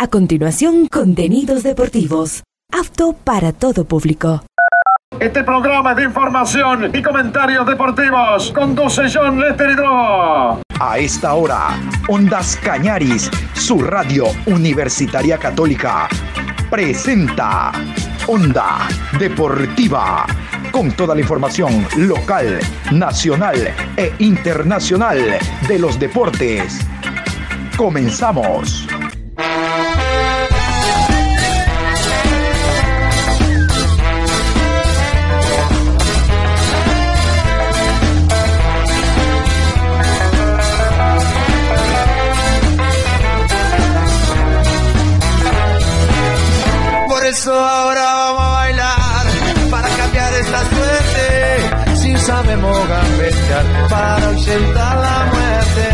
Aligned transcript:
A 0.00 0.06
continuación, 0.06 0.86
contenidos 0.86 1.64
deportivos. 1.64 2.44
Apto 2.72 3.14
para 3.14 3.52
todo 3.52 3.84
público. 3.84 4.44
Este 5.18 5.42
programa 5.42 5.92
de 5.92 6.04
información 6.04 6.94
y 6.94 7.02
comentarios 7.02 7.66
deportivos 7.66 8.52
conduce 8.52 9.02
John 9.12 9.40
Lester 9.40 9.70
Hidro. 9.70 10.62
A 10.78 10.98
esta 11.00 11.34
hora, 11.34 11.80
Ondas 12.08 12.56
Cañaris, 12.62 13.28
su 13.54 13.82
radio 13.82 14.26
universitaria 14.46 15.36
católica, 15.36 16.08
presenta 16.70 17.72
Onda 18.28 18.86
Deportiva, 19.18 20.26
con 20.70 20.92
toda 20.92 21.16
la 21.16 21.22
información 21.22 21.84
local, 21.96 22.60
nacional 22.92 23.74
e 23.96 24.12
internacional 24.20 25.18
de 25.66 25.78
los 25.80 25.98
deportes. 25.98 26.86
Comenzamos. 27.76 28.86
Eso 47.48 47.58
ahora 47.58 48.02
vamos 48.02 48.42
a 48.42 48.50
bailar 48.52 49.26
para 49.70 49.88
cambiar 49.88 50.32
esta 50.34 50.60
suerte. 50.68 51.96
Si 51.96 52.16
sabemos 52.18 52.88
gambetear 52.88 53.88
para 53.88 54.26
ausentar 54.28 54.96
la 54.98 55.18
muerte. 55.32 55.88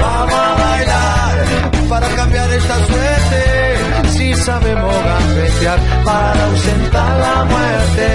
Vamos 0.00 0.34
a 0.34 0.54
bailar 0.64 1.46
para 1.88 2.08
cambiar 2.16 2.50
esta 2.50 2.76
suerte. 2.86 4.08
Si 4.08 4.34
sabemos 4.34 4.94
gambetear 5.04 5.78
para 6.04 6.44
ausentar 6.46 7.20
la 7.20 7.44
muerte. 7.44 8.08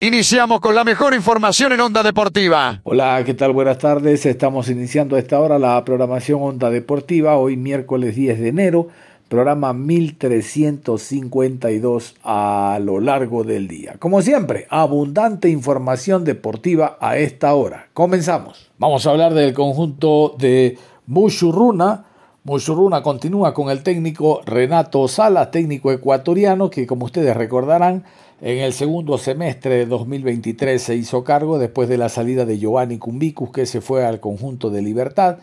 Iniciamos 0.00 0.60
con 0.60 0.74
la 0.74 0.84
mejor 0.84 1.14
información 1.14 1.72
en 1.72 1.80
Onda 1.80 2.02
Deportiva. 2.02 2.80
Hola, 2.84 3.22
¿qué 3.24 3.32
tal? 3.32 3.52
Buenas 3.52 3.78
tardes. 3.78 4.26
Estamos 4.26 4.68
iniciando 4.68 5.16
a 5.16 5.18
esta 5.18 5.40
hora 5.40 5.58
la 5.58 5.82
programación 5.84 6.40
Onda 6.42 6.68
Deportiva, 6.68 7.36
hoy 7.36 7.56
miércoles 7.56 8.14
10 8.14 8.40
de 8.40 8.48
enero 8.48 8.88
programa 9.28 9.72
1352 9.74 12.16
a 12.24 12.80
lo 12.82 12.98
largo 13.00 13.44
del 13.44 13.68
día. 13.68 13.96
Como 13.98 14.22
siempre, 14.22 14.66
abundante 14.70 15.50
información 15.50 16.24
deportiva 16.24 16.96
a 17.00 17.18
esta 17.18 17.54
hora. 17.54 17.88
Comenzamos. 17.92 18.70
Vamos 18.78 19.06
a 19.06 19.10
hablar 19.10 19.34
del 19.34 19.52
conjunto 19.52 20.34
de 20.38 20.78
Mushuruna. 21.06 22.06
Mushuruna 22.44 23.02
continúa 23.02 23.52
con 23.52 23.68
el 23.68 23.82
técnico 23.82 24.40
Renato 24.46 25.06
Sala, 25.08 25.50
técnico 25.50 25.92
ecuatoriano, 25.92 26.70
que 26.70 26.86
como 26.86 27.04
ustedes 27.04 27.36
recordarán, 27.36 28.04
en 28.40 28.58
el 28.58 28.72
segundo 28.72 29.18
semestre 29.18 29.74
de 29.74 29.86
2023 29.86 30.80
se 30.80 30.94
hizo 30.94 31.24
cargo 31.24 31.58
después 31.58 31.88
de 31.88 31.98
la 31.98 32.08
salida 32.08 32.44
de 32.46 32.58
Giovanni 32.58 32.96
Cumbicus, 32.96 33.50
que 33.50 33.66
se 33.66 33.80
fue 33.80 34.06
al 34.06 34.20
conjunto 34.20 34.70
de 34.70 34.80
Libertad. 34.80 35.38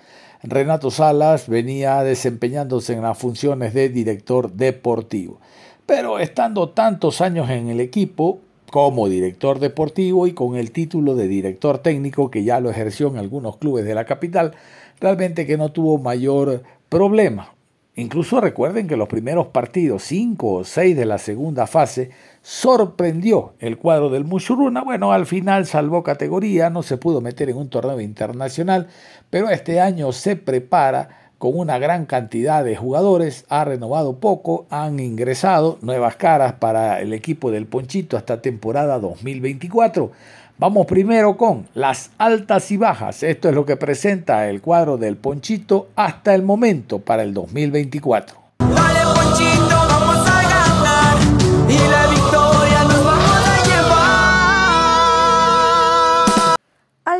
Renato 0.48 0.92
Salas 0.92 1.50
venía 1.50 2.04
desempeñándose 2.04 2.94
en 2.94 3.02
las 3.02 3.18
funciones 3.18 3.74
de 3.74 3.90
director 3.90 4.52
deportivo. 4.52 5.40
Pero 5.88 6.20
estando 6.20 6.70
tantos 6.70 7.20
años 7.20 7.50
en 7.50 7.70
el 7.70 7.80
equipo 7.80 8.40
como 8.70 9.10
director 9.10 9.60
deportivo 9.60 10.28
y 10.28 10.34
con 10.34 10.56
el 10.56 10.72
título 10.72 11.16
de 11.16 11.28
director 11.28 11.80
técnico 11.80 12.30
que 12.30 12.44
ya 12.44 12.60
lo 12.60 12.70
ejerció 12.70 13.08
en 13.08 13.18
algunos 13.18 13.58
clubes 13.58 13.86
de 13.86 13.96
la 13.96 14.06
capital, 14.06 14.54
realmente 15.00 15.48
que 15.48 15.58
no 15.58 15.72
tuvo 15.72 15.98
mayor 15.98 16.62
problema. 16.90 17.54
Incluso 17.96 18.40
recuerden 18.40 18.88
que 18.88 18.98
los 18.98 19.08
primeros 19.08 19.48
partidos, 19.48 20.04
cinco 20.04 20.52
o 20.52 20.64
seis 20.64 20.96
de 20.96 21.06
la 21.06 21.18
segunda 21.18 21.66
fase, 21.66 22.12
sorprendió 22.46 23.54
el 23.60 23.80
cuadro 23.80 24.12
del 24.12 24.24
Mushuruna. 24.24 24.84
Bueno, 24.84 25.12
al 25.12 25.26
final 25.26 25.66
salvó 25.66 26.04
categoría, 26.04 26.70
no 26.70 26.84
se 26.84 26.98
pudo 26.98 27.20
meter 27.20 27.50
en 27.50 27.58
un 27.58 27.70
torneo 27.70 28.00
internacional, 28.00 28.86
pero 29.32 29.50
este 29.50 29.82
año 29.82 30.12
se 30.12 30.36
prepara 30.36 31.32
con 31.40 31.58
una 31.58 31.80
gran 31.80 32.06
cantidad 32.06 32.64
de 32.64 32.76
jugadores, 32.76 33.46
ha 33.50 33.66
renovado 33.66 34.20
poco, 34.20 34.68
han 34.70 35.00
ingresado 35.00 35.80
nuevas 35.82 36.18
caras 36.18 36.54
para 36.54 37.02
el 37.02 37.14
equipo 37.14 37.50
del 37.50 37.66
Ponchito 37.66 38.16
hasta 38.16 38.44
temporada 38.44 39.00
2024. 39.00 40.12
Vamos 40.60 40.86
primero 40.86 41.38
con 41.38 41.68
las 41.74 42.12
altas 42.20 42.70
y 42.70 42.78
bajas. 42.78 43.24
Esto 43.24 43.50
es 43.50 43.56
lo 43.56 43.66
que 43.66 43.76
presenta 43.76 44.48
el 44.50 44.62
cuadro 44.62 44.98
del 44.98 45.18
Ponchito 45.18 45.88
hasta 45.96 46.36
el 46.36 46.44
momento 46.44 47.00
para 47.00 47.24
el 47.24 47.34
2024. 47.34 48.45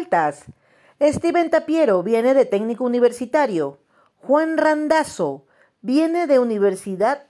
Altas. 0.06 0.46
Steven 1.02 1.50
Tapiero 1.50 2.04
viene 2.04 2.34
de 2.34 2.46
técnico 2.46 2.84
universitario. 2.84 3.80
Juan 4.18 4.58
Randazo 4.58 5.46
viene 5.82 6.28
de 6.28 6.38
Universidad 6.40 7.24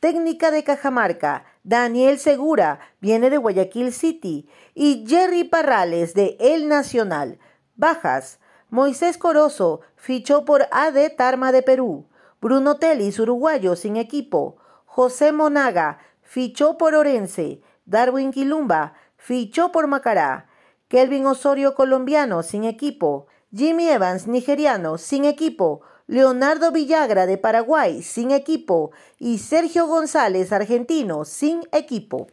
Técnica 0.00 0.50
de 0.50 0.64
Cajamarca. 0.64 1.44
Daniel 1.62 2.18
Segura 2.18 2.80
viene 3.00 3.28
de 3.28 3.36
Guayaquil 3.36 3.92
City. 3.92 4.48
Y 4.74 5.04
Jerry 5.06 5.44
Parrales 5.44 6.14
de 6.14 6.36
El 6.40 6.68
Nacional. 6.68 7.38
Bajas. 7.76 8.40
Moisés 8.70 9.18
Corozo 9.18 9.82
fichó 9.94 10.46
por 10.46 10.66
AD 10.72 11.14
Tarma 11.16 11.52
de 11.52 11.62
Perú. 11.62 12.06
Bruno 12.40 12.78
Telis, 12.78 13.18
uruguayo, 13.18 13.76
sin 13.76 13.96
equipo. 13.96 14.56
José 14.86 15.32
Monaga 15.32 15.98
fichó 16.22 16.78
por 16.78 16.94
Orense. 16.94 17.60
Darwin 17.84 18.30
Quilumba 18.30 18.94
fichó 19.16 19.70
por 19.70 19.86
Macará. 19.86 20.48
Kelvin 20.92 21.24
Osorio, 21.24 21.74
colombiano, 21.74 22.42
sin 22.42 22.64
equipo. 22.64 23.26
Jimmy 23.50 23.88
Evans, 23.88 24.26
nigeriano, 24.26 24.98
sin 24.98 25.24
equipo. 25.24 25.80
Leonardo 26.06 26.70
Villagra 26.70 27.24
de 27.24 27.38
Paraguay, 27.38 28.02
sin 28.02 28.30
equipo. 28.30 28.90
Y 29.18 29.38
Sergio 29.38 29.86
González, 29.86 30.52
argentino, 30.52 31.24
sin 31.24 31.62
equipo. 31.72 32.26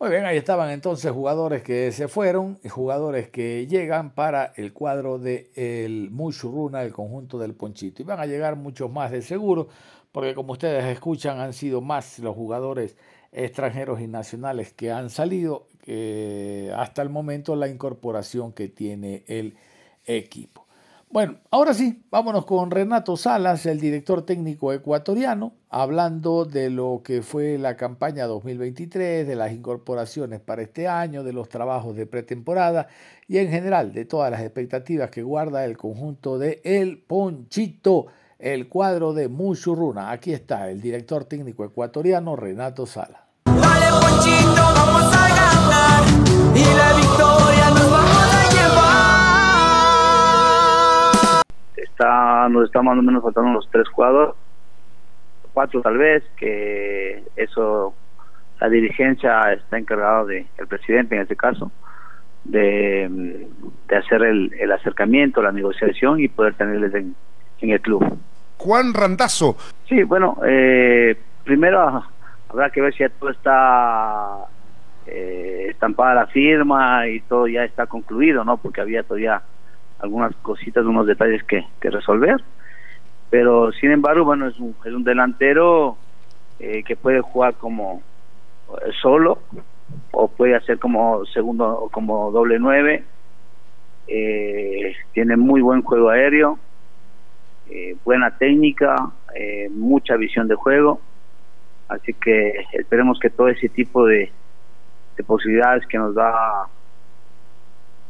Muy 0.00 0.08
bien, 0.08 0.24
ahí 0.24 0.38
estaban 0.38 0.70
entonces 0.70 1.12
jugadores 1.12 1.62
que 1.62 1.92
se 1.92 2.08
fueron 2.08 2.58
y 2.64 2.70
jugadores 2.70 3.28
que 3.28 3.66
llegan 3.66 4.14
para 4.14 4.54
el 4.56 4.72
cuadro 4.72 5.18
del 5.18 5.50
de 5.54 6.08
Mushuruna, 6.10 6.84
el 6.84 6.94
conjunto 6.94 7.38
del 7.38 7.52
Ponchito. 7.52 8.00
Y 8.00 8.06
van 8.06 8.20
a 8.20 8.24
llegar 8.24 8.56
muchos 8.56 8.90
más 8.90 9.10
de 9.10 9.20
seguro, 9.20 9.68
porque 10.12 10.34
como 10.34 10.54
ustedes 10.54 10.86
escuchan, 10.86 11.40
han 11.40 11.52
sido 11.52 11.82
más 11.82 12.18
los 12.20 12.34
jugadores 12.34 12.96
extranjeros 13.32 14.00
y 14.00 14.06
nacionales 14.06 14.72
que 14.72 14.92
han 14.92 15.10
salido 15.10 15.66
que 15.82 16.72
hasta 16.74 17.02
el 17.02 17.10
momento 17.10 17.54
la 17.54 17.68
incorporación 17.68 18.52
que 18.52 18.68
tiene 18.68 19.24
el 19.26 19.56
equipo. 20.06 20.66
Bueno, 21.12 21.36
ahora 21.50 21.74
sí, 21.74 22.02
vámonos 22.10 22.46
con 22.46 22.70
Renato 22.70 23.18
Salas, 23.18 23.66
el 23.66 23.78
director 23.78 24.24
técnico 24.24 24.72
ecuatoriano, 24.72 25.52
hablando 25.68 26.46
de 26.46 26.70
lo 26.70 27.02
que 27.04 27.20
fue 27.20 27.58
la 27.58 27.76
campaña 27.76 28.26
2023, 28.26 29.26
de 29.28 29.36
las 29.36 29.52
incorporaciones 29.52 30.40
para 30.40 30.62
este 30.62 30.88
año, 30.88 31.22
de 31.22 31.34
los 31.34 31.50
trabajos 31.50 31.96
de 31.96 32.06
pretemporada 32.06 32.88
y 33.28 33.36
en 33.36 33.50
general 33.50 33.92
de 33.92 34.06
todas 34.06 34.30
las 34.30 34.40
expectativas 34.40 35.10
que 35.10 35.22
guarda 35.22 35.66
el 35.66 35.76
conjunto 35.76 36.38
de 36.38 36.62
El 36.64 36.96
Ponchito, 37.02 38.06
el 38.38 38.70
cuadro 38.70 39.12
de 39.12 39.28
Mushuruna. 39.28 40.12
Aquí 40.12 40.32
está 40.32 40.70
el 40.70 40.80
director 40.80 41.26
técnico 41.26 41.62
ecuatoriano 41.66 42.36
Renato 42.36 42.86
Salas. 42.86 43.21
Está, 51.92 52.48
nos 52.48 52.64
está 52.64 52.82
más 52.82 52.98
o 52.98 53.02
menos 53.02 53.22
faltando 53.22 53.52
los 53.52 53.68
tres 53.70 53.88
jugadores, 53.88 54.34
cuatro 55.52 55.80
tal 55.82 55.98
vez, 55.98 56.24
que 56.36 57.22
eso 57.36 57.94
la 58.60 58.68
dirigencia 58.68 59.52
está 59.52 59.78
encargada 59.78 60.24
de 60.24 60.46
el 60.56 60.66
presidente 60.66 61.14
en 61.14 61.22
este 61.22 61.36
caso 61.36 61.70
de, 62.44 63.46
de 63.88 63.96
hacer 63.96 64.22
el, 64.22 64.52
el, 64.58 64.72
acercamiento, 64.72 65.42
la 65.42 65.52
negociación 65.52 66.20
y 66.20 66.28
poder 66.28 66.54
tenerles 66.54 66.94
en, 66.94 67.14
en 67.60 67.70
el 67.70 67.80
club. 67.80 68.18
Juan 68.58 68.94
Randazo. 68.94 69.56
Sí, 69.88 70.02
bueno, 70.02 70.38
eh, 70.46 71.16
primero 71.44 72.04
habrá 72.48 72.70
que 72.70 72.80
ver 72.80 72.92
si 72.92 73.00
ya 73.00 73.08
todo 73.08 73.30
está 73.30 74.46
eh, 75.06 75.66
estampada 75.70 76.14
la 76.14 76.26
firma 76.28 77.06
y 77.08 77.20
todo 77.20 77.46
ya 77.48 77.64
está 77.64 77.86
concluido, 77.86 78.44
¿no? 78.44 78.56
Porque 78.56 78.80
había 78.80 79.02
todavía 79.02 79.42
algunas 80.02 80.34
cositas, 80.36 80.84
unos 80.84 81.06
detalles 81.06 81.42
que, 81.44 81.64
que 81.80 81.90
resolver. 81.90 82.42
Pero 83.30 83.72
sin 83.72 83.92
embargo, 83.92 84.24
bueno, 84.24 84.46
es 84.46 84.58
un, 84.58 84.76
es 84.84 84.92
un 84.92 85.04
delantero 85.04 85.96
eh, 86.58 86.82
que 86.82 86.96
puede 86.96 87.20
jugar 87.20 87.54
como 87.54 88.02
eh, 88.68 88.90
solo 89.00 89.38
o 90.10 90.28
puede 90.28 90.54
hacer 90.54 90.78
como 90.78 91.24
segundo 91.26 91.66
o 91.66 91.88
como 91.88 92.30
doble 92.30 92.58
nueve. 92.58 93.04
Eh, 94.08 94.94
tiene 95.12 95.36
muy 95.36 95.62
buen 95.62 95.82
juego 95.82 96.10
aéreo, 96.10 96.58
buena 98.04 98.36
técnica, 98.36 98.94
mucha 99.70 100.16
visión 100.16 100.46
de 100.46 100.56
juego, 100.56 101.00
así 101.88 102.12
que 102.12 102.52
esperemos 102.72 103.18
que 103.18 103.30
todo 103.30 103.48
ese 103.48 103.68
tipo 103.70 104.04
de, 104.04 104.30
de 105.16 105.24
posibilidades 105.24 105.86
que 105.86 105.96
nos 105.96 106.14
da 106.14 106.66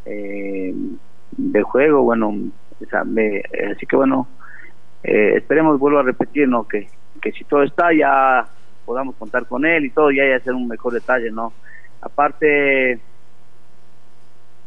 eh, 0.07 0.75
de 1.37 1.63
juego, 1.63 2.03
bueno, 2.03 2.35
así 3.71 3.87
que 3.87 3.97
bueno, 3.97 4.29
eh, 5.03 5.35
esperemos, 5.37 5.79
vuelvo 5.79 5.99
a 5.99 6.03
repetir, 6.03 6.49
¿no? 6.49 6.67
Que, 6.67 6.89
que 7.21 7.33
si 7.33 7.45
todo 7.45 7.63
está 7.63 7.93
ya 7.93 8.47
podamos 8.85 9.15
contar 9.17 9.47
con 9.47 9.65
él 9.65 9.87
y 9.87 9.91
todo, 9.91 10.11
ya 10.11 10.23
hay 10.23 10.33
hacer 10.33 10.55
un 10.55 10.69
mejor 10.69 10.93
detalle, 10.93 11.31
¿no? 11.31 11.53
Aparte, 12.01 13.01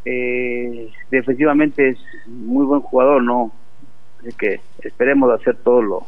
eh, 0.05 0.91
defensivamente 1.11 1.89
es 1.89 1.99
muy 2.27 2.65
buen 2.65 2.81
jugador, 2.81 3.21
¿no? 3.23 3.51
Así 4.19 4.31
que 4.37 4.61
esperemos 4.81 5.31
hacer 5.31 5.57
todo 5.57 5.81
lo, 5.81 6.07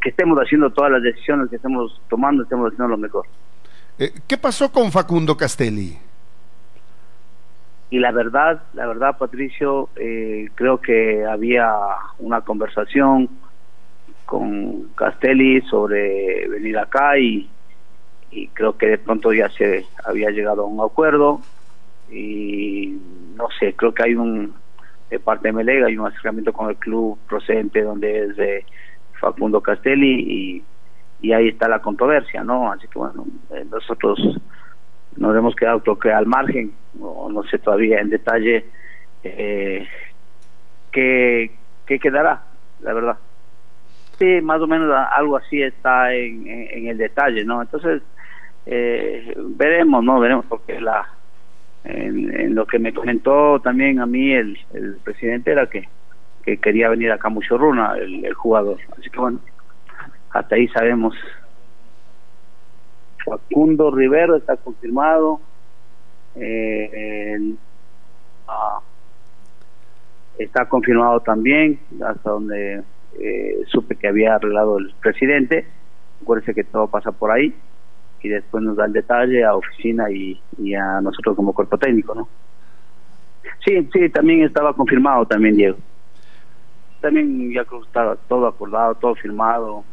que 0.00 0.10
estemos 0.10 0.38
haciendo 0.38 0.70
todas 0.70 0.92
las 0.92 1.02
decisiones 1.02 1.48
que 1.48 1.56
estemos 1.56 2.00
tomando, 2.08 2.42
estemos 2.42 2.72
haciendo 2.72 2.88
lo 2.88 2.98
mejor. 2.98 3.26
Eh, 3.98 4.12
¿Qué 4.26 4.36
pasó 4.36 4.70
con 4.70 4.90
Facundo 4.90 5.36
Castelli? 5.36 5.98
Y 7.92 7.98
la 7.98 8.10
verdad, 8.10 8.62
la 8.72 8.86
verdad, 8.86 9.18
Patricio, 9.18 9.90
eh, 9.96 10.48
creo 10.54 10.80
que 10.80 11.26
había 11.26 11.70
una 12.20 12.40
conversación 12.40 13.28
con 14.24 14.84
Castelli 14.94 15.60
sobre 15.68 16.48
venir 16.48 16.78
acá 16.78 17.18
y, 17.18 17.50
y 18.30 18.48
creo 18.48 18.78
que 18.78 18.86
de 18.86 18.96
pronto 18.96 19.34
ya 19.34 19.50
se 19.50 19.84
había 20.06 20.30
llegado 20.30 20.62
a 20.62 20.66
un 20.68 20.80
acuerdo 20.80 21.42
y 22.10 22.98
no 23.36 23.48
sé, 23.60 23.74
creo 23.74 23.92
que 23.92 24.04
hay 24.04 24.14
un 24.14 24.54
de 25.10 25.18
parte 25.18 25.48
de 25.48 25.52
Melega 25.52 25.88
hay 25.88 25.98
un 25.98 26.06
acercamiento 26.06 26.54
con 26.54 26.70
el 26.70 26.76
club 26.76 27.18
procedente 27.28 27.82
donde 27.82 28.24
es 28.24 28.36
de 28.36 28.64
Facundo 29.20 29.60
Castelli 29.60 30.64
y, 31.20 31.32
ahí 31.34 31.48
está 31.48 31.68
la 31.68 31.80
controversia, 31.80 32.42
¿no? 32.42 32.72
Así 32.72 32.88
que 32.88 32.98
bueno, 32.98 33.26
eh, 33.50 33.66
nosotros 33.70 34.18
nos 35.16 35.36
hemos 35.36 35.54
quedado 35.54 35.80
creo 35.80 35.98
que 35.98 36.12
al 36.12 36.26
margen, 36.26 36.72
o 37.00 37.30
no 37.30 37.42
sé 37.44 37.58
todavía 37.58 38.00
en 38.00 38.10
detalle 38.10 38.64
eh, 39.22 39.86
qué, 40.90 41.50
qué 41.86 41.98
quedará, 41.98 42.42
la 42.80 42.92
verdad. 42.92 43.18
Sí, 44.18 44.40
más 44.40 44.60
o 44.60 44.66
menos 44.66 44.94
algo 45.16 45.36
así 45.36 45.62
está 45.62 46.14
en, 46.14 46.46
en, 46.46 46.86
el 46.88 46.98
detalle, 46.98 47.44
¿no? 47.44 47.62
Entonces, 47.62 48.02
eh, 48.66 49.34
veremos, 49.56 50.04
¿no? 50.04 50.20
Veremos, 50.20 50.46
porque 50.46 50.80
la 50.80 51.08
en, 51.84 52.54
lo 52.54 52.66
que 52.66 52.78
me 52.78 52.92
comentó 52.92 53.60
también 53.60 53.98
a 54.00 54.06
mí 54.06 54.32
el, 54.32 54.56
presidente 55.02 55.50
era 55.50 55.66
que, 55.66 55.88
que 56.44 56.58
quería 56.58 56.88
venir 56.88 57.10
acá 57.10 57.28
mucho 57.28 57.58
Runa, 57.58 57.94
el, 57.96 58.24
el 58.24 58.34
jugador. 58.34 58.78
Así 58.96 59.10
que 59.10 59.18
bueno, 59.18 59.40
hasta 60.30 60.54
ahí 60.54 60.68
sabemos 60.68 61.14
Facundo 63.24 63.90
Rivero 63.90 64.36
está 64.36 64.56
confirmado. 64.56 65.40
Eh, 66.36 67.54
ah, 68.48 68.80
está 70.38 70.68
confirmado 70.68 71.20
también, 71.20 71.78
hasta 72.04 72.30
donde 72.30 72.82
eh, 73.18 73.62
supe 73.66 73.96
que 73.96 74.08
había 74.08 74.34
arreglado 74.34 74.78
el 74.78 74.94
presidente. 75.00 75.66
Acuérdense 76.22 76.54
que 76.54 76.64
todo 76.64 76.88
pasa 76.88 77.12
por 77.12 77.30
ahí 77.30 77.54
y 78.22 78.28
después 78.28 78.62
nos 78.62 78.76
da 78.76 78.86
el 78.86 78.92
detalle 78.92 79.44
a 79.44 79.56
oficina 79.56 80.10
y, 80.10 80.40
a 80.74 81.00
nosotros 81.00 81.34
como 81.34 81.52
cuerpo 81.52 81.76
técnico, 81.76 82.14
¿no? 82.14 82.28
Sí, 83.64 83.88
sí, 83.92 84.08
también 84.10 84.42
estaba 84.42 84.72
confirmado 84.74 85.26
también, 85.26 85.56
Diego. 85.56 85.78
También 87.00 87.52
ya 87.52 87.62
estaba 87.62 88.16
todo 88.28 88.46
acordado, 88.46 88.94
todo 88.94 89.16
firmado. 89.16 89.84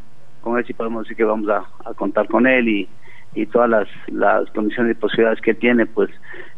Con 0.42 0.58
él 0.58 0.66
sí 0.66 0.74
podemos 0.74 1.04
decir 1.04 1.18
que 1.18 1.24
vamos 1.24 1.50
a 1.50 1.94
contar 1.96 2.28
con 2.28 2.46
él 2.46 2.68
y, 2.68 2.90
y 3.36 3.46
todas 3.46 3.70
las, 3.70 3.88
las 4.08 4.50
condiciones 4.52 4.96
y 4.96 5.00
posibilidades 5.00 5.42
que 5.42 5.54
tiene, 5.54 5.86
pues 5.86 6.10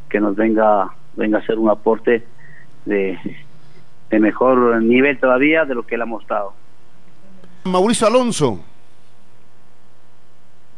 que 0.09 0.19
nos 0.19 0.35
venga, 0.35 0.89
venga 1.15 1.37
a 1.37 1.41
hacer 1.41 1.57
un 1.57 1.69
aporte 1.69 2.23
de, 2.85 3.17
de 4.09 4.19
mejor 4.19 4.81
nivel 4.81 5.19
todavía 5.19 5.65
de 5.65 5.75
lo 5.75 5.83
que 5.83 5.95
él 5.95 6.01
ha 6.01 6.05
mostrado. 6.05 6.53
Mauricio 7.65 8.07
Alonso. 8.07 8.63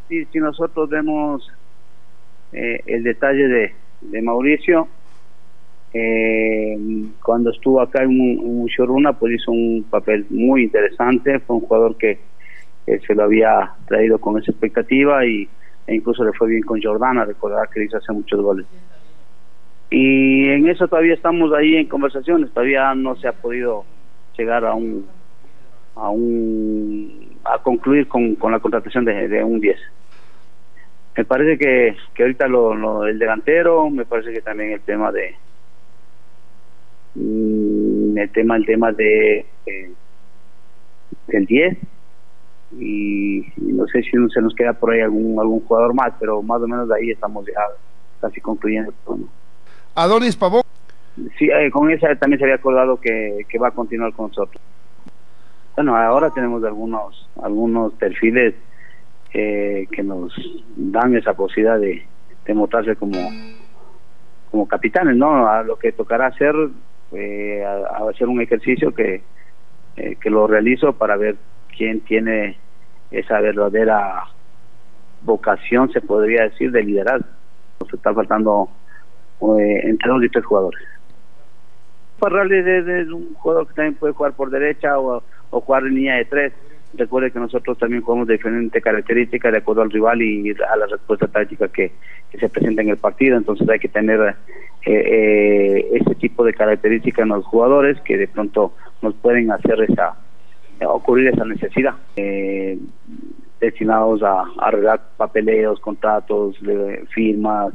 Sí, 0.10 0.26
si 0.32 0.40
nosotros 0.40 0.90
vemos 0.90 1.50
eh, 2.52 2.82
el 2.86 3.04
detalle 3.04 3.48
de, 3.48 3.76
de 4.02 4.22
Mauricio, 4.22 4.88
eh, 5.94 6.78
cuando 7.24 7.52
estuvo 7.52 7.82
acá 7.82 8.04
en, 8.04 8.38
Muchoruna, 8.38 9.14
pues 9.14 9.36
hizo 9.36 9.52
un 9.52 9.86
papel 9.90 10.26
muy 10.30 10.64
interesante, 10.64 11.40
fue 11.40 11.58
un 11.58 11.62
jugador 11.62 11.98
que, 11.98 12.20
que 12.86 13.00
se 13.00 13.16
lo 13.16 13.24
había 13.24 13.74
traído 13.88 14.20
con 14.20 14.42
esa 14.42 14.52
expectativa 14.52 15.26
y 15.26 15.48
e 15.88 15.96
incluso 15.96 16.24
le 16.24 16.34
fue 16.34 16.50
bien 16.50 16.64
con 16.64 16.82
Jordana, 16.82 17.26
recordar 17.26 17.70
que 17.70 17.84
hizo 17.84 17.98
hace 17.98 18.14
muchos 18.14 18.42
goles. 18.42 18.66
Y 19.90 20.50
en 20.50 20.68
eso 20.68 20.88
todavía 20.88 21.14
estamos 21.14 21.54
ahí 21.54 21.76
en 21.76 21.88
conversaciones, 21.88 22.52
todavía 22.52 22.96
no 22.96 23.16
se 23.16 23.28
ha 23.28 23.34
podido 23.34 23.86
llegar 24.38 24.66
a 24.66 24.74
un 24.74 25.06
a 25.96 26.10
un 26.10 27.38
a 27.44 27.60
concluir 27.60 28.08
con, 28.08 28.36
con 28.36 28.52
la 28.52 28.60
contratación 28.60 29.06
de, 29.06 29.44
un 29.44 29.60
10. 29.60 29.78
Me 31.16 31.26
parece 31.26 31.60
que, 31.60 31.96
que 32.16 32.24
ahorita 32.24 32.48
lo, 32.48 33.06
el 33.06 33.20
delantero, 33.20 33.90
me 33.90 34.06
parece 34.06 34.34
que 34.34 34.42
también 34.42 34.72
el 34.72 34.82
tema 34.82 35.12
de 35.12 35.36
mm, 37.16 38.18
el 38.18 38.30
tema 38.32 38.56
el 38.56 38.66
tema 38.66 38.92
de 38.92 39.46
eh, 39.68 39.92
del 41.28 41.46
10 41.46 41.78
y, 42.80 43.46
no 43.58 43.86
sé 43.88 44.02
si 44.04 44.12
se 44.12 44.42
nos 44.42 44.54
queda 44.56 44.74
por 44.74 44.92
ahí 44.92 45.02
algún 45.02 45.40
algún 45.40 45.62
jugador 45.62 45.94
más, 45.94 46.14
pero 46.20 46.42
más 46.42 46.62
o 46.62 46.68
menos 46.68 46.88
de 46.88 46.96
ahí 46.96 47.12
estamos 47.12 47.46
ya 47.46 47.62
casi 48.22 48.42
concluyendo. 48.42 48.94
Adonis 49.96 50.36
Pavón. 50.36 50.64
Sí, 51.38 51.50
eh, 51.50 51.70
con 51.72 51.92
esa 51.92 52.16
también 52.16 52.40
se 52.40 52.46
había 52.46 52.56
acordado 52.56 53.00
que, 53.00 53.46
que 53.48 53.60
va 53.60 53.68
a 53.68 53.72
continuar 53.72 54.14
con 54.14 54.28
nosotros. 54.28 54.62
Bueno, 55.76 55.96
ahora 55.96 56.30
tenemos 56.32 56.64
algunos 56.64 57.30
algunos 57.42 57.94
perfiles 57.94 58.56
eh, 59.34 59.88
que 59.92 60.04
nos 60.04 60.34
dan 60.76 61.16
esa 61.16 61.34
posibilidad 61.34 61.80
de, 61.80 62.06
de 62.46 62.54
mostrarse 62.54 62.96
como 62.96 63.18
como 64.54 64.68
capitanes, 64.68 65.18
¿no? 65.18 65.48
A 65.48 65.64
lo 65.64 65.78
que 65.78 65.92
tocará 65.92 66.28
hacer, 66.28 66.54
eh, 67.12 67.64
a, 67.66 68.08
hacer 68.08 68.28
un 68.28 68.40
ejercicio 68.40 68.94
que, 68.94 69.24
eh, 69.98 70.16
que 70.22 70.30
lo 70.30 70.46
realizo 70.46 70.94
para 70.94 71.18
ver 71.18 71.38
quién 71.76 72.02
tiene 72.02 72.58
esa 73.14 73.40
verdadera 73.40 74.24
vocación, 75.22 75.92
se 75.92 76.02
podría 76.02 76.44
decir, 76.44 76.72
de 76.72 76.84
liderazgo. 76.84 77.28
Nos 77.80 77.94
está 77.94 78.14
faltando 78.14 78.68
eh, 79.42 79.82
entre 79.84 80.10
dos 80.10 80.24
y 80.24 80.30
tres 80.30 80.46
jugadores. 80.46 80.82
Parrales 82.20 82.66
es, 82.66 83.08
un 83.10 83.34
jugador 83.36 83.68
que 83.68 83.74
también 83.74 83.96
puede 83.96 84.14
jugar 84.14 84.34
por 84.34 84.50
derecha 84.50 85.00
o, 85.00 85.24
jugar 85.52 85.84
en 85.84 85.96
línea 85.96 86.16
de 86.16 86.26
tres. 86.26 86.54
Recuerde 86.96 87.32
que 87.32 87.40
nosotros 87.40 87.78
también 87.78 88.02
jugamos 88.02 88.28
de 88.28 88.36
diferentes 88.36 88.84
características 88.84 89.52
de 89.52 89.58
acuerdo 89.58 89.82
al 89.82 89.92
rival 89.92 90.22
y 90.22 90.52
a 90.52 90.76
la 90.76 90.86
respuesta 90.86 91.28
táctica 91.28 91.68
que, 91.68 91.92
se 92.40 92.50
presenta 92.50 92.82
en 92.82 92.90
el 92.90 92.98
partido. 92.98 93.38
Entonces 93.38 93.68
hay 93.70 93.80
que 93.80 93.90
tener 93.90 94.20
eh, 94.22 94.36
eh, 94.86 95.90
ese 95.94 96.16
tipo 96.16 96.44
de 96.44 96.54
características 96.54 97.24
en 97.24 97.30
los 97.30 97.46
jugadores 97.46 98.00
que 98.02 98.18
de 98.18 98.28
pronto 98.28 98.74
nos 99.02 99.14
pueden 99.16 99.52
hacer 99.52 99.82
esa 99.82 100.16
ocurrir 100.86 101.30
esa 101.30 101.46
necesidad. 101.46 101.96
Eh, 102.16 102.78
destinados 103.60 104.22
a, 104.24 104.44
arreglar 104.60 105.02
papeleos, 105.16 105.80
contratos, 105.80 106.58
firmas 107.14 107.74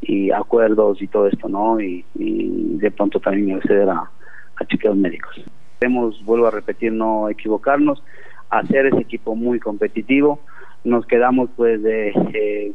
y 0.00 0.30
acuerdos 0.30 1.00
y 1.00 1.06
todo 1.06 1.28
esto, 1.28 1.48
¿no? 1.48 1.80
Y, 1.80 2.04
de 2.14 2.90
pronto 2.92 3.18
también 3.18 3.56
acceder 3.56 3.88
a, 3.88 4.08
a 4.56 4.64
chequeos 4.66 4.96
médicos. 4.96 5.34
Queremos, 5.80 6.24
vuelvo 6.24 6.46
a 6.46 6.50
repetir, 6.52 6.92
no 6.92 7.28
equivocarnos, 7.28 8.02
hacer 8.50 8.86
ese 8.86 9.00
equipo 9.00 9.34
muy 9.34 9.58
competitivo. 9.58 10.40
Nos 10.84 11.06
quedamos, 11.06 11.50
pues, 11.56 11.82
de, 11.82 12.10
eh, 12.34 12.72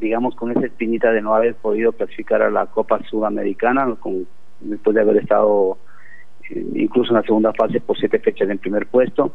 digamos, 0.00 0.34
con 0.34 0.50
esa 0.50 0.66
espinita 0.66 1.12
de 1.12 1.22
no 1.22 1.34
haber 1.34 1.54
podido 1.54 1.92
clasificar 1.92 2.42
a 2.42 2.50
la 2.50 2.66
Copa 2.66 3.00
Sudamericana, 3.08 3.94
con, 4.00 4.26
después 4.60 4.94
de 4.94 5.02
haber 5.02 5.18
estado 5.18 5.78
eh, 5.78 5.78
incluso 6.50 7.10
en 7.10 7.16
la 7.16 7.22
segunda 7.22 7.52
fase 7.52 7.80
por 7.80 7.98
siete 7.98 8.18
fechas 8.18 8.48
en 8.48 8.58
primer 8.58 8.86
puesto. 8.86 9.32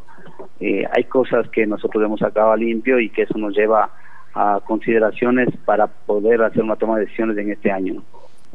Eh, 0.60 0.86
hay 0.92 1.04
cosas 1.06 1.50
que 1.50 1.66
nosotros 1.66 2.04
hemos 2.04 2.20
sacado 2.20 2.52
a 2.52 2.58
limpio 2.58 3.00
y 3.00 3.10
que 3.10 3.24
eso 3.24 3.38
nos 3.38 3.56
lleva 3.56 3.90
a 4.34 4.60
consideraciones 4.66 5.50
para 5.66 5.88
poder 5.88 6.42
hacer 6.44 6.64
una 6.64 6.76
toma 6.76 6.98
de 6.98 7.06
decisiones 7.06 7.38
en 7.38 7.52
este 7.52 7.72
año. 7.72 8.04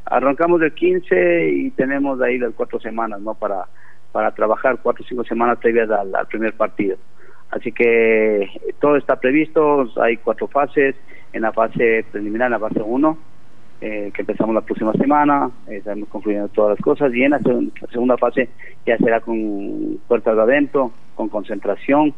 Arrancamos 0.05 0.61
del 0.61 0.75
15 0.75 1.49
y 1.51 1.71
tenemos 1.71 2.21
ahí 2.21 2.39
las 2.39 2.53
cuatro 2.55 2.79
semanas 2.79 3.21
no 3.21 3.35
para 3.35 3.67
para 4.15 4.31
trabajar 4.31 4.79
cuatro 4.81 5.05
o 5.05 5.09
cinco 5.09 5.25
semanas 5.25 5.59
previas 5.59 5.91
al, 5.91 6.13
primer 6.29 6.55
partido. 6.55 6.97
Así 7.51 7.73
que 7.73 8.49
todo 8.79 8.95
está 8.95 9.17
previsto, 9.17 9.89
hay 10.01 10.19
cuatro 10.19 10.47
fases, 10.47 10.95
en 11.33 11.43
la 11.43 11.53
fase 11.53 12.07
preliminar, 12.13 12.49
la 12.49 12.61
fase 12.61 12.81
1, 12.81 13.19
eh, 13.85 14.11
que 14.15 14.23
empezamos 14.23 14.55
la 14.55 14.63
próxima 14.63 14.95
semana, 14.95 15.51
eh, 15.69 15.77
estamos 15.77 16.09
concluyendo 16.09 16.49
todas 16.49 16.71
las 16.71 16.81
cosas 16.81 17.15
y 17.15 17.23
en 17.23 17.33
la, 17.33 17.41
segunda 17.93 18.17
fase 18.17 18.49
ya 18.87 18.97
será 18.97 19.21
con 19.21 19.99
puertas 20.09 20.35
de 20.35 20.43
adentro, 20.43 20.91
con 21.15 21.29
concentración 21.29 22.15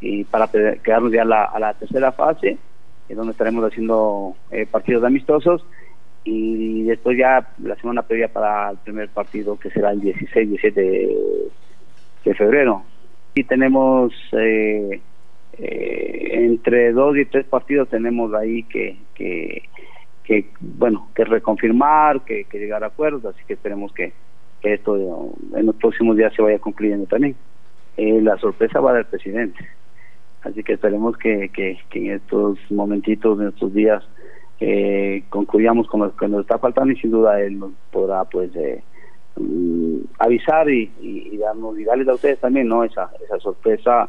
y 0.00 0.24
para 0.24 0.48
quedarnos 0.48 1.12
ya 1.12 1.26
la, 1.26 1.44
a 1.44 1.58
la 1.60 1.74
tercera 1.74 2.12
fase, 2.12 2.56
en 3.10 3.16
donde 3.16 3.32
estaremos 3.32 3.62
haciendo 3.62 4.34
eh, 4.50 4.64
partidos 4.64 5.04
amistosos 5.04 5.62
y 6.24 6.84
después 6.84 7.18
ya 7.18 7.46
la 7.62 7.76
semana 7.76 8.00
previa 8.00 8.28
para 8.28 8.70
el 8.70 8.78
primer 8.78 9.10
partido 9.10 9.58
que 9.58 9.68
será 9.68 9.90
el 9.90 10.00
16, 10.00 10.48
17 10.48 10.80
de, 12.24 12.34
febrero. 12.34 12.84
Y 13.34 13.44
tenemos 13.44 14.14
eh, 14.32 14.98
eh, 15.58 16.28
entre 16.32 16.92
dos 16.92 17.18
y 17.18 17.26
tres 17.26 17.44
partidos 17.44 17.90
tenemos 17.90 18.32
ahí 18.32 18.62
que, 18.62 18.96
que, 19.14 19.68
que 20.24 20.50
bueno, 20.60 21.08
que 21.14 21.24
reconfirmar, 21.24 22.22
que, 22.22 22.44
que 22.44 22.58
llegar 22.58 22.84
a 22.84 22.88
acuerdos, 22.88 23.24
así 23.24 23.42
que 23.46 23.54
esperemos 23.54 23.92
que, 23.92 24.12
esto 24.62 24.96
en 25.56 25.66
los 25.66 25.74
próximos 25.74 26.16
días 26.16 26.32
se 26.36 26.40
vaya 26.40 26.60
concluyendo 26.60 27.06
también. 27.06 27.34
Eh, 27.96 28.20
la 28.22 28.38
sorpresa 28.38 28.78
va 28.78 28.92
del 28.92 29.06
presidente, 29.06 29.58
así 30.42 30.62
que 30.62 30.74
esperemos 30.74 31.16
que, 31.18 31.48
que, 31.48 31.78
que 31.90 31.98
en 31.98 32.12
estos 32.12 32.58
momentitos, 32.70 33.40
en 33.40 33.48
estos 33.48 33.74
días, 33.74 34.04
eh, 34.64 35.24
concluyamos 35.28 35.88
con 35.88 36.02
lo 36.02 36.14
que 36.14 36.28
nos 36.28 36.42
está 36.42 36.56
faltando 36.56 36.92
y 36.92 36.96
sin 36.96 37.10
duda 37.10 37.40
él 37.40 37.58
nos 37.58 37.72
podrá 37.90 38.24
pues 38.24 38.54
eh, 38.54 38.80
mm, 39.34 39.96
avisar 40.20 40.70
y, 40.70 40.88
y, 41.00 41.36
darnos 41.36 41.76
y 41.80 41.88
a 41.88 42.14
ustedes 42.14 42.38
también 42.38 42.68
no 42.68 42.84
esa 42.84 43.10
esa 43.24 43.40
sorpresa 43.40 44.08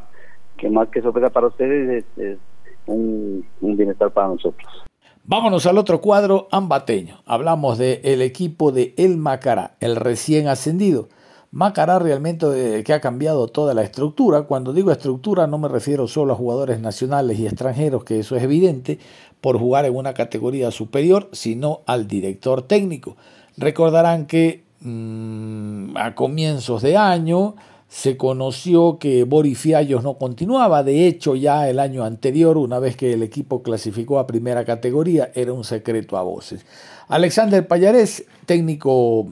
que 0.55 0.69
más 0.69 0.89
que 0.89 1.01
sorpresa 1.01 1.31
para 1.31 1.47
ustedes 1.47 2.05
es, 2.17 2.37
un, 2.85 3.43
bienestar 3.61 4.11
para 4.11 4.27
nosotros 4.27 4.85
Vámonos 5.25 5.65
al 5.67 5.77
otro 5.77 6.01
cuadro 6.01 6.49
ambateño. 6.51 7.21
Hablamos 7.25 7.77
del 7.77 8.01
el 8.03 8.21
equipo 8.21 8.73
de 8.73 8.93
El 8.97 9.15
Macará, 9.15 9.77
el 9.79 9.95
recién 9.95 10.49
ascendido. 10.49 11.07
Macará 11.49 11.97
realmente 11.97 12.79
eh, 12.79 12.83
que 12.83 12.91
ha 12.91 12.99
cambiado 12.99 13.47
toda 13.47 13.73
la 13.73 13.83
estructura. 13.83 14.41
Cuando 14.41 14.73
digo 14.73 14.91
estructura 14.91 15.47
no 15.47 15.57
me 15.57 15.69
refiero 15.69 16.09
solo 16.09 16.33
a 16.33 16.35
jugadores 16.35 16.81
nacionales 16.81 17.39
y 17.39 17.47
extranjeros, 17.47 18.03
que 18.03 18.19
eso 18.19 18.35
es 18.35 18.43
evidente, 18.43 18.99
por 19.39 19.57
jugar 19.57 19.85
en 19.85 19.95
una 19.95 20.13
categoría 20.13 20.71
superior, 20.71 21.29
sino 21.31 21.83
al 21.85 22.05
director 22.05 22.63
técnico. 22.63 23.15
Recordarán 23.55 24.25
que 24.25 24.65
mm, 24.81 25.95
a 25.95 26.15
comienzos 26.15 26.81
de 26.81 26.97
año 26.97 27.55
se 27.93 28.17
conoció 28.17 28.97
que 28.97 29.23
Boris 29.23 29.59
Fiallos 29.59 30.01
no 30.01 30.17
continuaba, 30.17 30.81
de 30.81 31.05
hecho 31.05 31.35
ya 31.35 31.69
el 31.69 31.77
año 31.77 32.03
anterior, 32.03 32.57
una 32.57 32.79
vez 32.79 32.97
que 32.97 33.13
el 33.13 33.21
equipo 33.21 33.61
clasificó 33.61 34.17
a 34.17 34.25
primera 34.25 34.65
categoría, 34.65 35.31
era 35.35 35.53
un 35.53 35.63
secreto 35.63 36.17
a 36.17 36.23
voces. 36.23 36.65
Alexander 37.07 37.67
Payarés, 37.67 38.25
técnico 38.47 39.27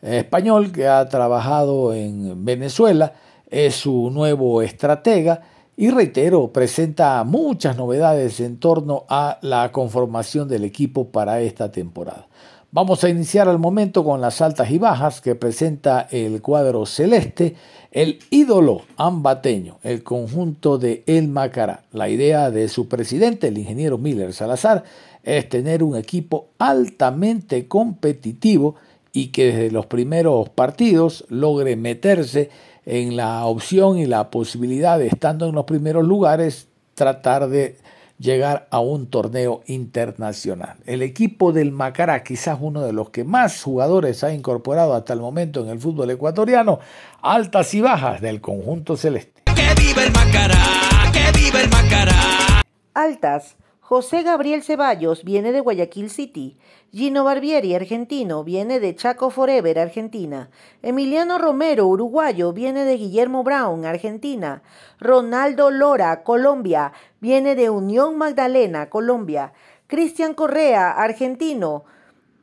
eh, 0.00 0.20
español 0.20 0.72
que 0.72 0.88
ha 0.88 1.06
trabajado 1.10 1.92
en 1.92 2.42
Venezuela, 2.42 3.12
es 3.50 3.74
su 3.74 4.08
nuevo 4.10 4.62
estratega 4.62 5.42
y 5.76 5.90
reitero, 5.90 6.50
presenta 6.54 7.22
muchas 7.22 7.76
novedades 7.76 8.40
en 8.40 8.56
torno 8.56 9.04
a 9.10 9.38
la 9.42 9.70
conformación 9.72 10.48
del 10.48 10.64
equipo 10.64 11.10
para 11.10 11.42
esta 11.42 11.70
temporada. 11.70 12.28
Vamos 12.76 13.04
a 13.04 13.08
iniciar 13.08 13.48
al 13.48 13.58
momento 13.58 14.04
con 14.04 14.20
las 14.20 14.42
altas 14.42 14.70
y 14.70 14.76
bajas 14.76 15.22
que 15.22 15.34
presenta 15.34 16.08
el 16.10 16.42
cuadro 16.42 16.84
celeste, 16.84 17.54
el 17.90 18.18
ídolo 18.28 18.82
ambateño, 18.98 19.78
el 19.82 20.02
conjunto 20.02 20.76
de 20.76 21.02
El 21.06 21.28
Macará. 21.28 21.84
La 21.90 22.10
idea 22.10 22.50
de 22.50 22.68
su 22.68 22.86
presidente, 22.86 23.48
el 23.48 23.56
ingeniero 23.56 23.96
Miller 23.96 24.34
Salazar, 24.34 24.84
es 25.22 25.48
tener 25.48 25.82
un 25.82 25.96
equipo 25.96 26.48
altamente 26.58 27.66
competitivo 27.66 28.74
y 29.10 29.28
que 29.28 29.46
desde 29.46 29.70
los 29.70 29.86
primeros 29.86 30.50
partidos 30.50 31.24
logre 31.30 31.76
meterse 31.76 32.50
en 32.84 33.16
la 33.16 33.46
opción 33.46 33.96
y 33.96 34.04
la 34.04 34.30
posibilidad 34.30 34.98
de, 34.98 35.06
estando 35.06 35.48
en 35.48 35.54
los 35.54 35.64
primeros 35.64 36.04
lugares, 36.04 36.68
tratar 36.94 37.48
de 37.48 37.78
llegar 38.18 38.68
a 38.70 38.80
un 38.80 39.08
torneo 39.08 39.62
internacional. 39.66 40.76
El 40.86 41.02
equipo 41.02 41.52
del 41.52 41.72
Macará, 41.72 42.22
quizás 42.22 42.58
uno 42.60 42.82
de 42.82 42.92
los 42.92 43.10
que 43.10 43.24
más 43.24 43.62
jugadores 43.62 44.24
ha 44.24 44.32
incorporado 44.32 44.94
hasta 44.94 45.12
el 45.12 45.20
momento 45.20 45.62
en 45.62 45.68
el 45.68 45.80
fútbol 45.80 46.10
ecuatoriano, 46.10 46.80
altas 47.22 47.74
y 47.74 47.80
bajas 47.80 48.20
del 48.20 48.40
conjunto 48.40 48.96
celeste. 48.96 49.42
¡Que 49.54 49.74
vive 49.80 50.04
el 50.04 50.12
Macará! 50.12 50.56
¡Que 51.12 51.38
vive 51.38 51.62
el 51.62 51.70
Macará! 51.70 52.62
Altas. 52.94 53.56
José 53.88 54.24
Gabriel 54.24 54.64
Ceballos 54.64 55.22
viene 55.22 55.52
de 55.52 55.60
Guayaquil 55.60 56.10
City. 56.10 56.58
Gino 56.90 57.22
Barbieri, 57.22 57.72
argentino, 57.72 58.42
viene 58.42 58.80
de 58.80 58.96
Chaco 58.96 59.30
Forever, 59.30 59.78
Argentina. 59.78 60.50
Emiliano 60.82 61.38
Romero, 61.38 61.86
uruguayo, 61.86 62.52
viene 62.52 62.84
de 62.84 62.96
Guillermo 62.96 63.44
Brown, 63.44 63.84
Argentina. 63.84 64.62
Ronaldo 64.98 65.70
Lora, 65.70 66.24
Colombia, 66.24 66.92
viene 67.26 67.56
de 67.56 67.70
Unión 67.70 68.16
Magdalena, 68.16 68.88
Colombia. 68.88 69.52
Cristian 69.88 70.32
Correa, 70.32 70.92
argentino, 70.92 71.84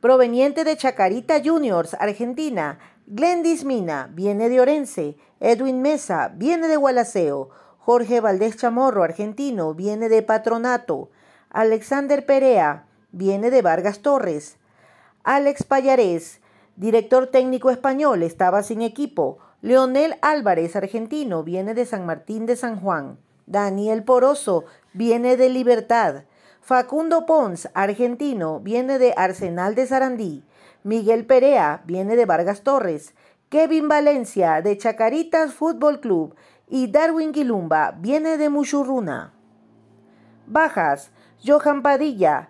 proveniente 0.02 0.62
de 0.62 0.76
Chacarita 0.76 1.40
Juniors, 1.42 1.94
Argentina. 1.98 2.78
Glendis 3.06 3.64
Mina, 3.64 4.10
viene 4.12 4.50
de 4.50 4.60
Orense. 4.60 5.16
Edwin 5.40 5.80
Mesa, 5.80 6.32
viene 6.36 6.68
de 6.68 6.76
Gualaceo. 6.76 7.48
Jorge 7.78 8.20
Valdés 8.20 8.58
Chamorro, 8.58 9.02
argentino, 9.02 9.72
viene 9.72 10.10
de 10.10 10.20
Patronato. 10.20 11.08
Alexander 11.48 12.26
Perea, 12.26 12.84
viene 13.10 13.50
de 13.50 13.62
Vargas 13.62 14.00
Torres. 14.00 14.58
Alex 15.22 15.62
Payarés, 15.62 16.42
director 16.76 17.28
técnico 17.28 17.70
español, 17.70 18.22
estaba 18.22 18.62
sin 18.62 18.82
equipo. 18.82 19.38
Leonel 19.62 20.18
Álvarez, 20.20 20.76
argentino, 20.76 21.42
viene 21.42 21.72
de 21.72 21.86
San 21.86 22.04
Martín 22.04 22.44
de 22.44 22.56
San 22.56 22.78
Juan. 22.78 23.16
Daniel 23.46 24.04
Poroso, 24.04 24.64
viene 24.92 25.36
de 25.36 25.48
Libertad. 25.48 26.24
Facundo 26.60 27.26
Pons, 27.26 27.68
argentino, 27.74 28.60
viene 28.60 28.98
de 28.98 29.14
Arsenal 29.16 29.74
de 29.74 29.86
Sarandí. 29.86 30.44
Miguel 30.82 31.26
Perea, 31.26 31.82
viene 31.84 32.16
de 32.16 32.26
Vargas 32.26 32.62
Torres. 32.62 33.14
Kevin 33.48 33.88
Valencia, 33.88 34.62
de 34.62 34.76
Chacaritas 34.78 35.52
Fútbol 35.52 36.00
Club. 36.00 36.34
Y 36.68 36.90
Darwin 36.90 37.32
Quilumba, 37.32 37.96
viene 37.98 38.38
de 38.38 38.48
Muchurruna. 38.48 39.32
Bajas. 40.46 41.10
Johan 41.46 41.82
Padilla, 41.82 42.48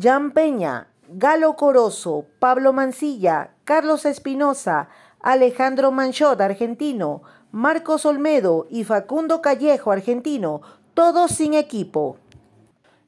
Jan 0.00 0.32
Peña, 0.32 0.88
Galo 1.08 1.56
Corozo, 1.56 2.24
Pablo 2.38 2.72
Mancilla, 2.72 3.50
Carlos 3.64 4.06
Espinosa, 4.06 4.88
Alejandro 5.20 5.92
Manchot, 5.92 6.40
argentino, 6.40 7.22
Marcos 7.52 8.04
Olmedo 8.04 8.66
y 8.68 8.84
Facundo 8.84 9.40
Callejo, 9.40 9.90
argentino, 9.90 10.60
todos 10.92 11.30
sin 11.30 11.54
equipo. 11.54 12.18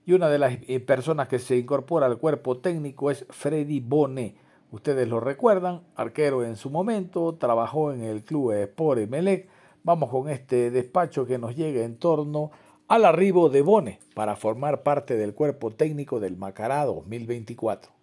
Y 0.07 0.15
una 0.15 0.31
de 0.31 0.39
las 0.39 0.57
eh, 0.67 0.81
personas 0.81 1.29
que 1.29 1.39
se 1.39 1.59
incorpora 1.59 2.07
al 2.07 2.17
cuerpo 2.17 2.57
técnico 2.57 3.11
es 3.11 3.27
Freddy 3.29 3.81
Bonet. 3.81 4.35
Ustedes 4.71 5.07
lo 5.09 5.21
recuerdan, 5.21 5.83
arquero 5.95 6.43
en 6.43 6.57
su 6.57 6.71
momento, 6.71 7.35
trabajó 7.35 7.93
en 7.93 8.03
el 8.03 8.25
club 8.25 8.53
Sport 8.53 9.01
Emelec. 9.01 9.47
Vamos 9.83 10.09
con 10.09 10.31
este 10.31 10.71
despacho 10.71 11.27
que 11.27 11.37
nos 11.37 11.55
llega 11.55 11.85
en 11.85 11.99
torno 11.99 12.51
al 12.89 13.05
arribo 13.05 13.51
de 13.51 13.61
Bone 13.61 13.99
para 14.15 14.37
formar 14.37 14.83
parte 14.83 15.17
del 15.17 15.35
cuerpo 15.35 15.71
técnico 15.71 16.19
del 16.19 16.39
Macará 16.39 16.87
2024. 16.87 18.00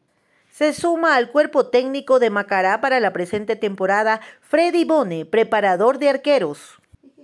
Se 0.58 0.74
suma 0.74 1.16
al 1.16 1.30
cuerpo 1.30 1.68
técnico 1.68 2.18
de 2.18 2.32
Macará 2.32 2.82
para 2.82 3.00
la 3.00 3.14
presente 3.14 3.56
temporada 3.56 4.22
Freddy 4.42 4.86
Bone, 4.86 5.24
preparador 5.24 6.00
de 6.00 6.10
arqueros. 6.10 6.80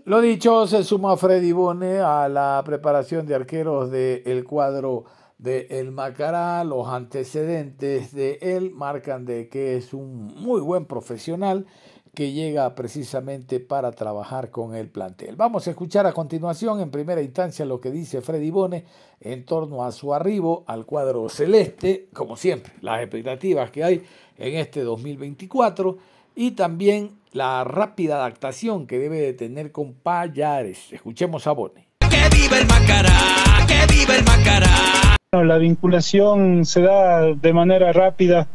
Lo 0.06 0.22
dicho, 0.22 0.68
se 0.68 0.84
suma 0.84 1.18
Freddy 1.18 1.52
Bone 1.52 1.98
a 1.98 2.30
la 2.30 2.62
preparación 2.64 3.26
de 3.26 3.34
arqueros 3.34 3.90
del 3.90 4.44
cuadro 4.44 5.06
de 5.40 5.66
El 5.72 5.92
Macará. 5.92 6.64
Los 6.64 6.88
antecedentes 6.88 8.14
de 8.14 8.38
él 8.40 8.70
marcan 8.70 9.26
de 9.26 9.50
que 9.50 9.78
es 9.78 9.96
un 9.96 10.28
muy 10.36 10.62
buen 10.62 10.86
profesional 10.86 11.66
que 12.14 12.32
llega 12.32 12.76
precisamente 12.76 13.60
para 13.60 13.92
trabajar 13.92 14.52
con 14.52 14.76
el 14.76 14.88
plantel. 14.88 15.36
Vamos 15.36 15.68
a 15.68 15.72
escuchar 15.72 16.06
a 16.06 16.14
continuación 16.14 16.80
en 16.80 16.92
primera 16.92 17.22
instancia 17.22 17.66
lo 17.66 17.82
que 17.82 17.90
dice 17.90 18.22
Freddy 18.22 18.52
Bone 18.52 18.86
en 19.20 19.46
torno 19.46 19.84
a 19.84 19.92
su 19.92 20.14
arribo 20.14 20.64
al 20.68 20.86
cuadro 20.86 21.28
celeste, 21.28 22.08
como 22.14 22.36
siempre, 22.36 22.74
las 22.82 23.02
expectativas 23.02 23.72
que 23.72 23.84
hay 23.84 24.04
en 24.38 24.56
este 24.58 24.82
2024 24.82 25.98
y 26.36 26.52
también 26.52 27.12
la 27.32 27.64
rápida 27.64 28.18
adaptación 28.18 28.86
que 28.86 29.00
debe 29.00 29.20
de 29.20 29.34
tener 29.34 29.72
con 29.72 29.94
Payares. 29.94 30.94
Escuchemos 30.94 31.48
a 31.48 31.52
Bone. 31.54 31.88
¡Que 32.00 32.30
vive 32.36 32.60
el 32.60 32.68
Macará! 32.68 33.66
¡Que 33.68 33.92
vive 33.92 34.18
el 34.18 34.24
Macará! 34.24 35.18
la 35.32 35.58
vinculación 35.58 36.64
se 36.64 36.84
da 36.84 37.34
de 37.34 37.54
manera 37.54 37.92
rápida. 37.92 38.48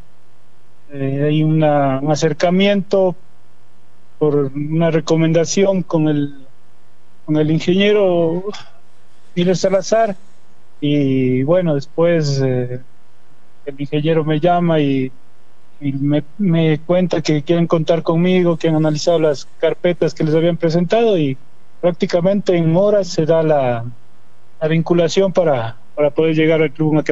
Eh, 0.93 1.25
hay 1.27 1.43
un 1.43 1.65
acercamiento 1.65 3.17
por 4.19 4.51
una 4.55 4.91
recomendación 4.91 5.83
con 5.83 6.09
el, 6.09 6.47
con 7.25 7.37
el 7.37 7.51
ingeniero 7.51 8.45
Miller 9.35 9.57
Salazar 9.57 10.17
y 10.81 11.43
bueno, 11.43 11.75
después 11.75 12.41
eh, 12.45 12.81
el 13.67 13.81
ingeniero 13.81 14.25
me 14.25 14.41
llama 14.41 14.81
y, 14.81 15.13
me, 15.81 16.25
me, 16.39 16.81
cuenta 16.81 17.23
que 17.23 17.43
quieren 17.43 17.69
contar 17.69 18.03
conmigo, 18.03 18.57
que 18.57 18.69
han 18.69 18.75
analizado 18.75 19.21
las 19.21 19.47
carpetas 19.59 20.13
que 20.13 20.25
les 20.25 20.35
habían 20.35 20.57
presentado 20.57 21.17
y, 21.17 21.39
prácticamente 21.81 22.57
en 22.57 22.77
horas 22.77 23.09
se 23.09 23.25
da 23.25 23.43
la, 23.43 23.85
la 24.61 24.69
vinculación 24.69 25.33
para, 25.33 25.77
para 25.95 26.11
poder 26.11 26.35
llegar 26.35 26.63
al 26.63 26.73
club. 26.73 27.05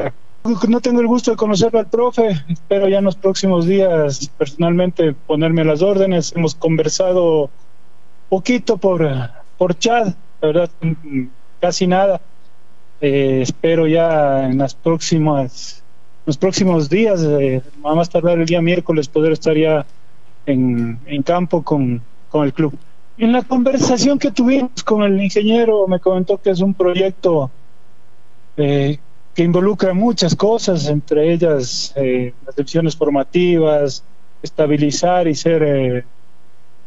No 0.69 0.81
tengo 0.81 1.01
el 1.01 1.07
gusto 1.09 1.33
de 1.33 1.37
conocerlo 1.37 1.81
al 1.81 1.87
profe, 1.87 2.29
espero 2.49 2.89
ya 2.89 2.99
en 2.99 3.05
los 3.05 3.17
próximos 3.17 3.67
días 3.67 4.31
personalmente 4.39 5.13
ponerme 5.13 5.65
las 5.65 5.83
órdenes. 5.83 6.33
Hemos 6.37 6.55
conversado 6.55 7.51
poquito 8.29 8.77
por, 8.77 9.09
por 9.59 9.77
chat, 9.77 10.15
la 10.41 10.49
verdad, 10.49 10.71
casi 11.61 11.87
nada. 11.87 12.21
Eh, 13.01 13.41
espero 13.43 13.87
ya 13.87 14.47
en 14.47 14.59
las 14.59 14.75
próximas 14.75 15.83
los 16.27 16.37
próximos 16.37 16.89
días, 16.89 17.23
eh, 17.23 17.63
a 17.85 17.95
más 17.95 18.11
tardar 18.11 18.39
el 18.39 18.47
día 18.47 18.61
miércoles, 18.61 19.07
poder 19.07 19.33
estar 19.33 19.57
ya 19.57 19.87
en, 20.45 20.99
en 21.07 21.23
campo 21.23 21.63
con, 21.63 22.03
con 22.31 22.45
el 22.45 22.53
club. 22.53 22.77
En 23.17 23.33
la 23.33 23.43
conversación 23.43 24.19
que 24.19 24.31
tuvimos 24.31 24.83
con 24.85 25.03
el 25.03 25.21
ingeniero 25.23 25.87
me 25.87 26.01
comentó 26.01 26.37
que 26.39 26.51
es 26.51 26.61
un 26.61 26.75
proyecto 26.75 27.51
eh, 28.57 28.99
que 29.37 29.43
involucra 29.43 29.93
muchas 29.93 30.35
cosas, 30.35 30.89
entre 30.89 31.31
ellas 31.31 31.93
eh, 31.95 32.33
las 32.47 32.57
decisiones 32.57 32.97
formativas, 32.97 34.03
estabilizar 34.43 35.29
y 35.29 35.35
ser 35.35 35.63
eh, 35.63 36.05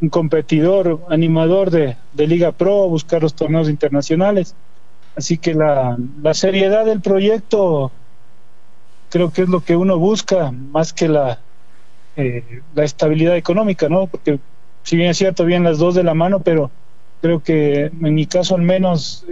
un 0.02 0.10
competidor, 0.10 1.00
animador 1.10 1.70
de, 1.70 1.96
Liga 2.16 2.52
Pro, 2.52 2.90
buscar 2.90 3.22
los 3.22 3.36
torneos 3.36 3.70
internacionales. 3.70 4.56
Así 5.16 5.38
que 5.38 5.54
la, 5.54 5.96
seriedad 6.34 6.86
del 6.86 7.02
proyecto 7.02 7.92
creo 9.12 9.32
que 9.32 9.44
es 9.44 9.50
lo 9.50 9.64
que 9.64 9.76
uno 9.76 10.00
busca 10.00 10.52
más 10.52 10.92
que 10.92 11.08
la, 11.08 11.38
eh, 12.16 12.62
la 12.74 12.84
estabilidad 12.84 13.38
económica, 13.38 13.90
¿no? 13.90 14.08
Porque 14.08 14.40
si 14.82 14.98
bien 14.98 15.12
es 15.12 15.18
cierto, 15.20 15.46
bien 15.46 15.64
las 15.64 15.78
dos 15.78 15.94
de 15.94 16.04
la 16.04 16.16
mano, 16.16 16.40
pero 16.40 16.72
creo 17.22 17.44
que 17.44 17.92
en 18.02 18.16
mi 18.16 18.26
caso 18.26 18.56
al 18.56 18.64
menos 18.64 19.24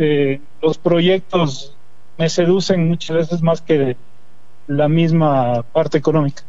los 0.62 0.78
proyectos 0.78 1.77
me 2.18 2.30
seducen 2.30 2.88
muchas 2.88 3.18
veces 3.18 3.42
más 3.42 3.62
que 3.62 3.96
la 4.68 4.88
misma 4.88 5.64
parte 5.72 5.98
económica. 5.98 6.44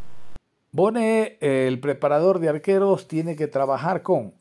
Bone, 0.72 1.38
el 1.40 1.80
preparador 1.80 2.40
de 2.40 2.48
arqueros, 2.48 3.08
tiene 3.08 3.36
que 3.36 3.46
trabajar 3.46 4.02
con 4.02 4.34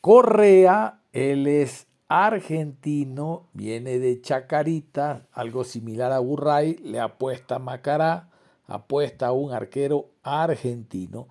Correa, 0.00 1.00
él 1.12 1.46
es 1.46 1.86
argentino, 2.08 3.48
viene 3.54 3.98
de 3.98 4.20
Chacarita, 4.20 5.26
algo 5.32 5.64
similar 5.64 6.12
a 6.12 6.18
Burray, 6.18 6.76
le 6.76 7.00
apuesta 7.00 7.56
a 7.56 7.58
Macará, 7.58 8.28
apuesta 8.66 9.28
a 9.28 9.32
un 9.32 9.52
arquero 9.52 10.10
argentino. 10.22 11.28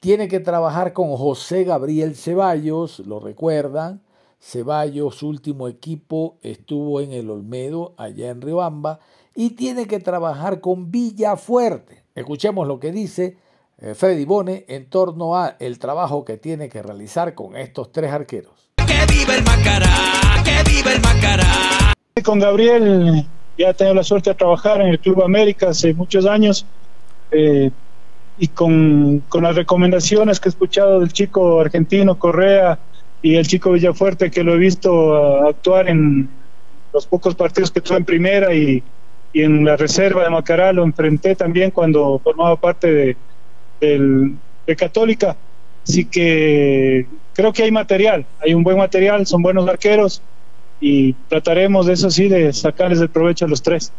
Tiene 0.00 0.28
que 0.28 0.40
trabajar 0.40 0.92
con 0.92 1.14
José 1.16 1.64
Gabriel 1.64 2.14
Ceballos, 2.14 3.00
lo 3.00 3.20
recuerdan, 3.20 4.00
Ceballos, 4.46 5.22
último 5.22 5.68
equipo, 5.68 6.36
estuvo 6.42 7.00
en 7.00 7.12
el 7.12 7.30
Olmedo, 7.30 7.94
allá 7.96 8.28
en 8.28 8.42
Riobamba, 8.42 9.00
y 9.34 9.50
tiene 9.50 9.86
que 9.86 10.00
trabajar 10.00 10.60
con 10.60 10.90
Villafuerte. 10.90 12.04
Escuchemos 12.14 12.68
lo 12.68 12.78
que 12.78 12.92
dice 12.92 13.38
eh, 13.78 13.94
Freddy 13.94 14.26
Bone 14.26 14.66
en 14.68 14.90
torno 14.90 15.34
a 15.34 15.56
el 15.58 15.78
trabajo 15.78 16.26
que 16.26 16.36
tiene 16.36 16.68
que 16.68 16.82
realizar 16.82 17.34
con 17.34 17.56
estos 17.56 17.90
tres 17.90 18.12
arqueros. 18.12 18.68
¡Que 18.86 19.10
viva 19.10 19.34
el 19.34 19.44
Macará! 19.44 20.42
¡Que 20.44 20.70
viva 20.70 20.92
el 20.92 21.00
Macará! 21.00 21.94
Con 22.22 22.38
Gabriel 22.38 23.26
ya 23.56 23.70
he 23.70 23.74
tenido 23.74 23.94
la 23.94 24.04
suerte 24.04 24.30
de 24.30 24.36
trabajar 24.36 24.82
en 24.82 24.88
el 24.88 25.00
Club 25.00 25.22
América 25.22 25.70
hace 25.70 25.94
muchos 25.94 26.26
años 26.26 26.66
eh, 27.30 27.70
y 28.36 28.48
con, 28.48 29.20
con 29.26 29.42
las 29.42 29.56
recomendaciones 29.56 30.38
que 30.38 30.48
he 30.48 30.50
escuchado 30.50 31.00
del 31.00 31.14
chico 31.14 31.60
argentino 31.60 32.18
Correa, 32.18 32.78
y 33.24 33.36
el 33.36 33.46
chico 33.46 33.72
Villafuerte 33.72 34.30
que 34.30 34.44
lo 34.44 34.52
he 34.52 34.58
visto 34.58 34.92
uh, 34.92 35.48
actuar 35.48 35.88
en 35.88 36.28
los 36.92 37.06
pocos 37.06 37.34
partidos 37.34 37.70
que 37.70 37.80
tuve 37.80 37.96
en 37.96 38.04
primera 38.04 38.54
y, 38.54 38.82
y, 39.32 39.42
en 39.42 39.64
la 39.64 39.78
reserva 39.78 40.24
de 40.24 40.28
Macará 40.28 40.74
lo 40.74 40.84
enfrenté 40.84 41.34
también 41.34 41.70
cuando 41.70 42.18
formaba 42.18 42.54
parte 42.56 43.16
de, 43.80 44.36
de 44.66 44.76
Católica. 44.76 45.38
Así 45.88 46.04
que 46.04 47.06
creo 47.32 47.50
que 47.54 47.62
hay 47.62 47.70
material, 47.70 48.26
hay 48.40 48.52
un 48.52 48.62
buen 48.62 48.76
material, 48.76 49.26
son 49.26 49.40
buenos 49.40 49.66
arqueros 49.66 50.20
y 50.78 51.14
trataremos 51.30 51.86
de 51.86 51.94
eso 51.94 52.10
sí 52.10 52.28
de 52.28 52.52
sacarles 52.52 53.00
el 53.00 53.08
provecho 53.08 53.46
a 53.46 53.48
los 53.48 53.62
tres. 53.62 53.90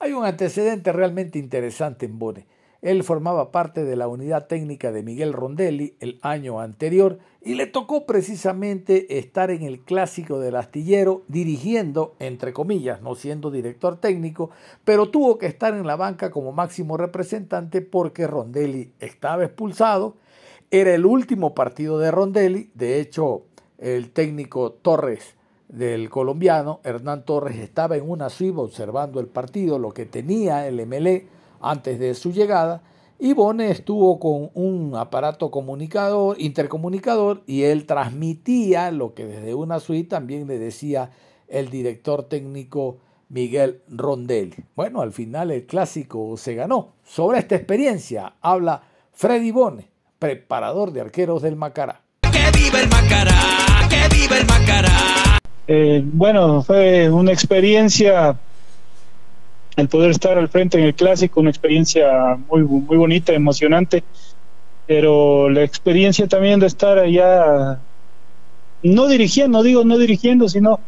Hay 0.00 0.12
un 0.14 0.24
antecedente 0.24 0.90
realmente 0.90 1.38
interesante 1.38 2.06
en 2.06 2.18
Bone. 2.18 2.44
Él 2.84 3.02
formaba 3.02 3.50
parte 3.50 3.82
de 3.82 3.96
la 3.96 4.08
unidad 4.08 4.46
técnica 4.46 4.92
de 4.92 5.02
Miguel 5.02 5.32
Rondelli 5.32 5.94
el 6.00 6.18
año 6.20 6.60
anterior 6.60 7.18
y 7.40 7.54
le 7.54 7.66
tocó 7.66 8.04
precisamente 8.04 9.18
estar 9.18 9.50
en 9.50 9.62
el 9.62 9.80
clásico 9.80 10.38
del 10.38 10.54
astillero 10.54 11.22
dirigiendo, 11.26 12.14
entre 12.18 12.52
comillas, 12.52 13.00
no 13.00 13.14
siendo 13.14 13.50
director 13.50 13.96
técnico, 13.96 14.50
pero 14.84 15.08
tuvo 15.08 15.38
que 15.38 15.46
estar 15.46 15.72
en 15.72 15.86
la 15.86 15.96
banca 15.96 16.30
como 16.30 16.52
máximo 16.52 16.98
representante 16.98 17.80
porque 17.80 18.26
Rondelli 18.26 18.92
estaba 19.00 19.44
expulsado. 19.44 20.16
Era 20.70 20.94
el 20.94 21.06
último 21.06 21.54
partido 21.54 21.98
de 21.98 22.10
Rondelli, 22.10 22.70
de 22.74 23.00
hecho 23.00 23.44
el 23.78 24.10
técnico 24.10 24.72
Torres 24.72 25.36
del 25.68 26.10
colombiano, 26.10 26.80
Hernán 26.84 27.24
Torres, 27.24 27.56
estaba 27.56 27.96
en 27.96 28.06
una 28.06 28.28
suiva 28.28 28.62
observando 28.62 29.20
el 29.20 29.26
partido, 29.28 29.78
lo 29.78 29.92
que 29.92 30.04
tenía 30.04 30.68
el 30.68 30.86
MLE 30.86 31.32
antes 31.70 31.98
de 31.98 32.14
su 32.14 32.32
llegada, 32.32 32.82
y 33.18 33.32
Bone 33.32 33.70
estuvo 33.70 34.18
con 34.18 34.50
un 34.54 34.96
aparato 34.96 35.50
comunicador, 35.50 36.40
intercomunicador, 36.40 37.42
y 37.46 37.62
él 37.62 37.86
transmitía 37.86 38.90
lo 38.90 39.14
que 39.14 39.24
desde 39.24 39.54
una 39.54 39.80
suite 39.80 40.08
también 40.08 40.46
le 40.46 40.58
decía 40.58 41.10
el 41.48 41.70
director 41.70 42.24
técnico 42.24 42.98
Miguel 43.28 43.82
Rondelli. 43.88 44.64
Bueno, 44.76 45.00
al 45.00 45.12
final 45.12 45.50
el 45.50 45.66
clásico 45.66 46.36
se 46.36 46.54
ganó. 46.54 46.94
Sobre 47.04 47.38
esta 47.38 47.54
experiencia 47.54 48.34
habla 48.40 48.82
Freddy 49.12 49.50
Bone, 49.50 49.88
preparador 50.18 50.92
de 50.92 51.00
arqueros 51.00 51.42
del 51.42 51.56
Macará. 51.56 52.00
¡Que 52.22 52.50
viva 52.58 52.80
el 52.80 52.88
Macará! 52.88 53.88
¡Que 53.88 54.14
viva 54.14 54.38
el 54.38 54.46
Macará! 54.46 55.38
Eh, 55.66 56.02
bueno, 56.04 56.62
fue 56.62 57.08
una 57.10 57.32
experiencia 57.32 58.38
el 59.76 59.88
poder 59.88 60.10
estar 60.10 60.38
al 60.38 60.48
frente 60.48 60.78
en 60.78 60.84
el 60.84 60.94
clásico, 60.94 61.40
una 61.40 61.50
experiencia 61.50 62.36
muy, 62.48 62.62
muy 62.62 62.96
bonita, 62.96 63.32
emocionante, 63.32 64.04
pero 64.86 65.48
la 65.50 65.62
experiencia 65.62 66.28
también 66.28 66.60
de 66.60 66.66
estar 66.66 66.98
allá, 66.98 67.80
no 68.82 69.08
dirigiendo, 69.08 69.62
digo 69.62 69.84
no 69.84 69.98
dirigiendo, 69.98 70.48
sino 70.48 70.80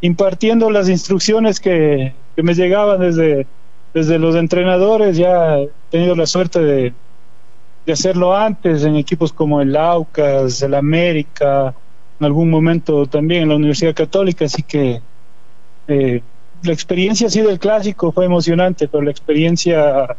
impartiendo 0.00 0.70
las 0.70 0.88
instrucciones 0.88 1.60
que, 1.60 2.14
que 2.34 2.42
me 2.42 2.54
llegaban 2.54 3.00
desde, 3.00 3.46
desde 3.92 4.18
los 4.18 4.36
entrenadores, 4.36 5.16
ya 5.16 5.58
he 5.58 5.68
tenido 5.90 6.14
la 6.14 6.26
suerte 6.26 6.60
de, 6.60 6.94
de 7.84 7.92
hacerlo 7.92 8.36
antes 8.36 8.84
en 8.84 8.96
equipos 8.96 9.32
como 9.32 9.60
el 9.60 9.76
Aucas, 9.76 10.62
el 10.62 10.74
América, 10.74 11.74
en 12.18 12.26
algún 12.26 12.50
momento 12.50 13.06
también 13.06 13.42
en 13.42 13.48
la 13.48 13.56
Universidad 13.56 13.94
Católica, 13.94 14.44
así 14.44 14.62
que 14.62 15.02
eh, 15.88 16.22
la 16.62 16.72
experiencia 16.72 17.26
así 17.26 17.40
del 17.40 17.58
clásico 17.58 18.12
fue 18.12 18.24
emocionante, 18.24 18.88
pero 18.88 19.02
la 19.02 19.10
experiencia 19.10 20.16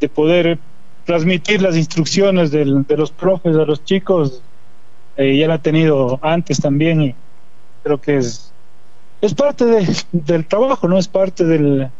de 0.00 0.08
poder 0.08 0.58
transmitir 1.04 1.62
las 1.62 1.76
instrucciones 1.76 2.50
del, 2.50 2.84
de 2.86 2.96
los 2.96 3.10
profes 3.10 3.56
a 3.56 3.64
los 3.64 3.84
chicos 3.84 4.42
eh, 5.16 5.36
ya 5.36 5.48
la 5.48 5.56
he 5.56 5.58
tenido 5.58 6.18
antes 6.22 6.60
también 6.60 7.14
creo 7.82 8.00
que 8.00 8.16
es 8.18 8.52
parte 9.36 9.64
de, 9.64 9.86
del 10.12 10.46
trabajo, 10.46 10.88
no 10.88 10.98
es 10.98 11.08
parte 11.08 11.44
del, 11.44 11.90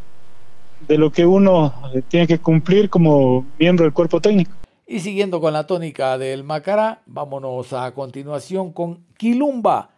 de 0.87 0.97
lo 0.97 1.11
que 1.11 1.25
uno 1.25 1.73
tiene 2.07 2.25
que 2.25 2.39
cumplir 2.39 2.89
como 2.89 3.45
miembro 3.59 3.85
del 3.85 3.93
cuerpo 3.93 4.19
técnico. 4.19 4.51
Y 4.87 4.99
siguiendo 4.99 5.39
con 5.39 5.53
la 5.53 5.67
tónica 5.67 6.17
del 6.17 6.43
Macará, 6.43 7.01
vámonos 7.05 7.73
a 7.73 7.93
continuación 7.93 8.73
con 8.73 9.05
Quilumba 9.17 9.90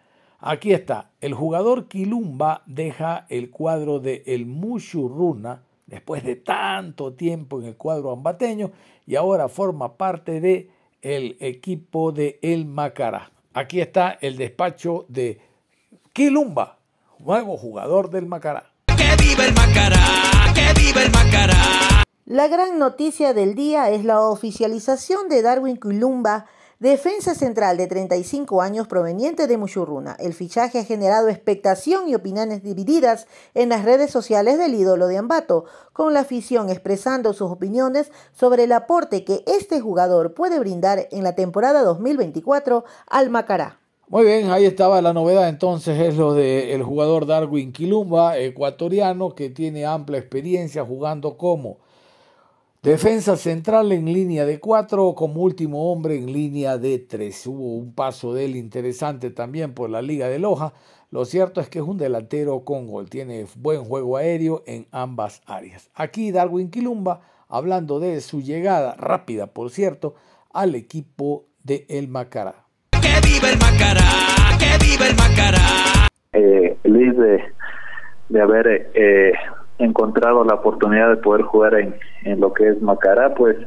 Aquí 0.46 0.74
está, 0.74 1.10
el 1.22 1.34
jugador 1.34 1.88
Quilumba 1.88 2.64
deja 2.66 3.26
el 3.30 3.50
cuadro 3.50 4.02
de 4.02 4.24
El 4.26 4.46
Mushurruna 4.46 5.64
después 5.88 6.22
de 6.26 6.36
tanto 6.36 7.14
tiempo 7.14 7.62
en 7.62 7.68
el 7.68 7.78
cuadro 7.78 8.12
ambateño 8.12 8.72
y 9.08 9.16
ahora 9.16 9.48
forma 9.48 9.96
parte 9.96 10.42
de 10.42 10.70
el 11.02 11.38
equipo 11.40 12.12
de 12.12 12.40
El 12.42 12.66
Macará. 12.66 13.32
Aquí 13.54 13.80
está 13.80 14.18
el 14.20 14.36
despacho 14.36 15.06
de 15.08 15.40
Quilumba, 16.12 16.78
nuevo 17.20 17.56
jugador 17.56 18.10
del 18.10 18.26
Macará. 18.26 18.70
¡Que 18.98 19.16
viva 19.24 19.46
el 19.46 19.54
Macará! 19.54 20.54
¡Que 20.54 20.78
viva 20.78 21.04
el 21.04 21.12
Macará! 21.14 22.04
La 22.26 22.50
gran 22.50 22.78
noticia 22.78 23.34
del 23.34 23.56
día 23.56 23.92
es 23.92 24.04
la 24.04 24.20
oficialización 24.20 25.30
de 25.30 25.42
Darwin 25.42 25.78
Quilumba 25.78 26.48
Defensa 26.84 27.34
central 27.34 27.78
de 27.78 27.88
35 27.88 28.62
años 28.62 28.90
proveniente 28.90 29.48
de 29.48 29.58
Muchurruna. 29.58 30.18
El 30.20 30.34
fichaje 30.34 30.80
ha 30.80 30.84
generado 30.84 31.30
expectación 31.30 32.10
y 32.10 32.16
opiniones 32.16 32.62
divididas 32.62 33.26
en 33.54 33.70
las 33.70 33.86
redes 33.86 34.12
sociales 34.12 34.58
del 34.58 34.76
ídolo 34.76 35.08
de 35.08 35.18
Ambato, 35.18 35.64
con 35.94 36.14
la 36.14 36.20
afición 36.20 36.70
expresando 36.70 37.32
sus 37.32 37.50
opiniones 37.50 38.12
sobre 38.34 38.66
el 38.66 38.74
aporte 38.74 39.24
que 39.24 39.46
este 39.48 39.80
jugador 39.80 40.34
puede 40.34 40.60
brindar 40.60 41.08
en 41.12 41.24
la 41.24 41.36
temporada 41.36 41.84
2024 41.84 42.84
al 43.08 43.30
Macará. 43.30 43.80
Muy 44.10 44.26
bien, 44.26 44.52
ahí 44.52 44.66
estaba 44.66 45.02
la 45.02 45.14
novedad 45.14 45.48
entonces, 45.48 45.98
es 45.98 46.18
lo 46.18 46.34
del 46.34 46.84
jugador 46.84 47.26
Darwin 47.26 47.72
Quilumba, 47.72 48.38
ecuatoriano, 48.38 49.36
que 49.36 49.50
tiene 49.50 49.86
amplia 49.86 50.20
experiencia 50.20 50.84
jugando 50.84 51.38
como 51.38 51.78
defensa 52.84 53.38
central 53.38 53.92
en 53.92 54.06
línea 54.06 54.46
de 54.46 54.60
cuatro, 54.60 55.16
como 55.16 55.42
último 55.42 55.92
hombre 55.92 56.18
en 56.18 56.32
línea 56.32 56.78
de 56.78 57.00
tres. 57.00 57.48
Hubo 57.48 57.78
un 57.78 57.96
paso 57.96 58.34
de 58.34 58.46
él 58.46 58.56
interesante 58.56 59.32
también 59.32 59.74
por 59.74 59.90
la 59.90 60.02
Liga 60.02 60.28
de 60.28 60.38
Loja. 60.38 60.74
Lo 61.10 61.26
cierto 61.26 61.62
es 61.62 61.70
que 61.70 61.80
es 61.80 61.86
un 61.86 61.98
delantero 61.98 62.64
con 62.64 62.88
gol, 62.88 63.10
tiene 63.10 63.46
buen 63.56 63.84
juego 63.84 64.18
aéreo 64.18 64.64
en 64.68 64.88
ambas 64.92 65.42
áreas. 65.46 65.90
Aquí 65.96 66.32
Darwin 66.32 66.70
Quilumba, 66.70 67.22
hablando 67.48 68.00
de 68.00 68.22
su 68.22 68.42
llegada 68.42 68.94
rápida, 68.96 69.48
por 69.48 69.72
cierto, 69.72 70.16
al 70.52 70.76
equipo 70.76 71.46
de 71.64 71.86
El 71.90 72.08
Macará 72.08 72.64
que 73.04 73.20
vive 73.28 73.52
el 73.52 73.60
Macará, 73.60 74.58
que 74.58 74.86
vive 74.86 75.10
el 75.10 75.16
Macará. 75.16 76.08
Eh, 76.32 76.78
feliz 76.84 77.18
de, 77.18 77.44
de 78.30 78.42
haber 78.42 78.92
eh, 78.94 79.34
encontrado 79.78 80.44
la 80.44 80.56
oportunidad 80.56 81.10
de 81.10 81.18
poder 81.18 81.44
jugar 81.44 81.76
en, 81.76 81.96
en 82.24 82.40
lo 82.40 82.54
que 82.54 82.70
es 82.70 82.82
Macará, 82.82 83.34
pues 83.34 83.58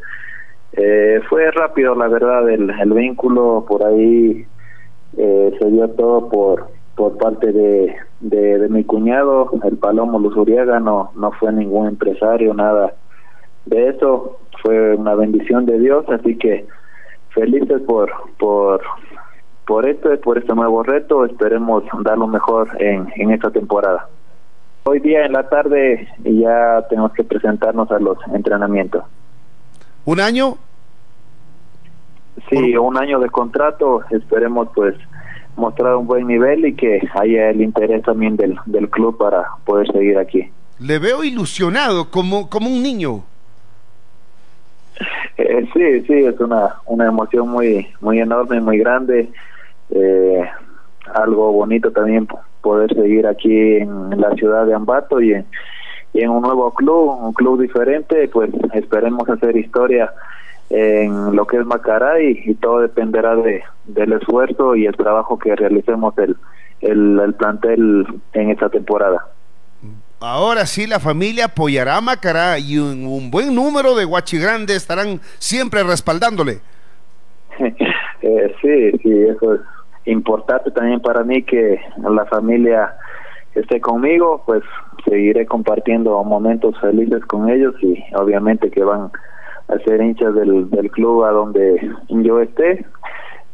eh, 0.72 1.20
fue 1.28 1.50
rápido, 1.50 1.94
la 1.94 2.08
verdad, 2.08 2.48
el, 2.48 2.70
el 2.70 2.92
vínculo 2.92 3.64
por 3.68 3.84
ahí 3.84 4.46
eh, 5.16 5.56
se 5.58 5.70
dio 5.70 5.88
todo 5.90 6.28
por 6.28 6.76
por 6.96 7.18
parte 7.18 7.52
de, 7.52 7.94
de, 8.20 8.68
mi 8.70 8.82
cuñado, 8.82 9.50
el 9.64 9.76
Palomo 9.76 10.18
Luzuriaga, 10.18 10.80
no, 10.80 11.10
no 11.14 11.30
fue 11.32 11.52
ningún 11.52 11.88
empresario, 11.88 12.54
nada 12.54 12.94
de 13.66 13.88
eso, 13.90 14.38
fue 14.62 14.94
una 14.94 15.14
bendición 15.14 15.66
de 15.66 15.78
Dios, 15.78 16.06
así 16.08 16.38
que 16.38 16.66
felices 17.30 17.82
por, 17.82 18.10
por, 18.38 18.80
por 19.66 19.88
este, 19.88 20.16
por 20.16 20.38
este 20.38 20.54
nuevo 20.54 20.82
reto. 20.82 21.24
Esperemos 21.24 21.84
dar 22.02 22.16
lo 22.16 22.26
mejor 22.26 22.68
en, 22.80 23.12
en 23.16 23.30
esta 23.30 23.50
temporada. 23.50 24.08
Hoy 24.88 25.00
día 25.00 25.26
en 25.26 25.32
la 25.32 25.48
tarde 25.48 26.08
ya 26.22 26.86
tenemos 26.88 27.12
que 27.12 27.24
presentarnos 27.24 27.90
a 27.90 27.98
los 27.98 28.18
entrenamientos. 28.32 29.02
¿Un 30.04 30.20
año? 30.20 30.58
Sí, 32.48 32.76
un 32.76 32.96
año 32.96 33.18
de 33.18 33.28
contrato. 33.28 34.04
Esperemos 34.10 34.68
pues 34.74 34.94
mostrar 35.56 35.96
un 35.96 36.06
buen 36.06 36.28
nivel 36.28 36.66
y 36.66 36.74
que 36.74 37.00
haya 37.14 37.50
el 37.50 37.62
interés 37.62 38.04
también 38.04 38.36
del, 38.36 38.56
del 38.66 38.88
club 38.88 39.18
para 39.18 39.46
poder 39.64 39.90
seguir 39.90 40.18
aquí. 40.18 40.50
Le 40.78 41.00
veo 41.00 41.24
ilusionado, 41.24 42.08
como, 42.10 42.48
como 42.48 42.68
un 42.68 42.80
niño. 42.80 43.24
Eh, 45.36 45.68
sí, 45.74 46.00
sí, 46.06 46.14
es 46.14 46.38
una, 46.38 46.76
una 46.86 47.06
emoción 47.06 47.48
muy, 47.48 47.88
muy 48.00 48.20
enorme, 48.20 48.60
muy 48.60 48.78
grande 48.78 49.28
eh, 49.90 50.44
algo 51.12 51.52
bonito 51.52 51.90
también 51.90 52.26
poder 52.66 52.92
seguir 52.92 53.28
aquí 53.28 53.76
en 53.76 54.20
la 54.20 54.34
ciudad 54.34 54.66
de 54.66 54.74
Ambato 54.74 55.20
y 55.20 55.34
en, 55.34 55.46
y 56.12 56.22
en 56.22 56.30
un 56.30 56.42
nuevo 56.42 56.74
club, 56.74 57.16
un 57.22 57.32
club 57.32 57.62
diferente, 57.62 58.26
pues 58.26 58.50
esperemos 58.74 59.28
hacer 59.28 59.56
historia 59.56 60.12
en 60.68 61.36
lo 61.36 61.46
que 61.46 61.58
es 61.58 61.64
Macará 61.64 62.20
y, 62.20 62.42
y 62.44 62.54
todo 62.54 62.80
dependerá 62.80 63.36
de, 63.36 63.62
del 63.84 64.14
esfuerzo 64.14 64.74
y 64.74 64.86
el 64.86 64.96
trabajo 64.96 65.38
que 65.38 65.54
realicemos 65.54 66.18
el, 66.18 66.36
el, 66.80 67.20
el 67.20 67.34
plantel 67.34 68.04
en 68.32 68.50
esta 68.50 68.68
temporada. 68.68 69.28
Ahora 70.18 70.66
sí, 70.66 70.88
la 70.88 70.98
familia 70.98 71.44
apoyará 71.44 71.98
a 71.98 72.00
Macará 72.00 72.58
y 72.58 72.78
un, 72.78 73.06
un 73.06 73.30
buen 73.30 73.54
número 73.54 73.94
de 73.94 74.06
guachigrandes 74.06 74.78
estarán 74.78 75.20
siempre 75.38 75.84
respaldándole. 75.84 76.58
eh, 77.60 78.54
sí, 78.60 78.90
sí, 79.04 79.22
eso 79.22 79.54
es 79.54 79.60
importante 80.06 80.70
también 80.70 81.00
para 81.00 81.22
mí 81.24 81.42
que 81.42 81.80
la 81.98 82.24
familia 82.26 82.94
esté 83.54 83.80
conmigo, 83.80 84.42
pues 84.46 84.62
seguiré 85.04 85.46
compartiendo 85.46 86.22
momentos 86.24 86.78
felices 86.80 87.24
con 87.26 87.48
ellos 87.48 87.74
y 87.82 88.02
obviamente 88.14 88.70
que 88.70 88.84
van 88.84 89.10
a 89.68 89.78
ser 89.84 90.00
hinchas 90.00 90.34
del, 90.34 90.70
del 90.70 90.90
club 90.90 91.24
a 91.24 91.30
donde 91.30 91.80
yo 92.08 92.40
esté 92.40 92.86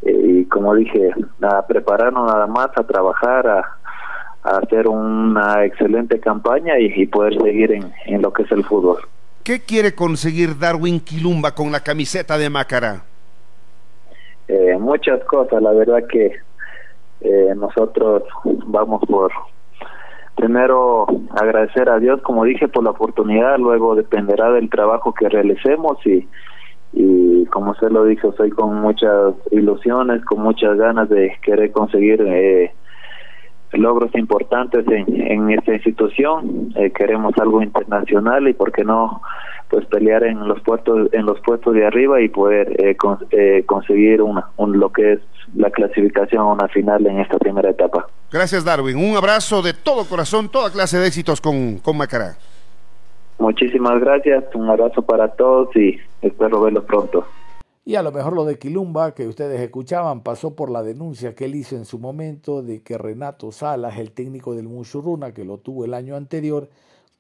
y 0.02 0.44
como 0.46 0.74
dije, 0.74 1.10
a 1.42 1.66
prepararnos 1.66 2.26
nada 2.26 2.46
más, 2.46 2.68
a 2.76 2.84
trabajar, 2.84 3.46
a, 3.46 3.78
hacer 4.42 4.88
una 4.88 5.64
excelente 5.64 6.18
campaña 6.18 6.76
y, 6.78 7.06
poder 7.06 7.40
seguir 7.40 7.70
en, 7.70 7.92
en, 8.06 8.22
lo 8.22 8.32
que 8.32 8.42
es 8.42 8.50
el 8.50 8.64
fútbol. 8.64 8.98
¿Qué 9.44 9.60
quiere 9.60 9.94
conseguir 9.94 10.58
Darwin 10.58 10.98
Quilumba 10.98 11.54
con 11.54 11.70
la 11.70 11.80
camiseta 11.80 12.36
de 12.36 12.50
Macará? 12.50 13.02
Eh, 14.52 14.76
muchas 14.78 15.24
cosas, 15.24 15.62
la 15.62 15.72
verdad 15.72 16.06
que 16.06 16.30
eh, 17.22 17.54
nosotros 17.56 18.24
vamos 18.66 19.00
por 19.08 19.32
primero 20.36 21.06
agradecer 21.30 21.88
a 21.88 21.98
Dios, 21.98 22.20
como 22.20 22.44
dije, 22.44 22.68
por 22.68 22.84
la 22.84 22.90
oportunidad, 22.90 23.58
luego 23.58 23.94
dependerá 23.94 24.52
del 24.52 24.68
trabajo 24.68 25.14
que 25.14 25.30
realicemos 25.30 25.96
y, 26.06 26.28
y 26.92 27.46
como 27.46 27.70
usted 27.70 27.88
lo 27.88 28.04
dijo, 28.04 28.34
soy 28.34 28.50
con 28.50 28.78
muchas 28.82 29.32
ilusiones, 29.52 30.22
con 30.26 30.42
muchas 30.42 30.76
ganas 30.76 31.08
de 31.08 31.32
querer 31.42 31.72
conseguir 31.72 32.20
eh, 32.20 32.74
logros 33.72 34.14
importantes 34.14 34.86
en, 34.86 35.18
en 35.18 35.50
esta 35.50 35.72
institución, 35.72 36.74
eh, 36.76 36.90
queremos 36.90 37.32
algo 37.38 37.62
internacional 37.62 38.46
y 38.48 38.52
por 38.52 38.70
qué 38.70 38.84
no 38.84 39.22
pues 39.72 39.86
pelear 39.86 40.22
en 40.22 40.46
los 40.46 40.60
puestos 40.60 41.08
en 41.12 41.24
los 41.24 41.40
puestos 41.40 41.72
de 41.72 41.86
arriba 41.86 42.20
y 42.20 42.28
poder 42.28 42.78
eh, 42.78 42.94
con, 42.94 43.16
eh, 43.30 43.64
conseguir 43.64 44.20
una, 44.20 44.50
un, 44.58 44.78
lo 44.78 44.92
que 44.92 45.14
es 45.14 45.20
la 45.54 45.70
clasificación 45.70 46.42
a 46.42 46.44
una 46.44 46.68
final 46.68 47.06
en 47.06 47.20
esta 47.20 47.38
primera 47.38 47.70
etapa. 47.70 48.06
Gracias 48.30 48.66
Darwin, 48.66 48.98
un 48.98 49.16
abrazo 49.16 49.62
de 49.62 49.72
todo 49.72 50.04
corazón, 50.04 50.50
toda 50.50 50.70
clase 50.70 50.98
de 50.98 51.06
éxitos 51.06 51.40
con, 51.40 51.78
con 51.78 51.96
Macará. 51.96 52.36
Muchísimas 53.38 53.98
gracias, 53.98 54.44
un 54.54 54.68
abrazo 54.68 55.00
para 55.00 55.28
todos 55.28 55.74
y 55.74 55.98
espero 56.20 56.60
verlos 56.60 56.84
pronto. 56.84 57.24
Y 57.86 57.94
a 57.94 58.02
lo 58.02 58.12
mejor 58.12 58.34
lo 58.34 58.44
de 58.44 58.58
Quilumba 58.58 59.14
que 59.14 59.26
ustedes 59.26 59.58
escuchaban 59.58 60.20
pasó 60.20 60.54
por 60.54 60.70
la 60.70 60.82
denuncia 60.82 61.34
que 61.34 61.46
él 61.46 61.54
hizo 61.54 61.76
en 61.76 61.86
su 61.86 61.98
momento 61.98 62.62
de 62.62 62.82
que 62.82 62.98
Renato 62.98 63.50
Salas, 63.52 63.96
el 63.96 64.12
técnico 64.12 64.54
del 64.54 64.68
Muchurruna, 64.68 65.32
que 65.32 65.46
lo 65.46 65.56
tuvo 65.56 65.86
el 65.86 65.94
año 65.94 66.14
anterior, 66.14 66.68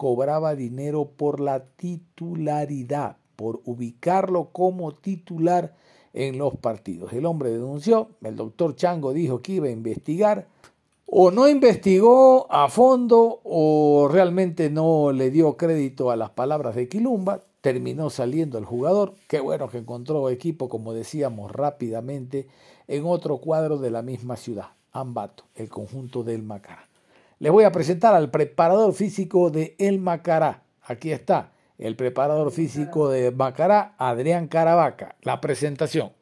cobraba 0.02 0.56
dinero 0.56 1.12
por 1.16 1.38
la 1.38 1.64
titularidad, 1.64 3.18
por 3.36 3.60
ubicarlo 3.66 4.48
como 4.50 4.90
titular 4.90 5.76
en 6.12 6.38
los 6.38 6.56
partidos. 6.56 7.12
El 7.12 7.24
hombre 7.24 7.52
denunció, 7.52 8.08
el 8.20 8.34
doctor 8.34 8.74
Chango 8.74 9.12
dijo 9.12 9.40
que 9.40 9.52
iba 9.52 9.68
a 9.68 9.70
investigar, 9.70 10.48
o 11.06 11.30
no 11.30 11.46
investigó 11.46 12.48
a 12.50 12.68
fondo 12.68 13.42
o 13.44 14.08
realmente 14.10 14.70
no 14.70 15.12
le 15.12 15.30
dio 15.30 15.56
crédito 15.56 16.10
a 16.10 16.16
las 16.16 16.30
palabras 16.30 16.74
de 16.74 16.88
Quilumba, 16.88 17.42
terminó 17.60 18.10
saliendo 18.10 18.58
el 18.58 18.64
jugador, 18.64 19.14
qué 19.28 19.38
bueno 19.38 19.68
que 19.68 19.78
encontró 19.78 20.30
equipo, 20.30 20.68
como 20.68 20.94
decíamos 20.94 21.52
rápidamente, 21.52 22.48
en 22.88 23.06
otro 23.06 23.38
cuadro 23.38 23.78
de 23.78 23.92
la 23.92 24.02
misma 24.02 24.36
ciudad, 24.36 24.70
Ambato, 24.90 25.44
el 25.54 25.68
conjunto 25.68 26.24
del 26.24 26.42
Macará. 26.42 26.91
Les 27.42 27.50
voy 27.50 27.64
a 27.64 27.72
presentar 27.72 28.14
al 28.14 28.30
preparador 28.30 28.94
físico 28.94 29.50
de 29.50 29.74
El 29.80 29.98
Macará. 29.98 30.62
Aquí 30.80 31.10
está, 31.10 31.50
el 31.76 31.96
preparador 31.96 32.52
físico 32.52 33.08
de 33.08 33.32
Macará, 33.32 33.96
Adrián 33.98 34.46
Caravaca. 34.46 35.16
La 35.22 35.40
presentación. 35.40 36.12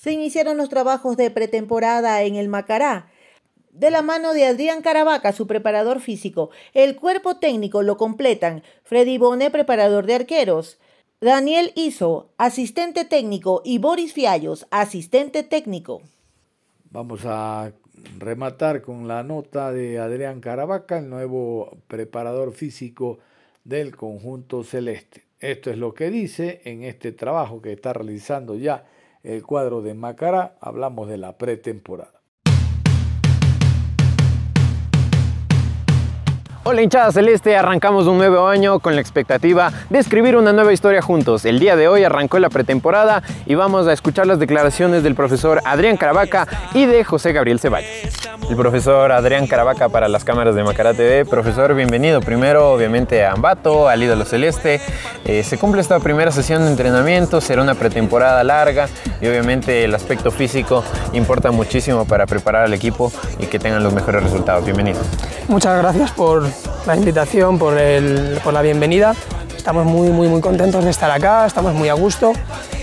Se 0.00 0.12
iniciaron 0.12 0.56
los 0.56 0.70
trabajos 0.70 1.18
de 1.18 1.30
pretemporada 1.30 2.22
en 2.22 2.36
el 2.36 2.48
Macará. 2.48 3.10
De 3.70 3.90
la 3.90 4.00
mano 4.00 4.32
de 4.32 4.46
Adrián 4.46 4.80
Caravaca, 4.80 5.34
su 5.34 5.46
preparador 5.46 6.00
físico, 6.00 6.48
el 6.72 6.96
cuerpo 6.96 7.36
técnico 7.36 7.82
lo 7.82 7.98
completan 7.98 8.62
Freddy 8.82 9.18
Bone, 9.18 9.50
preparador 9.50 10.06
de 10.06 10.14
arqueros, 10.14 10.78
Daniel 11.20 11.72
Iso, 11.74 12.30
asistente 12.38 13.04
técnico, 13.04 13.60
y 13.62 13.76
Boris 13.76 14.14
Fiallos, 14.14 14.66
asistente 14.70 15.42
técnico. 15.42 16.00
Vamos 16.90 17.26
a 17.26 17.72
rematar 18.18 18.82
con 18.82 19.08
la 19.08 19.22
nota 19.22 19.72
de 19.72 19.98
Adrián 19.98 20.40
Caravaca, 20.40 20.98
el 20.98 21.10
nuevo 21.10 21.78
preparador 21.88 22.52
físico 22.52 23.18
del 23.64 23.96
conjunto 23.96 24.64
celeste. 24.64 25.24
Esto 25.40 25.70
es 25.70 25.78
lo 25.78 25.92
que 25.94 26.10
dice 26.10 26.62
en 26.64 26.82
este 26.82 27.12
trabajo 27.12 27.60
que 27.60 27.72
está 27.72 27.92
realizando 27.92 28.56
ya 28.56 28.86
el 29.22 29.42
cuadro 29.42 29.82
de 29.82 29.94
Macará. 29.94 30.56
Hablamos 30.60 31.08
de 31.08 31.18
la 31.18 31.36
pretemporada. 31.36 32.15
Hola 36.68 36.82
hinchada 36.82 37.12
celeste, 37.12 37.56
arrancamos 37.56 38.08
un 38.08 38.18
nuevo 38.18 38.48
año 38.48 38.80
con 38.80 38.96
la 38.96 39.00
expectativa 39.00 39.72
de 39.88 40.00
escribir 40.00 40.34
una 40.34 40.52
nueva 40.52 40.72
historia 40.72 41.00
juntos. 41.00 41.44
El 41.44 41.60
día 41.60 41.76
de 41.76 41.86
hoy 41.86 42.02
arrancó 42.02 42.40
la 42.40 42.50
pretemporada 42.50 43.22
y 43.46 43.54
vamos 43.54 43.86
a 43.86 43.92
escuchar 43.92 44.26
las 44.26 44.40
declaraciones 44.40 45.04
del 45.04 45.14
profesor 45.14 45.60
Adrián 45.64 45.96
Caravaca 45.96 46.48
y 46.74 46.86
de 46.86 47.04
José 47.04 47.32
Gabriel 47.32 47.60
Ceballos. 47.60 47.88
El 48.50 48.56
profesor 48.56 49.12
Adrián 49.12 49.46
Caravaca 49.46 49.88
para 49.88 50.08
las 50.08 50.24
cámaras 50.24 50.56
de 50.56 50.64
Macará 50.64 50.92
TV. 50.92 51.24
Profesor, 51.24 51.72
bienvenido 51.72 52.20
primero 52.20 52.72
obviamente 52.72 53.24
a 53.24 53.30
Ambato, 53.30 53.86
al 53.86 54.02
ídolo 54.02 54.24
celeste. 54.24 54.80
Eh, 55.24 55.44
se 55.44 55.58
cumple 55.58 55.80
esta 55.80 56.00
primera 56.00 56.32
sesión 56.32 56.64
de 56.64 56.70
entrenamiento, 56.70 57.40
será 57.40 57.62
una 57.62 57.76
pretemporada 57.76 58.42
larga 58.42 58.88
y 59.20 59.28
obviamente 59.28 59.84
el 59.84 59.94
aspecto 59.94 60.32
físico 60.32 60.82
importa 61.12 61.52
muchísimo 61.52 62.06
para 62.06 62.26
preparar 62.26 62.64
al 62.64 62.74
equipo 62.74 63.12
y 63.38 63.46
que 63.46 63.60
tengan 63.60 63.84
los 63.84 63.92
mejores 63.92 64.24
resultados. 64.24 64.64
Bienvenido. 64.64 65.00
Muchas 65.48 65.78
gracias 65.78 66.10
por 66.10 66.44
la 66.86 66.96
invitación, 66.96 67.58
por, 67.58 67.78
el, 67.78 68.40
por 68.42 68.52
la 68.52 68.62
bienvenida. 68.62 69.14
Estamos 69.56 69.84
muy, 69.84 70.08
muy, 70.08 70.28
muy 70.28 70.40
contentos 70.40 70.84
de 70.84 70.90
estar 70.90 71.10
acá, 71.10 71.46
estamos 71.46 71.74
muy 71.74 71.88
a 71.88 71.94
gusto. 71.94 72.32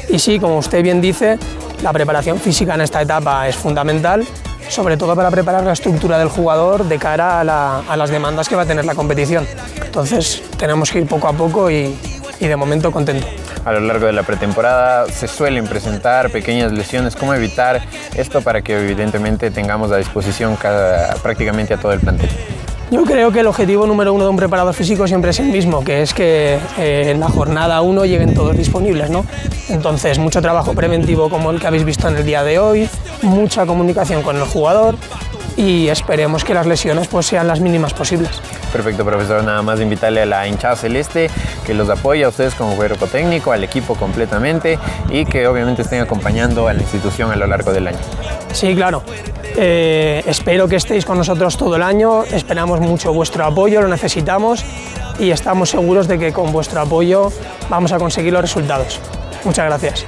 Y 0.10 0.20
sí, 0.20 0.40
como 0.40 0.58
usted 0.58 0.84
bien 0.84 1.00
dice, 1.00 1.40
la 1.82 1.94
preparación 1.94 2.40
física 2.40 2.76
en 2.76 2.82
esta 2.82 3.02
etapa 3.02 3.48
es 3.48 3.56
fundamental, 3.56 4.26
sobre 4.70 4.98
todo 4.98 5.16
para 5.16 5.32
preparar 5.32 5.64
la 5.64 5.74
estructura 5.74 6.18
del 6.18 6.30
jugador 6.30 6.86
de 6.86 6.98
cara 6.98 7.40
a, 7.40 7.44
la, 7.44 7.80
a 7.88 7.96
las 7.96 8.10
demandas 8.10 8.50
que 8.50 8.56
va 8.56 8.64
a 8.64 8.66
tener 8.66 8.86
la 8.86 8.96
competición. 8.96 9.48
Entonces, 9.86 10.42
tenemos 10.58 10.92
que 10.92 11.00
ir 11.00 11.08
poco 11.08 11.28
a 11.28 11.34
poco 11.34 11.70
y, 11.70 11.96
de 12.40 12.56
momento 12.58 12.92
contento 12.92 13.26
a 13.64 13.72
lo 13.72 13.80
largo 13.80 14.08
de 14.08 14.12
la 14.12 14.24
pretemporada 14.24 15.08
se 15.08 15.30
suelen 15.30 15.66
presentar 15.66 16.30
pequeñas 16.32 16.74
lesiones. 16.74 17.16
¿Cómo 17.16 17.34
evitar 17.34 17.82
esto 18.16 18.42
para 18.42 18.62
que 18.62 18.78
evidentemente 18.78 19.52
tengamos 19.52 19.90
a 19.94 19.98
disposición 19.98 20.58
prácticamente 21.22 21.74
a 21.74 21.78
todo 21.78 21.94
el 21.94 22.02
plantel? 22.02 22.30
Yo 22.92 23.04
creo 23.06 23.32
que 23.32 23.40
el 23.40 23.48
objetivo 23.48 23.88
número 23.88 24.14
uno 24.14 24.26
de 24.26 24.30
un 24.30 24.38
preparador 24.38 24.74
físico 24.74 25.08
siempre 25.08 25.32
es 25.32 25.40
el 25.40 25.48
mismo, 25.48 25.84
que 25.84 26.02
es 26.02 26.14
que 26.14 26.60
eh, 26.78 27.10
en 27.10 27.20
la 27.20 27.28
jornada 27.28 27.82
uno 27.82 28.06
lleguen 28.06 28.34
todos 28.34 28.56
disponibles. 28.56 29.10
¿no? 29.10 29.26
Entonces, 29.70 30.20
mucho 30.20 30.42
trabajo 30.42 30.74
preventivo 30.74 31.30
como 31.30 31.52
el 31.52 31.60
que 31.60 31.68
habéis 31.68 31.86
visto 31.86 32.08
en 32.08 32.18
el 32.18 32.26
día 32.26 32.44
de 32.44 32.60
hoy, 32.60 32.90
mucha 33.22 33.66
comunicación 33.66 34.22
con 34.22 34.38
el 34.38 34.44
jugador 34.44 34.96
y 35.58 35.88
esperemos 35.88 36.44
que 36.44 36.54
las 36.54 36.66
lesiones 36.66 37.08
pues, 37.08 37.26
sean 37.26 37.48
las 37.48 37.60
mínimas 37.60 37.94
posibles. 37.94 38.42
Perfecto, 38.72 39.06
profesor. 39.06 39.44
Nada 39.44 39.62
más 39.62 39.80
invitarle 39.80 40.22
a 40.22 40.26
la 40.26 40.48
hinchada 40.48 40.76
celeste 40.76 41.30
que 41.66 41.74
los 41.74 41.90
apoye 41.90 42.24
a 42.24 42.30
ustedes 42.30 42.56
como 42.56 42.76
cuerpo 42.76 43.08
técnico, 43.08 43.52
al 43.52 43.64
equipo 43.64 43.96
completamente 43.96 44.80
y 45.10 45.26
que 45.26 45.48
obviamente 45.48 45.84
estén 45.84 46.02
acompañando 46.02 46.68
a 46.68 46.74
la 46.74 46.82
institución 46.82 47.32
a 47.32 47.36
lo 47.36 47.48
largo 47.48 47.72
del 47.72 47.88
año. 47.88 48.00
Sí, 48.52 48.76
claro. 48.76 49.04
Eh, 49.56 50.24
espero 50.26 50.68
que 50.68 50.78
estéis 50.78 51.06
con 51.06 51.18
nosotros 51.18 51.58
todo 51.58 51.76
el 51.76 51.84
año, 51.84 52.24
esperamos 52.24 52.80
mucho 52.80 53.14
vuestro 53.14 53.46
apoyo, 53.46 53.82
lo 53.82 53.88
necesitamos 53.88 54.66
y 55.20 55.30
estamos 55.30 55.70
seguros 55.70 56.08
de 56.08 56.18
que 56.18 56.34
con 56.34 56.52
vuestro 56.52 56.82
apoyo 56.82 57.32
vamos 57.70 57.92
a 57.92 58.00
conseguir 58.00 58.34
los 58.34 58.42
resultados. 58.42 59.00
Muchas 59.44 59.66
gracias. 59.66 60.06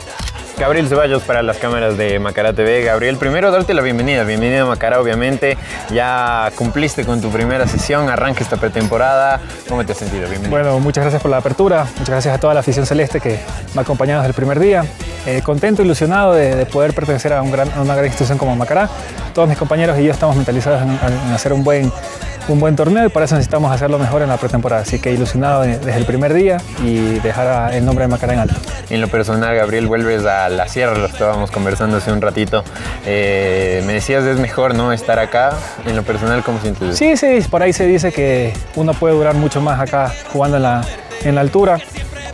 Gabriel 0.57 0.87
Ceballos 0.87 1.21
para 1.23 1.43
las 1.43 1.57
cámaras 1.57 1.97
de 1.97 2.17
Macará 2.17 2.53
TV. 2.53 2.81
Gabriel, 2.81 3.17
primero 3.17 3.51
darte 3.51 3.73
la 3.73 3.81
bienvenida. 3.81 4.23
Bienvenida 4.23 4.61
a 4.61 4.65
Macará, 4.65 5.01
obviamente. 5.01 5.57
Ya 5.93 6.49
cumpliste 6.55 7.03
con 7.05 7.19
tu 7.19 7.29
primera 7.29 7.67
sesión, 7.67 8.09
arranca 8.09 8.41
esta 8.41 8.55
pretemporada. 8.55 9.41
¿Cómo 9.67 9.85
te 9.85 9.91
has 9.91 9.97
sentido? 9.97 10.29
Bienvenido. 10.29 10.51
Bueno, 10.51 10.79
muchas 10.79 11.03
gracias 11.03 11.21
por 11.21 11.29
la 11.29 11.37
apertura. 11.37 11.83
Muchas 11.97 12.09
gracias 12.09 12.35
a 12.35 12.39
toda 12.39 12.53
la 12.53 12.61
afición 12.61 12.85
celeste 12.85 13.19
que 13.19 13.37
me 13.73 13.79
ha 13.79 13.81
acompañado 13.81 14.21
desde 14.21 14.29
el 14.29 14.35
primer 14.35 14.59
día. 14.59 14.85
Eh, 15.25 15.41
contento, 15.43 15.81
ilusionado 15.81 16.33
de, 16.33 16.55
de 16.55 16.65
poder 16.65 16.93
pertenecer 16.93 17.33
a, 17.33 17.41
una 17.41 17.93
gran 17.93 18.05
institución 18.05 18.37
como 18.37 18.55
Macará. 18.55 18.89
Todos 19.33 19.49
mis 19.49 19.57
compañeros 19.57 19.99
y 19.99 20.05
yo 20.05 20.11
estamos 20.11 20.37
mentalizados 20.37 20.81
en, 20.81 20.89
en 20.89 21.33
hacer 21.33 21.51
un 21.51 21.65
buen 21.65 21.91
un 22.47 22.60
buen 22.60 22.75
torneo 22.75 23.05
y 23.05 23.10
para 23.10 23.25
eso 23.25 23.36
necesitamos 23.36 23.71
hacerlo 23.71 23.97
mejor 23.97 24.21
en 24.21 24.29
la 24.29 24.38
pretemporada. 24.38 24.81
Así 24.81 24.99
que 24.99 25.12
ilusionado 25.12 25.62
desde 25.62 25.95
el 25.95 26.05
primer 26.05 26.34
día 26.34 26.58
y 26.84 27.19
dejar 27.19 27.73
el 27.73 27.86
nombre 27.86 28.05
de 28.05 28.10
Macará 28.10 28.34
en 28.34 28.39
alto. 28.39 28.55
En 28.89 29.01
lo 29.01 29.08
personal, 29.08 29.55
Gabriel, 29.55 29.88
vuelves 29.88 30.25
a 30.25 30.49
la 30.49 30.67
sierra, 30.67 30.97
lo 30.97 31.05
estábamos 31.05 31.51
conversando 31.51 31.97
hace 31.97 32.12
un 32.12 32.21
ratito. 32.21 32.63
Eh, 33.05 33.84
me 33.86 33.93
decías, 33.93 34.23
es 34.23 34.39
mejor 34.39 34.75
no 34.75 34.93
estar 34.93 35.19
acá. 35.19 35.53
En 35.86 35.95
lo 35.95 36.03
personal, 36.03 36.43
¿cómo 36.43 36.60
sientes? 36.60 36.97
Sí, 36.97 37.17
sí, 37.17 37.39
por 37.49 37.63
ahí 37.63 37.73
se 37.73 37.86
dice 37.88 38.12
que 38.12 38.53
uno 38.75 38.93
puede 38.93 39.15
durar 39.15 39.36
mucho 39.36 39.62
más 39.62 39.79
acá 39.79 40.13
jugando 40.31 40.58
en 40.58 40.63
la, 40.63 40.86
en 41.23 41.36
la 41.36 41.41
altura. 41.41 41.79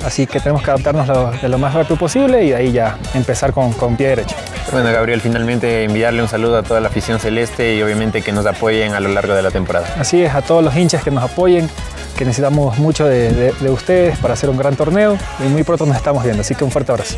Así 0.06 0.28
que 0.28 0.40
tenemos 0.40 0.64
que 0.64 0.72
adaptarnos 0.72 1.08
lo, 1.08 1.32
de 1.32 1.48
lo 1.50 1.58
más 1.58 1.74
rápido 1.74 1.96
posible 1.96 2.44
y 2.44 2.50
de 2.50 2.56
ahí 2.56 2.72
ya 2.72 2.98
empezar 3.14 3.54
con, 3.54 3.72
con 3.74 3.96
pie 3.96 4.10
derecho. 4.10 4.36
Bueno, 4.72 4.92
Gabriel, 4.92 5.22
finalmente 5.22 5.84
enviarle 5.84 6.22
un 6.22 6.28
saludo 6.28 6.58
a 6.58 6.64
toda 6.64 6.80
la 6.80 6.88
afición 6.88 7.20
celeste 7.20 7.76
y 7.76 7.82
obviamente 7.82 8.22
que 8.22 8.32
nos 8.32 8.46
apoyen 8.46 8.94
a 8.94 9.00
lo 9.00 9.10
largo 9.10 9.34
de 9.34 9.42
la 9.42 9.52
temporada. 9.52 9.88
Así 10.00 10.24
es, 10.24 10.34
a 10.34 10.42
todos 10.42 10.64
los 10.64 10.76
hinchas 10.76 11.04
que 11.04 11.12
nos 11.12 11.24
apoyen, 11.24 11.70
que 12.18 12.26
necesitamos 12.26 12.78
mucho 12.78 13.06
de, 13.06 13.32
de, 13.32 13.52
de 13.52 13.70
ustedes 13.70 14.18
para 14.20 14.34
hacer 14.34 14.50
un 14.50 14.58
gran 14.58 14.76
torneo 14.76 15.18
y 15.40 15.50
muy 15.50 15.64
pronto 15.64 15.86
nos 15.86 15.98
estamos 15.98 16.24
viendo, 16.24 16.42
así 16.42 16.56
que 16.56 16.64
un 16.64 16.72
fuerte 16.72 16.92
abrazo. 16.92 17.18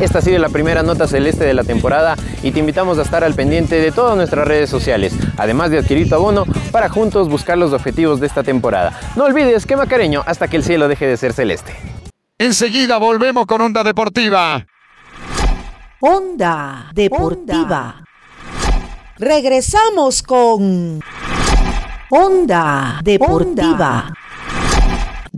Esta 0.00 0.20
ha 0.20 0.22
sido 0.22 0.38
la 0.38 0.48
primera 0.48 0.84
nota 0.84 1.08
celeste 1.08 1.44
de 1.44 1.54
la 1.54 1.64
temporada 1.64 2.14
y 2.44 2.52
te 2.52 2.60
invitamos 2.60 2.98
a 2.98 3.02
estar 3.02 3.24
al 3.24 3.34
pendiente 3.34 3.80
de 3.80 3.90
todas 3.90 4.16
nuestras 4.16 4.46
redes 4.46 4.70
sociales, 4.70 5.12
además 5.36 5.70
de 5.70 5.78
adquirir 5.78 6.08
tu 6.08 6.14
abono 6.14 6.44
para 6.70 6.88
juntos 6.88 7.28
buscar 7.28 7.58
los 7.58 7.72
objetivos 7.72 8.20
de 8.20 8.28
esta 8.28 8.44
temporada. 8.44 8.98
No 9.16 9.24
olvides 9.24 9.66
que 9.66 9.76
Macareño 9.76 10.22
hasta 10.24 10.46
que 10.46 10.56
el 10.56 10.62
cielo 10.62 10.86
deje 10.86 11.06
de 11.06 11.16
ser 11.16 11.32
celeste. 11.32 11.74
Enseguida 12.38 12.98
volvemos 12.98 13.46
con 13.46 13.60
Onda 13.60 13.82
Deportiva. 13.82 14.64
Onda 15.98 16.90
Deportiva. 16.94 18.04
Regresamos 19.18 20.22
con 20.22 21.00
Onda 22.10 23.00
Deportiva. 23.02 24.12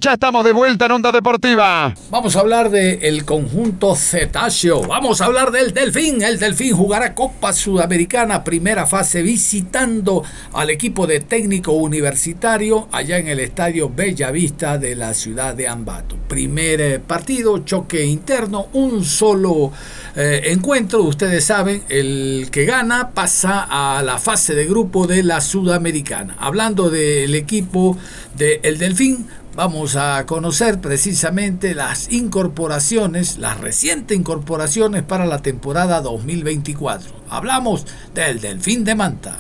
Ya 0.03 0.15
estamos 0.15 0.47
de 0.47 0.53
vuelta 0.53 0.87
en 0.87 0.93
Onda 0.93 1.13
Deportiva. 1.13 1.95
Vamos 2.09 2.35
a 2.35 2.41
hablar 2.41 2.71
del 2.71 3.23
conjunto 3.27 3.95
cetáceo. 3.95 4.81
Vamos 4.81 5.21
a 5.21 5.27
hablar 5.27 5.51
del 5.51 5.75
Delfín. 5.75 6.23
El 6.23 6.39
Delfín 6.39 6.75
jugará 6.75 7.15
Copa 7.15 7.53
Sudamericana, 7.53 8.43
primera 8.43 8.87
fase, 8.87 9.21
visitando 9.21 10.25
al 10.55 10.71
equipo 10.71 11.07
de 11.07 11.21
técnico 11.21 11.73
universitario 11.73 12.89
allá 12.93 13.19
en 13.19 13.29
el 13.29 13.41
estadio 13.41 13.93
Bellavista 13.95 14.79
de 14.79 14.97
la 14.97 15.13
ciudad 15.13 15.55
de 15.55 15.69
Ambato. 15.69 16.17
Primer 16.29 16.81
eh, 16.81 16.99
partido, 16.99 17.59
choque 17.59 18.03
interno, 18.03 18.69
un 18.73 19.05
solo 19.05 19.71
eh, 20.17 20.45
encuentro. 20.47 21.03
Ustedes 21.03 21.45
saben, 21.45 21.83
el 21.91 22.49
que 22.51 22.65
gana 22.65 23.11
pasa 23.11 23.67
a 23.69 24.03
la 24.03 24.19
fase 24.19 24.55
de 24.55 24.65
grupo 24.65 25.07
de 25.07 25.23
la 25.25 25.43
Sudamericana. 25.43 26.37
Hablando 26.39 26.89
del 26.89 27.35
equipo 27.35 27.99
del 28.35 28.63
de 28.63 28.79
Delfín, 28.79 29.27
vamos 29.55 29.97
a 29.97 30.25
conocer 30.27 30.81
precisamente 30.81 31.75
las 31.75 32.11
incorporaciones, 32.11 33.39
las 33.39 33.59
recientes 33.59 34.17
incorporaciones 34.17 35.03
para 35.03 35.27
la 35.27 35.43
temporada 35.43 36.01
2024. 36.01 37.11
Hablamos 37.29 37.87
del 38.15 38.41
Delfín 38.41 38.85
de 38.85 38.95
Manta. 38.95 39.37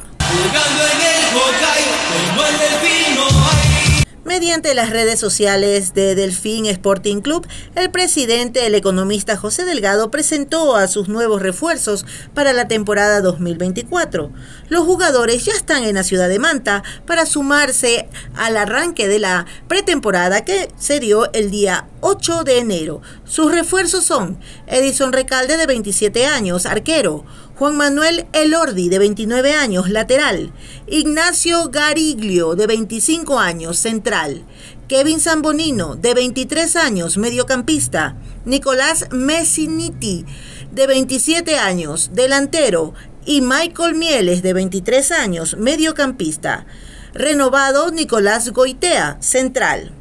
Mediante 4.30 4.74
las 4.74 4.90
redes 4.90 5.18
sociales 5.18 5.92
de 5.92 6.14
Delfín 6.14 6.66
Sporting 6.66 7.20
Club, 7.20 7.48
el 7.74 7.90
presidente, 7.90 8.64
el 8.64 8.76
economista 8.76 9.36
José 9.36 9.64
Delgado, 9.64 10.12
presentó 10.12 10.76
a 10.76 10.86
sus 10.86 11.08
nuevos 11.08 11.42
refuerzos 11.42 12.06
para 12.32 12.52
la 12.52 12.68
temporada 12.68 13.22
2024. 13.22 14.30
Los 14.68 14.84
jugadores 14.84 15.44
ya 15.46 15.52
están 15.52 15.82
en 15.82 15.96
la 15.96 16.04
ciudad 16.04 16.28
de 16.28 16.38
Manta 16.38 16.84
para 17.06 17.26
sumarse 17.26 18.08
al 18.36 18.56
arranque 18.56 19.08
de 19.08 19.18
la 19.18 19.46
pretemporada 19.66 20.44
que 20.44 20.68
se 20.78 21.00
dio 21.00 21.32
el 21.32 21.50
día 21.50 21.88
8 22.00 22.44
de 22.44 22.58
enero. 22.58 23.02
Sus 23.24 23.50
refuerzos 23.50 24.04
son 24.04 24.38
Edison 24.68 25.12
Recalde 25.12 25.56
de 25.56 25.66
27 25.66 26.26
años, 26.26 26.66
arquero, 26.66 27.24
Juan 27.60 27.76
Manuel 27.76 28.26
Elordi, 28.32 28.88
de 28.88 28.98
29 28.98 29.52
años, 29.52 29.90
lateral. 29.90 30.50
Ignacio 30.86 31.68
Gariglio, 31.68 32.54
de 32.54 32.66
25 32.66 33.38
años, 33.38 33.76
central. 33.76 34.46
Kevin 34.88 35.20
Zambonino, 35.20 35.94
de 35.94 36.14
23 36.14 36.76
años, 36.76 37.18
mediocampista. 37.18 38.16
Nicolás 38.46 39.08
Messiniti, 39.10 40.24
de 40.72 40.86
27 40.86 41.58
años, 41.58 42.12
delantero. 42.14 42.94
Y 43.26 43.42
Michael 43.42 43.94
Mieles, 43.94 44.40
de 44.42 44.54
23 44.54 45.12
años, 45.12 45.58
mediocampista. 45.58 46.64
Renovado 47.12 47.90
Nicolás 47.90 48.52
Goitea, 48.52 49.18
central. 49.20 49.92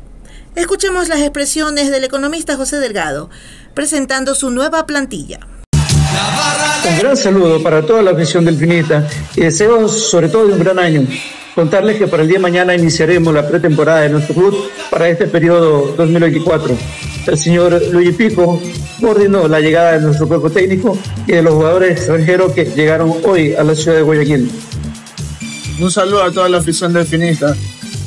Escuchemos 0.56 1.10
las 1.10 1.20
expresiones 1.20 1.92
del 1.92 2.06
economista 2.06 2.56
José 2.56 2.78
Delgado, 2.78 3.30
presentando 3.74 4.34
su 4.34 4.50
nueva 4.50 4.86
plantilla. 4.86 5.42
Un 6.90 6.98
gran 6.98 7.18
saludo 7.18 7.62
para 7.62 7.86
toda 7.86 8.02
la 8.02 8.12
afición 8.12 8.46
delfinista 8.46 9.08
y 9.36 9.42
deseos 9.42 10.10
sobre 10.10 10.30
todo 10.30 10.48
de 10.48 10.54
un 10.54 10.60
gran 10.60 10.80
año. 10.80 11.06
Contarles 11.54 11.98
que 11.98 12.08
para 12.08 12.24
el 12.24 12.30
día 12.30 12.38
de 12.38 12.44
mañana 12.44 12.74
iniciaremos 12.74 13.34
la 13.34 13.48
pretemporada 13.48 14.02
de 14.02 14.10
nuestro 14.10 14.34
club 14.34 14.72
para 14.90 15.10
este 15.10 15.28
periodo 15.28 15.94
2024. 15.98 16.76
El 17.28 17.38
señor 17.38 17.82
Luigi 17.92 18.14
Pico 18.14 18.62
coordinó 19.02 19.48
la 19.48 19.60
llegada 19.60 19.94
de 19.94 20.02
nuestro 20.02 20.28
cuerpo 20.28 20.50
técnico 20.50 20.98
y 21.28 21.34
de 21.34 21.42
los 21.42 21.54
jugadores 21.54 21.92
extranjeros 21.92 22.54
que 22.54 22.66
llegaron 22.66 23.14
hoy 23.24 23.54
a 23.54 23.64
la 23.64 23.76
ciudad 23.76 23.98
de 23.98 24.04
Guayaquil. 24.04 24.52
Un 25.80 25.92
saludo 25.92 26.24
a 26.24 26.32
toda 26.32 26.50
la 26.50 26.58
afición 26.60 26.94
delfinista. 26.94 27.56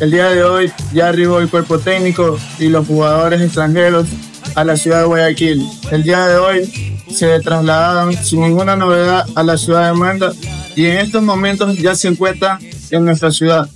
El 0.00 0.10
día 0.10 0.30
de 0.30 0.42
hoy 0.42 0.72
ya 0.92 1.08
arribó 1.08 1.38
el 1.38 1.48
cuerpo 1.48 1.78
técnico 1.78 2.38
y 2.58 2.68
los 2.68 2.86
jugadores 2.86 3.40
extranjeros 3.40 4.08
a 4.54 4.64
la 4.64 4.76
ciudad 4.76 5.00
de 5.00 5.06
Guayaquil. 5.06 5.66
El 5.90 6.02
día 6.02 6.26
de 6.26 6.36
hoy 6.36 7.01
se 7.12 7.40
trasladaron 7.40 8.12
sin 8.14 8.40
ninguna 8.40 8.76
novedad 8.76 9.26
a 9.34 9.42
la 9.42 9.56
ciudad 9.56 9.92
de 9.92 9.98
Manda 9.98 10.32
y 10.74 10.86
en 10.86 10.98
estos 10.98 11.22
momentos 11.22 11.76
ya 11.78 11.94
se 11.94 12.08
encuentran 12.08 12.58
en 12.90 13.04
nuestra 13.04 13.30
ciudad. 13.30 13.68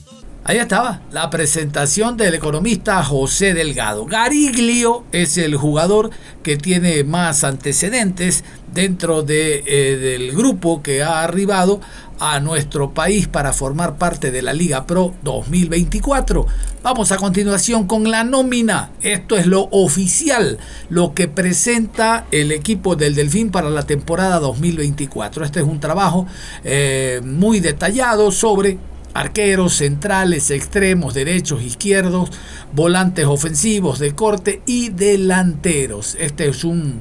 Ahí 0.49 0.59
estaba 0.59 1.01
la 1.11 1.29
presentación 1.29 2.17
del 2.17 2.35
economista 2.35 3.03
José 3.03 3.53
Delgado. 3.53 4.07
Gariglio 4.07 5.03
es 5.11 5.39
el 5.39 5.57
jugador 5.57 6.11
que 6.45 6.57
tiene 6.57 7.03
más 7.03 7.43
antecedentes 7.43 8.45
dentro 8.73 9.25
de, 9.25 9.65
eh, 9.67 9.97
del 9.97 10.31
grupo 10.37 10.85
que 10.85 11.03
ha 11.03 11.25
arribado 11.25 11.81
a 12.21 12.39
nuestro 12.39 12.95
país 12.95 13.27
para 13.27 13.53
formar 13.53 13.99
parte 13.99 14.31
de 14.31 14.41
la 14.41 14.53
Liga 14.53 14.87
Pro 14.87 15.15
2024. 15.25 16.47
Vamos 16.81 17.11
a 17.11 17.17
continuación 17.17 17.89
con 17.89 18.09
la 18.09 18.23
nómina. 18.23 18.91
Esto 19.03 19.37
es 19.37 19.47
lo 19.47 19.63
oficial, 19.73 20.59
lo 20.91 21.13
que 21.13 21.27
presenta 21.27 22.27
el 22.31 22.53
equipo 22.53 22.95
del 22.95 23.17
Delfín 23.17 23.51
para 23.51 23.69
la 23.69 23.83
temporada 23.83 24.39
2024. 24.39 25.45
Este 25.45 25.59
es 25.59 25.67
un 25.67 25.81
trabajo 25.81 26.29
eh, 26.63 27.21
muy 27.25 27.59
detallado 27.59 28.31
sobre 28.31 28.79
arqueros, 29.17 29.77
centrales, 29.77 30.51
extremos, 30.51 31.15
derechos, 31.15 31.63
izquierdos, 31.63 32.31
volantes 32.73 33.25
ofensivos 33.25 33.99
de 33.99 34.15
corte 34.15 34.63
y 34.67 34.91
delanteros. 34.91 36.17
Este 36.21 36.49
es 36.49 36.65
un, 36.65 37.01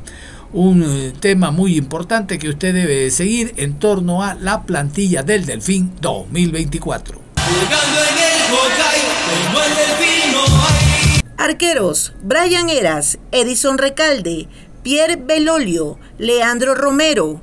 un 0.53 0.83
eh, 0.83 1.13
tema 1.19 1.51
muy 1.51 1.75
importante 1.75 2.39
que 2.39 2.49
usted 2.49 2.73
debe 2.73 3.11
seguir 3.11 3.53
en 3.57 3.79
torno 3.79 4.23
a 4.23 4.33
la 4.35 4.63
plantilla 4.63 5.23
del 5.23 5.45
Delfín 5.45 5.91
2024. 5.99 7.19
Arqueros, 11.37 12.13
Brian 12.23 12.69
Eras, 12.69 13.19
Edison 13.31 13.77
Recalde, 13.77 14.47
Pierre 14.83 15.17
Belolio, 15.17 15.99
Leandro 16.17 16.75
Romero, 16.75 17.41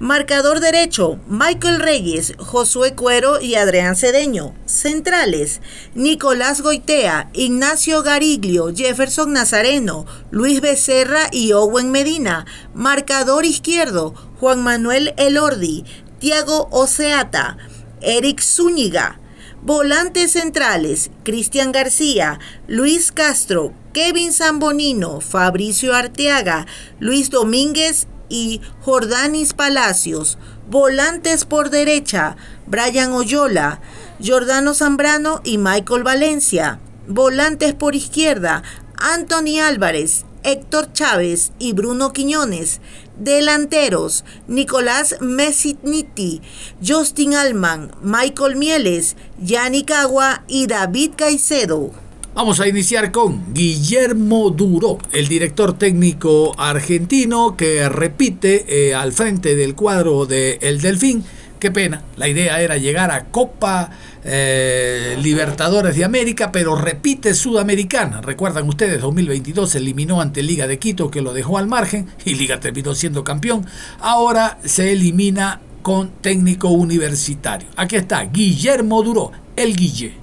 Marcador 0.00 0.60
derecho, 0.60 1.20
Michael 1.28 1.78
Reyes, 1.78 2.32
Josué 2.38 2.94
Cuero 2.94 3.38
y 3.38 3.56
Adrián 3.56 3.96
Cedeño. 3.96 4.54
Centrales, 4.64 5.60
Nicolás 5.94 6.62
Goitea, 6.62 7.28
Ignacio 7.34 8.02
Gariglio, 8.02 8.74
Jefferson 8.74 9.34
Nazareno, 9.34 10.06
Luis 10.30 10.62
Becerra 10.62 11.28
y 11.30 11.52
Owen 11.52 11.90
Medina. 11.90 12.46
Marcador 12.72 13.44
izquierdo, 13.44 14.14
Juan 14.40 14.62
Manuel 14.62 15.12
Elordi, 15.18 15.84
Tiago 16.18 16.68
Oceata, 16.70 17.58
Eric 18.00 18.40
Zúñiga. 18.40 19.20
Volantes 19.60 20.32
centrales, 20.32 21.10
Cristian 21.24 21.72
García, 21.72 22.40
Luis 22.66 23.12
Castro, 23.12 23.74
Kevin 23.92 24.32
Zambonino, 24.32 25.20
Fabricio 25.20 25.94
Arteaga, 25.94 26.66
Luis 27.00 27.28
Domínguez 27.28 28.06
y 28.30 28.62
Jordanis 28.80 29.52
Palacios. 29.52 30.38
Volantes 30.70 31.44
por 31.44 31.68
derecha, 31.68 32.36
Brian 32.66 33.12
Oyola, 33.12 33.80
Jordano 34.24 34.72
Zambrano 34.72 35.42
y 35.44 35.58
Michael 35.58 36.04
Valencia. 36.04 36.78
Volantes 37.06 37.74
por 37.74 37.94
izquierda, 37.94 38.62
Anthony 38.96 39.60
Álvarez, 39.62 40.24
Héctor 40.44 40.92
Chávez 40.92 41.52
y 41.58 41.72
Bruno 41.72 42.12
Quiñones. 42.12 42.80
Delanteros, 43.18 44.24
Nicolás 44.48 45.16
Mesitniti, 45.20 46.40
Justin 46.82 47.34
Alman, 47.34 47.90
Michael 48.00 48.56
Mieles, 48.56 49.16
Yannick 49.38 49.90
Agua 49.90 50.42
y 50.48 50.66
David 50.66 51.12
Caicedo. 51.16 51.90
Vamos 52.32 52.60
a 52.60 52.68
iniciar 52.68 53.10
con 53.10 53.52
Guillermo 53.52 54.50
Duro, 54.50 54.98
el 55.10 55.26
director 55.26 55.76
técnico 55.76 56.54
argentino 56.56 57.56
que 57.56 57.88
repite 57.88 58.66
eh, 58.68 58.94
al 58.94 59.12
frente 59.12 59.56
del 59.56 59.74
cuadro 59.74 60.26
de 60.26 60.56
El 60.62 60.80
Delfín. 60.80 61.24
Qué 61.58 61.72
pena, 61.72 62.04
la 62.16 62.28
idea 62.28 62.62
era 62.62 62.76
llegar 62.76 63.10
a 63.10 63.24
Copa 63.24 63.90
eh, 64.22 65.18
Libertadores 65.20 65.96
de 65.96 66.04
América, 66.04 66.52
pero 66.52 66.76
repite 66.76 67.34
Sudamericana. 67.34 68.20
Recuerdan 68.20 68.68
ustedes, 68.68 69.00
2022 69.00 69.74
eliminó 69.74 70.20
ante 70.20 70.44
Liga 70.44 70.68
de 70.68 70.78
Quito 70.78 71.10
que 71.10 71.22
lo 71.22 71.32
dejó 71.32 71.58
al 71.58 71.66
margen 71.66 72.06
y 72.24 72.36
Liga 72.36 72.60
terminó 72.60 72.94
siendo 72.94 73.24
campeón. 73.24 73.66
Ahora 73.98 74.58
se 74.64 74.92
elimina 74.92 75.60
con 75.82 76.10
técnico 76.20 76.68
universitario. 76.68 77.66
Aquí 77.74 77.96
está 77.96 78.22
Guillermo 78.22 79.02
Duro, 79.02 79.32
el 79.56 79.76
Guille. 79.76 80.14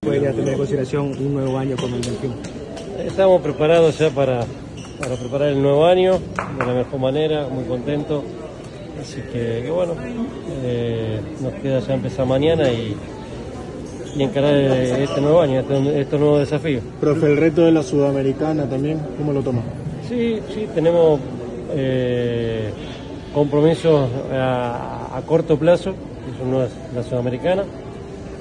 Podría 0.00 0.32
tener 0.32 0.48
en 0.50 0.58
consideración 0.58 1.06
un 1.06 1.34
nuevo 1.34 1.58
año 1.58 1.76
como 1.76 1.96
el 1.96 2.02
Delfín. 2.02 2.34
Estamos 3.06 3.40
preparados 3.42 3.98
ya 3.98 4.10
para, 4.10 4.44
para 5.00 5.16
preparar 5.16 5.48
el 5.48 5.62
nuevo 5.62 5.86
año 5.86 6.18
de 6.58 6.66
la 6.66 6.74
mejor 6.74 7.00
manera, 7.00 7.48
muy 7.50 7.64
contentos. 7.64 8.22
Así 9.00 9.20
que, 9.32 9.62
que 9.64 9.70
bueno, 9.70 9.94
eh, 10.62 11.20
nos 11.40 11.52
queda 11.54 11.80
ya 11.80 11.94
empezar 11.94 12.26
mañana 12.26 12.68
y, 12.70 12.96
y 14.16 14.22
encarar 14.22 14.54
este 14.54 15.20
nuevo 15.20 15.40
año, 15.40 15.60
este, 15.60 16.00
este 16.00 16.18
nuevo 16.18 16.38
desafío. 16.38 16.80
Profe, 17.00 17.26
el 17.26 17.36
reto 17.36 17.62
de 17.62 17.72
la 17.72 17.82
Sudamericana 17.82 18.64
también, 18.68 19.00
¿cómo 19.18 19.32
lo 19.32 19.42
toma? 19.42 19.62
Sí, 20.08 20.38
sí, 20.54 20.68
tenemos 20.74 21.18
eh, 21.74 22.70
compromisos 23.34 24.08
a, 24.32 25.16
a 25.16 25.22
corto 25.22 25.58
plazo, 25.58 25.90
eso 25.90 26.44
no 26.48 26.62
es 26.62 26.70
la 26.94 27.02
Sudamericana. 27.02 27.64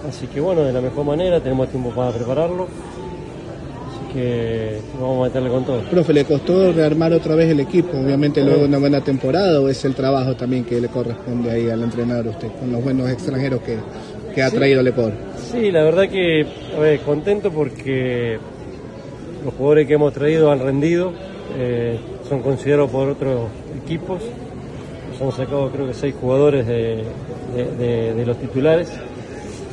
Así 0.08 0.28
que 0.28 0.40
bueno, 0.42 0.62
de 0.64 0.74
la 0.74 0.82
mejor 0.82 1.06
manera, 1.06 1.40
tenemos 1.40 1.70
tiempo 1.70 1.90
para 1.92 2.12
prepararlo. 2.12 2.64
Así 2.66 4.14
que 4.14 4.80
vamos 5.00 5.22
a 5.22 5.24
meterle 5.30 5.50
con 5.50 5.66
todo. 5.66 5.82
Profe, 5.90 6.14
¿le 6.14 6.26
costó 6.26 6.72
rearmar 6.74 7.14
otra 7.14 7.36
vez 7.36 7.50
el 7.50 7.60
equipo? 7.62 7.98
Obviamente 7.98 8.44
luego 8.44 8.62
de 8.62 8.66
una 8.68 8.80
buena 8.80 9.02
temporada 9.02 9.60
o 9.62 9.70
es 9.70 9.84
el 9.86 9.96
trabajo 9.96 10.36
también 10.36 10.66
que 10.66 10.80
le 10.82 10.88
corresponde 10.90 11.50
ahí 11.52 11.70
al 11.70 11.82
entrenador 11.84 12.28
usted, 12.28 12.50
con 12.60 12.72
los 12.72 12.84
buenos 12.84 13.10
extranjeros 13.10 13.62
que, 13.62 13.78
que 14.36 14.42
ha 14.44 14.50
Sí. 14.50 14.56
traído 14.58 14.82
el 14.82 14.88
Ecuador? 14.88 15.14
Sí, 15.52 15.72
la 15.72 15.84
verdad 15.84 16.10
que 16.10 16.46
a 16.76 16.80
ver, 16.80 17.00
contento 17.02 17.50
porque 17.52 18.38
los 19.46 19.54
jugadores 19.54 19.88
que 19.88 19.94
hemos 19.94 20.14
traído 20.14 20.52
han 20.52 20.60
rendido, 20.60 21.14
eh, 21.58 21.98
son 22.28 22.42
considerados 22.42 22.92
por 22.92 23.10
otros 23.10 23.48
equipos. 23.84 24.22
Nos 25.12 25.22
han 25.22 25.46
sacado 25.46 25.70
creo 25.72 25.88
que 25.88 25.94
seis 25.94 26.14
jugadores 26.20 26.66
de, 26.68 27.04
de- 27.56 27.76
de- 27.78 28.14
de 28.14 28.26
los 28.26 28.38
titulares. 28.38 28.90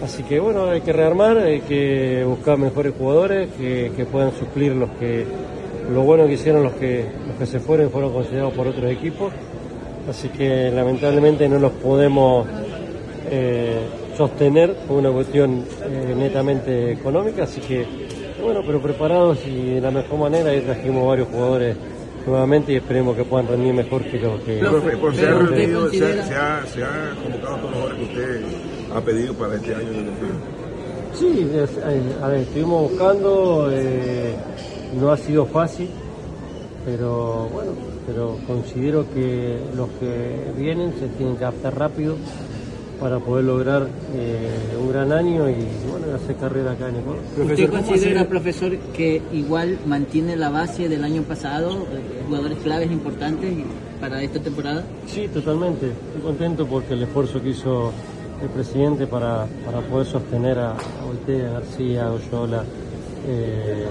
Así 0.02 0.22
que 0.22 0.40
bueno, 0.40 0.64
hay 0.70 0.80
que 0.80 0.92
rearmar, 0.92 1.36
hay 1.38 1.60
que 1.60 2.24
buscar 2.26 2.56
mejores 2.58 2.94
jugadores 2.98 3.50
que, 3.58 3.92
que 3.96 4.04
puedan 4.06 4.32
suplir 4.32 4.72
los 4.74 4.88
que 4.98 5.26
lo 5.92 6.02
bueno 6.02 6.26
que 6.26 6.34
hicieron 6.34 6.62
los 6.62 6.72
que 6.74 7.04
los 7.26 7.36
que 7.36 7.46
se 7.46 7.60
fueron 7.60 7.86
y 7.88 7.90
fueron 7.90 8.12
considerados 8.12 8.54
por 8.54 8.66
otros 8.66 8.90
equipos. 8.90 9.32
Así 10.08 10.28
que 10.30 10.70
lamentablemente 10.70 11.48
no 11.48 11.58
los 11.58 11.72
podemos 11.72 12.46
eh, 13.30 13.78
sostener 14.16 14.74
por 14.88 14.98
una 14.98 15.10
cuestión 15.10 15.64
eh, 15.84 16.14
netamente 16.16 16.92
económica, 16.92 17.44
así 17.44 17.60
que 17.60 17.84
bueno, 18.42 18.62
pero 18.66 18.80
preparados 18.80 19.38
y 19.46 19.74
de 19.74 19.80
la 19.82 19.90
mejor 19.90 20.18
manera 20.18 20.54
y 20.54 20.60
trajimos 20.62 21.06
varios 21.06 21.28
jugadores 21.28 21.76
nuevamente 22.26 22.72
y 22.72 22.76
esperemos 22.76 23.14
que 23.16 23.24
puedan 23.24 23.48
rendir 23.48 23.74
mejor 23.74 24.02
que 24.04 24.18
los 24.18 24.40
que... 24.40 24.58
Profe, 24.58 24.96
por 24.96 25.10
que 25.12 25.18
se 25.18 25.26
ha 25.26 25.30
los 25.30 25.50
que- 25.50 25.56
reunido, 25.56 25.90
se 25.90 26.04
ha, 26.04 26.22
se 26.24 26.34
ha- 26.34 26.66
se 26.66 26.82
ha 26.84 27.14
convocado 27.22 27.54
a 27.54 27.58
todos 27.58 27.62
los 27.62 27.72
jugadores 27.72 27.98
que 27.98 28.04
usted 28.04 28.40
ha 28.94 29.00
pedido 29.00 29.34
para 29.34 29.54
este 29.56 29.74
año 29.74 29.88
Delfín. 29.90 30.30
Sí, 31.18 31.48
es- 31.54 31.76
eh, 31.76 32.02
a 32.22 32.28
ver, 32.28 32.40
estuvimos 32.40 32.90
buscando, 32.90 33.68
eh, 33.72 34.34
no 35.00 35.10
ha 35.10 35.16
sido 35.16 35.46
fácil, 35.46 35.88
pero 36.84 37.48
bueno, 37.52 37.72
pero 38.06 38.36
considero 38.46 39.04
que 39.12 39.58
los 39.76 39.88
que 40.00 40.60
vienen 40.60 40.92
se 40.98 41.06
tienen 41.18 41.36
que 41.36 41.44
adaptar 41.44 41.76
rápido 41.78 42.16
para 43.00 43.18
poder 43.18 43.44
lograr 43.46 43.88
eh, 44.14 44.50
un 44.80 44.92
gran 44.92 45.10
año 45.12 45.48
y 45.48 45.54
bueno, 45.90 46.14
hacer 46.14 46.36
carrera 46.36 46.72
acá 46.72 46.88
en 46.90 46.96
Ecuador. 46.96 47.20
¿Usted 47.50 47.70
considera, 47.70 48.28
profesor, 48.28 48.76
que 48.94 49.22
igual 49.32 49.78
mantiene 49.86 50.36
la 50.36 50.50
base 50.50 50.88
del 50.88 51.02
año 51.04 51.22
pasado, 51.22 51.86
jugadores 52.26 52.58
claves 52.58 52.90
importantes 52.90 53.50
para 54.00 54.22
esta 54.22 54.38
temporada? 54.40 54.84
Sí, 55.06 55.28
totalmente. 55.32 55.86
Estoy 55.86 56.22
contento 56.22 56.66
porque 56.66 56.92
el 56.94 57.02
esfuerzo 57.04 57.42
que 57.42 57.50
hizo 57.50 57.90
el 58.42 58.48
presidente 58.48 59.06
para, 59.06 59.46
para 59.64 59.80
poder 59.80 60.06
sostener 60.06 60.58
a, 60.58 60.70
a 60.72 61.04
Voltea, 61.06 61.50
García, 61.50 62.10
Oyola, 62.10 62.64
eh, 63.28 63.86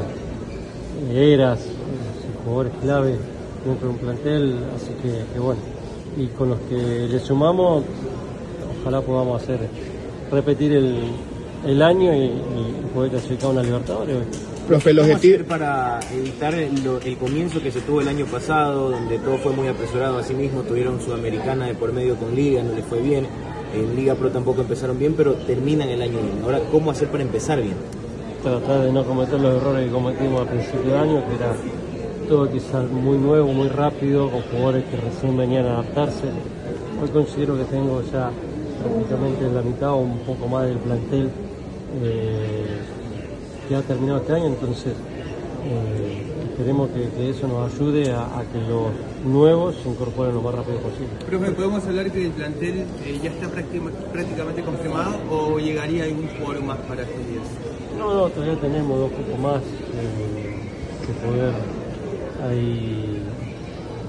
Eras, 1.33 1.59
eh, 1.59 1.65
jugadores 2.43 2.73
clave 2.81 3.15
dentro 3.65 3.87
de 3.87 3.93
un 3.93 3.99
plantel, 3.99 4.55
así 4.75 4.91
que, 5.01 5.23
que 5.33 5.39
bueno. 5.39 5.61
Y 6.17 6.27
con 6.27 6.49
los 6.49 6.59
que 6.61 6.75
le 6.75 7.19
sumamos, 7.19 7.83
ojalá 8.81 9.01
podamos 9.01 9.41
hacer 9.41 9.59
repetir 10.31 10.73
el, 10.73 10.97
el 11.65 11.81
año 11.81 12.13
y, 12.13 12.25
y 12.25 12.85
poder 12.93 13.11
clasificar 13.11 13.51
una 13.51 13.61
Libertadores. 13.63 14.17
Profe, 14.67 14.91
el 14.91 14.97
¿Cómo 14.97 15.07
objetivo... 15.13 15.33
hacer 15.35 15.47
para 15.47 15.99
evitar 16.13 16.53
el, 16.55 16.83
lo- 16.83 16.99
el 17.01 17.17
comienzo 17.17 17.61
que 17.61 17.71
se 17.71 17.81
tuvo 17.81 18.01
el 18.01 18.07
año 18.07 18.25
pasado, 18.25 18.91
donde 18.91 19.17
todo 19.19 19.37
fue 19.37 19.51
muy 19.51 19.67
apresurado 19.67 20.17
a 20.19 20.23
sí 20.23 20.33
mismo, 20.33 20.61
tuvieron 20.61 20.99
Sudamericana 21.01 21.67
de 21.67 21.73
por 21.75 21.91
medio 21.93 22.15
con 22.15 22.35
Liga, 22.35 22.61
no 22.63 22.73
les 22.73 22.85
fue 22.85 22.99
bien, 23.01 23.27
En 23.73 23.95
Liga 23.95 24.15
Pro 24.15 24.29
tampoco 24.29 24.61
empezaron 24.61 24.97
bien, 24.97 25.13
pero 25.15 25.33
terminan 25.33 25.89
el 25.89 26.01
año 26.01 26.19
bien. 26.19 26.43
Ahora, 26.43 26.59
¿cómo 26.71 26.91
hacer 26.91 27.07
para 27.09 27.23
empezar 27.23 27.61
bien? 27.61 27.75
Tratar 28.41 28.81
de 28.81 28.91
no 28.91 29.03
cometer 29.03 29.39
los 29.39 29.61
errores 29.61 29.85
que 29.85 29.91
cometimos 29.91 30.41
al 30.41 30.47
principio 30.47 30.91
de 30.91 30.97
año, 30.97 31.23
que 31.27 31.35
era 31.35 31.55
todo 32.27 32.49
quizás 32.51 32.89
muy 32.89 33.17
nuevo, 33.17 33.51
muy 33.53 33.67
rápido, 33.67 34.29
con 34.29 34.41
jugadores 34.43 34.85
que 34.85 34.97
recién 34.97 35.37
venían 35.37 35.65
a 35.65 35.73
adaptarse. 35.73 36.27
Hoy 37.01 37.09
considero 37.09 37.57
que 37.57 37.65
tengo 37.65 38.01
ya 38.11 38.31
prácticamente 38.81 39.49
la 39.53 39.61
mitad 39.61 39.91
o 39.91 39.97
un 39.97 40.19
poco 40.19 40.47
más 40.47 40.65
del 40.65 40.77
plantel 40.77 41.29
eh, 42.03 42.79
que 43.67 43.75
ha 43.75 43.81
terminado 43.81 44.19
este 44.19 44.33
año, 44.33 44.45
entonces 44.47 44.93
eh, 45.65 46.23
esperemos 46.59 46.89
que, 46.89 47.07
que 47.15 47.29
eso 47.29 47.47
nos 47.47 47.73
ayude 47.73 48.11
a, 48.11 48.23
a 48.37 48.43
que 48.43 48.59
los 48.59 48.91
nuevos 49.25 49.77
se 49.81 49.87
incorporen 49.87 50.35
lo 50.35 50.41
más 50.41 50.53
rápido 50.55 50.79
posible. 50.79 51.07
Profe, 51.25 51.51
¿podemos 51.53 51.85
hablar 51.87 52.11
que 52.11 52.25
el 52.25 52.31
plantel 52.31 52.79
eh, 53.05 53.19
ya 53.23 53.29
está 53.29 53.47
prácti- 53.47 53.79
prácticamente 54.11 54.61
confirmado 54.63 55.15
o 55.31 55.57
llegaría 55.57 56.03
algún 56.03 56.27
jugador 56.27 56.63
más 56.63 56.77
para 56.79 57.03
estos 57.03 57.27
días? 57.29 57.43
No, 57.97 58.13
no, 58.13 58.27
todavía 58.29 58.59
tenemos 58.59 58.99
dos 58.99 59.11
cupos 59.11 59.39
más 59.39 59.61
eh, 59.61 60.55
que 61.07 61.13
poder 61.25 61.53
ahí 62.45 63.21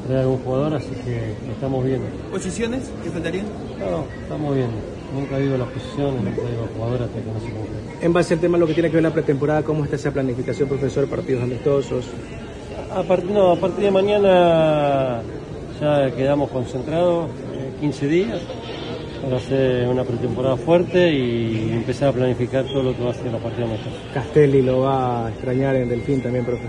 traer 0.08 0.20
algún 0.22 0.38
jugador, 0.38 0.74
así 0.74 0.90
que 1.04 1.34
estamos 1.52 1.84
viendo. 1.84 2.06
¿Posiciones 2.32 2.90
que 3.04 3.10
faltarían? 3.10 3.46
No, 3.78 4.04
estamos 4.22 4.54
viendo. 4.56 4.76
Nunca 5.14 5.38
digo 5.38 5.56
las 5.56 5.68
posiciones, 5.68 6.22
nunca 6.22 6.42
digo 6.42 6.68
jugadores 6.76 7.02
hasta 7.08 7.20
que 7.20 7.26
no 7.26 7.40
se 7.40 7.50
concrete. 7.52 8.06
En 8.06 8.12
base 8.12 8.34
al 8.34 8.40
tema 8.40 8.56
de 8.56 8.60
lo 8.60 8.66
que 8.66 8.74
tiene 8.74 8.90
que 8.90 8.96
ver 8.96 9.02
la 9.02 9.12
pretemporada, 9.12 9.62
¿cómo 9.62 9.84
está 9.84 9.96
esa 9.96 10.12
planificación, 10.12 10.68
profesor? 10.68 11.08
Partidos 11.08 11.42
amistosos. 11.42 12.06
A 12.94 13.02
partir, 13.02 13.30
no, 13.30 13.52
a 13.52 13.56
partir 13.56 13.84
de 13.84 13.90
mañana 13.90 15.22
ya 15.80 16.10
quedamos 16.14 16.50
concentrados 16.50 17.28
eh, 17.54 17.72
15 17.80 18.06
días 18.08 18.40
para 19.22 19.36
hacer 19.36 19.88
una 19.88 20.04
pretemporada 20.04 20.56
fuerte 20.56 21.12
y 21.12 21.72
empezar 21.72 22.08
a 22.08 22.12
planificar 22.12 22.64
todo 22.64 22.82
lo 22.82 22.96
que 22.96 23.04
va 23.04 23.10
a 23.10 23.14
ser 23.14 23.32
la 23.32 23.38
partida 23.38 23.64
amistosa. 23.64 23.96
Castelli 24.14 24.62
lo 24.62 24.80
va 24.80 25.26
a 25.26 25.30
extrañar 25.30 25.76
en 25.76 25.88
Delfín 25.88 26.22
también, 26.22 26.44
profe. 26.44 26.64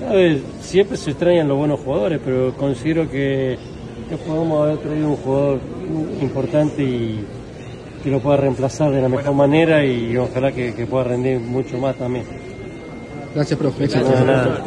¿Sabes? 0.00 0.42
Siempre 0.60 0.96
se 0.96 1.10
extrañan 1.10 1.48
los 1.48 1.56
buenos 1.56 1.80
jugadores, 1.80 2.20
pero 2.24 2.52
considero 2.56 3.08
que, 3.08 3.56
que 4.12 4.18
podemos 4.18 4.62
haber 4.62 4.78
traído 4.78 5.08
un 5.08 5.16
jugador 5.16 5.60
importante 6.20 6.82
y 6.82 7.24
que 8.02 8.10
lo 8.10 8.20
pueda 8.20 8.36
reemplazar 8.36 8.90
de 8.90 9.00
la 9.00 9.08
mejor 9.08 9.32
manera 9.32 9.86
y 9.86 10.14
ojalá 10.18 10.52
que, 10.52 10.74
que 10.74 10.84
pueda 10.84 11.04
rendir 11.04 11.40
mucho 11.40 11.78
más 11.78 11.96
también. 11.96 12.26
Gracias, 13.34 13.58
profe. 13.58 13.88
Nada. 13.88 14.62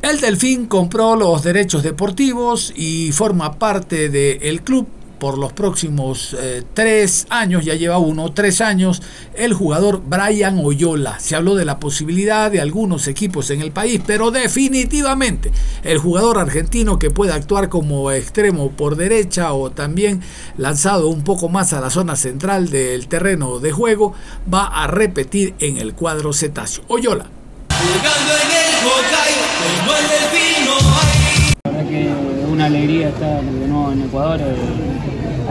El 0.00 0.20
Delfín 0.20 0.66
compró 0.66 1.16
los 1.16 1.42
derechos 1.42 1.82
deportivos 1.82 2.72
y 2.74 3.12
forma 3.12 3.58
parte 3.58 4.08
del 4.08 4.62
club 4.62 4.86
por 5.18 5.38
los 5.38 5.52
próximos 5.52 6.36
eh, 6.38 6.62
tres 6.74 7.26
años, 7.30 7.64
ya 7.64 7.74
lleva 7.74 7.98
uno, 7.98 8.32
tres 8.32 8.60
años, 8.60 9.02
el 9.34 9.54
jugador 9.54 10.02
Brian 10.04 10.60
Oyola. 10.64 11.18
Se 11.20 11.36
habló 11.36 11.54
de 11.54 11.64
la 11.64 11.78
posibilidad 11.78 12.50
de 12.50 12.60
algunos 12.60 13.08
equipos 13.08 13.50
en 13.50 13.60
el 13.60 13.72
país, 13.72 14.00
pero 14.06 14.30
definitivamente 14.30 15.52
el 15.82 15.98
jugador 15.98 16.38
argentino 16.38 16.98
que 16.98 17.10
puede 17.10 17.32
actuar 17.32 17.68
como 17.68 18.10
extremo 18.10 18.70
por 18.70 18.96
derecha 18.96 19.52
o 19.52 19.70
también 19.70 20.20
lanzado 20.56 21.08
un 21.08 21.24
poco 21.24 21.48
más 21.48 21.72
a 21.72 21.80
la 21.80 21.90
zona 21.90 22.16
central 22.16 22.70
del 22.70 23.08
terreno 23.08 23.58
de 23.58 23.72
juego, 23.72 24.14
va 24.52 24.66
a 24.66 24.86
repetir 24.86 25.54
en 25.58 25.78
el 25.78 25.94
cuadro 25.94 26.32
cetáceo. 26.32 26.84
Oyola. 26.88 27.26
Jugando 27.70 28.32
en 28.32 28.50
el 28.50 28.86
Hokkaido, 28.86 29.44
como 29.62 29.92
el 29.96 30.04
delfino 30.08 30.72
hay. 30.72 31.52
La 31.64 31.70
verdad 31.70 31.90
que 31.90 32.46
una 32.50 32.64
alegría 32.66 33.08
estar 33.08 33.42
de 33.42 33.68
nuevo 33.68 33.92
en 33.92 34.02
Ecuador, 34.02 34.40
eh, 34.40 34.95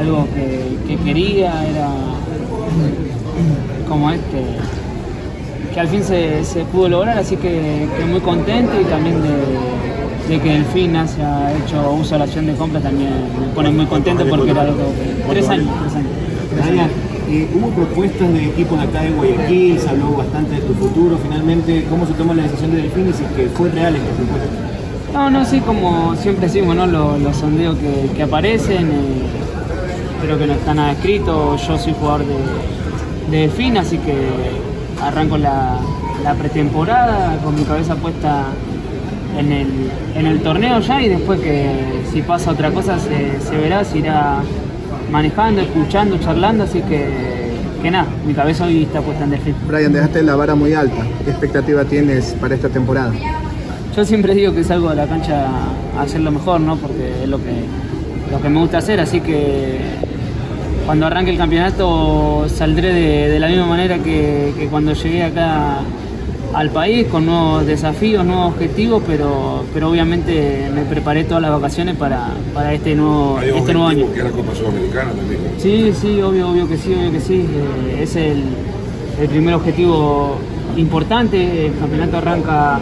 algo 0.06 0.28
que, 0.34 0.78
que 0.88 1.04
quería, 1.04 1.52
era 1.68 1.90
como 3.90 4.12
este, 4.12 4.44
que 5.74 5.80
al 5.80 5.88
fin 5.88 6.04
se, 6.04 6.44
se 6.44 6.64
pudo 6.66 6.90
lograr, 6.90 7.18
así 7.18 7.36
que, 7.38 7.88
que 7.98 8.06
muy 8.06 8.20
contento 8.20 8.74
y 8.80 8.86
también 8.86 9.22
de, 9.22 10.34
de 10.34 10.42
que 10.42 10.56
el 10.56 10.66
fin 10.66 10.96
haya 10.96 11.52
hecho 11.58 11.92
uso 12.00 12.12
de 12.16 12.20
la 12.20 12.26
acción 12.26 12.46
de 12.46 12.54
compra 12.54 12.80
también 12.80 13.10
me 13.40 13.48
pone 13.54 13.70
muy 13.72 13.86
contento 13.86 14.26
porque 14.30 14.52
era 14.52 14.62
algo 14.62 14.78
que, 14.78 15.34
tres 15.34 15.50
años, 15.50 15.68
tres 15.82 15.96
años. 15.96 16.12
tres 16.52 16.66
años. 16.66 16.88
Brian, 16.88 16.90
eh, 17.28 17.50
hubo 17.56 17.70
propuestas 17.70 18.32
de 18.34 18.46
equipos 18.46 18.80
acá 18.80 19.02
de 19.02 19.10
Guayaquil, 19.12 19.80
se 19.80 19.90
habló 19.90 20.12
bastante 20.18 20.56
de 20.56 20.62
tu 20.62 20.74
futuro. 20.76 21.18
Finalmente, 21.22 21.86
¿cómo 21.90 22.06
se 22.06 22.14
toma 22.14 22.36
la 22.36 22.44
decisión 22.44 22.72
de 22.72 22.78
Delfín 22.84 23.10
y 23.10 23.14
si 23.14 23.24
que 23.36 23.50
fue 23.50 23.70
real 23.72 23.96
esta 23.96 24.12
propuesta? 24.12 24.48
No, 25.14 25.30
no, 25.30 25.46
sí, 25.46 25.60
como 25.62 26.16
siempre 26.18 26.48
decimos, 26.48 26.76
¿no? 26.76 26.86
Los, 26.86 27.20
los 27.22 27.36
sondeos 27.38 27.78
que, 27.78 28.16
que 28.16 28.24
aparecen, 28.24 28.86
eh, 28.88 29.45
creo 30.26 30.40
que 30.40 30.48
no 30.48 30.54
está 30.54 30.74
nada 30.74 30.92
escrito. 30.94 31.56
Yo 31.58 31.78
soy 31.78 31.94
jugador 31.94 32.26
de, 32.26 32.36
de 33.32 33.38
Delfín, 33.42 33.78
así 33.78 33.98
que 34.00 34.16
arranco 35.02 35.38
la, 35.38 35.78
la 36.24 36.34
pretemporada 36.34 37.38
con 37.44 37.56
mi 37.56 37.64
cabeza 37.64 37.96
puesta 37.96 38.46
en 39.38 39.52
el, 39.52 39.68
en 40.16 40.26
el 40.26 40.40
torneo 40.42 40.80
ya 40.80 41.02
y 41.02 41.10
después 41.10 41.40
que 41.42 41.68
si 42.12 42.22
pasa 42.22 42.52
otra 42.52 42.72
cosa 42.72 42.98
se, 43.00 43.40
se 43.42 43.58
verá, 43.58 43.84
se 43.84 44.00
irá 44.00 44.42
manejando, 45.12 45.62
escuchando, 45.62 46.18
charlando, 46.18 46.64
así 46.64 46.82
que, 46.82 47.06
que 47.82 47.92
nada, 47.92 48.08
mi 48.26 48.34
cabeza 48.34 48.66
hoy 48.66 48.84
está 48.84 49.02
puesta 49.02 49.26
en 49.26 49.32
Delfín. 49.32 49.56
Brian, 49.68 49.92
dejaste 49.94 50.24
la 50.24 50.36
vara 50.36 50.56
muy 50.56 50.74
alta. 50.74 51.06
¿Qué 51.24 51.32
expectativa 51.32 51.84
tienes 51.86 52.36
para 52.40 52.56
esta 52.56 52.70
temporada? 52.70 53.14
Yo 53.96 54.04
siempre 54.04 54.34
digo 54.34 54.54
que 54.54 54.64
salgo 54.64 54.90
de 54.90 54.96
la 54.96 55.08
cancha 55.08 55.48
a 55.98 56.02
hacerlo 56.02 56.32
mejor, 56.32 56.62
¿no? 56.62 56.76
Porque 56.78 57.24
es 57.24 57.30
lo 57.30 57.38
que, 57.38 57.64
lo 58.32 58.42
que 58.42 58.50
me 58.50 58.60
gusta 58.60 58.80
hacer, 58.80 59.00
así 59.00 59.22
que 59.22 59.80
cuando 60.86 61.06
arranque 61.08 61.32
el 61.32 61.38
campeonato 61.38 62.46
saldré 62.48 62.94
de, 62.94 63.30
de 63.30 63.40
la 63.40 63.48
misma 63.48 63.66
manera 63.66 63.98
que, 64.00 64.54
que 64.58 64.68
cuando 64.68 64.94
llegué 64.94 65.24
acá 65.24 65.80
al 66.54 66.70
país, 66.70 67.08
con 67.08 67.26
nuevos 67.26 67.66
desafíos, 67.66 68.24
nuevos 68.26 68.54
objetivos, 68.54 69.04
pero, 69.06 69.64
pero 69.74 69.90
obviamente 69.90 70.70
me 70.74 70.84
preparé 70.84 71.26
todas 71.26 71.42
las 71.42 71.52
vacaciones 71.52 71.96
para, 71.98 72.30
para 72.54 72.74
este 72.74 72.96
nuevo, 72.96 73.40
Hay 73.40 73.50
este 73.50 73.74
nuevo 73.74 73.88
año. 73.90 74.14
que 74.14 74.24
la 74.24 74.30
Copa 74.30 74.56
Sudamericana 74.56 75.12
también. 75.12 75.42
Sí, 75.58 75.92
sí, 76.00 76.22
obvio, 76.22 76.50
obvio 76.52 76.68
que 76.70 76.78
sí, 76.78 76.94
obvio 76.94 77.12
que 77.12 77.20
sí. 77.20 77.46
Eh, 77.90 78.04
es 78.04 78.16
el, 78.16 78.44
el 79.20 79.28
primer 79.28 79.56
objetivo 79.56 80.38
importante. 80.78 81.66
El 81.68 81.78
campeonato 81.78 82.18
arranca 82.18 82.80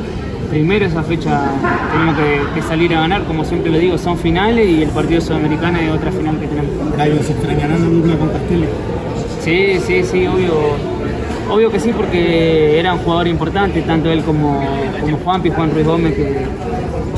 primero, 0.53 0.85
esa 0.85 1.01
fecha 1.01 1.41
tenemos 1.91 2.15
que, 2.15 2.53
que 2.53 2.61
salir 2.61 2.93
a 2.95 3.01
ganar, 3.01 3.23
como 3.23 3.43
siempre 3.43 3.71
lo 3.71 3.79
digo, 3.79 3.97
son 3.97 4.19
finales 4.19 4.69
y 4.69 4.83
el 4.83 4.89
partido 4.89 5.19
sudamericano 5.19 5.79
es 5.79 5.91
otra 5.91 6.11
final 6.11 6.39
que 6.39 6.45
tenemos. 6.45 7.25
¿se 7.25 7.31
extrañarán 7.33 7.81
la 7.81 7.89
dupla 7.89 8.15
con 8.17 8.29
Castelli? 8.29 8.65
Sí, 9.41 9.79
sí, 9.85 10.03
sí, 10.03 10.27
obvio. 10.27 10.53
Obvio 11.49 11.71
que 11.71 11.79
sí, 11.79 11.91
porque 11.91 12.79
era 12.79 12.93
un 12.93 12.99
jugador 12.99 13.27
importante, 13.27 13.81
tanto 13.81 14.11
él 14.11 14.23
como, 14.23 14.63
como 15.01 15.17
Juanpi, 15.17 15.49
Juan 15.49 15.71
Ruiz 15.71 15.85
Gómez, 15.87 16.13
que, 16.15 16.45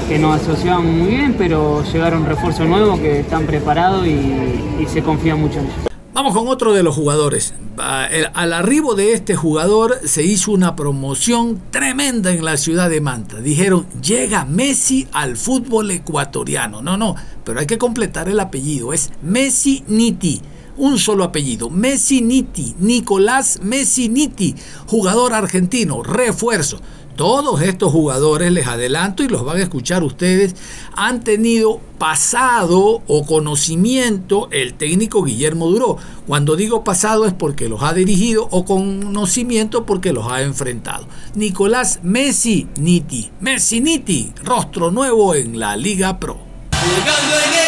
que 0.08 0.18
nos 0.18 0.42
asociaban 0.42 0.98
muy 0.98 1.10
bien, 1.10 1.36
pero 1.38 1.84
llegaron 1.84 2.26
refuerzos 2.26 2.66
nuevos 2.68 3.00
que 3.00 3.20
están 3.20 3.46
preparados 3.46 4.08
y, 4.08 4.82
y 4.82 4.86
se 4.88 5.04
confía 5.04 5.36
mucho 5.36 5.60
en 5.60 5.66
ellos. 5.66 5.95
Con 6.34 6.48
otro 6.48 6.74
de 6.74 6.82
los 6.82 6.96
jugadores. 6.96 7.54
Al 7.78 8.54
arribo 8.54 8.96
de 8.96 9.14
este 9.14 9.36
jugador 9.36 10.00
se 10.06 10.24
hizo 10.24 10.52
una 10.52 10.76
promoción 10.76 11.62
tremenda 11.72 12.32
en 12.32 12.44
la 12.44 12.58
ciudad 12.58 12.90
de 12.90 13.00
Manta. 13.00 13.40
Dijeron, 13.40 13.86
llega 14.02 14.44
Messi 14.44 15.08
al 15.12 15.38
fútbol 15.38 15.92
ecuatoriano. 15.92 16.82
No, 16.82 16.98
no, 16.98 17.16
pero 17.44 17.60
hay 17.60 17.68
que 17.68 17.78
completar 17.78 18.28
el 18.28 18.40
apellido. 18.40 18.92
Es 18.92 19.12
Messi 19.22 19.84
Niti. 19.88 20.42
Un 20.78 21.00
solo 21.00 21.24
apellido, 21.24 21.70
Messi 21.70 22.22
Niti, 22.22 22.76
Nicolás 22.80 23.60
Messi 23.62 24.10
Niti, 24.10 24.56
jugador 24.88 25.34
argentino, 25.34 26.04
refuerzo. 26.04 26.82
Todos 27.16 27.62
estos 27.62 27.94
jugadores, 27.94 28.52
les 28.52 28.68
adelanto 28.68 29.24
y 29.24 29.30
los 29.30 29.46
van 29.46 29.58
a 29.58 29.64
escuchar 29.64 30.04
ustedes, 30.04 30.54
han 30.98 31.24
tenido 31.24 31.80
pasado 31.98 33.02
o 33.08 33.26
conocimiento 33.26 34.50
el 34.52 34.74
técnico 34.74 35.24
Guillermo 35.24 35.70
Duró. 35.70 35.98
Cuando 36.28 36.58
digo 36.58 36.84
pasado 36.84 37.26
es 37.26 37.32
porque 37.32 37.70
los 37.70 37.84
ha 37.84 37.94
dirigido 37.94 38.50
o 38.52 38.66
conocimiento 38.66 39.86
porque 39.86 40.12
los 40.12 40.30
ha 40.30 40.42
enfrentado. 40.42 41.08
Nicolás 41.36 42.02
Messi 42.04 42.68
Niti, 42.76 43.32
Messi 43.40 43.80
Niti, 43.80 44.34
rostro 44.44 44.92
nuevo 44.92 45.36
en 45.36 45.58
la 45.58 45.78
Liga 45.78 46.20
Pro. 46.20 46.38
Jugando 46.74 47.36
en 47.38 47.54
el 47.54 47.66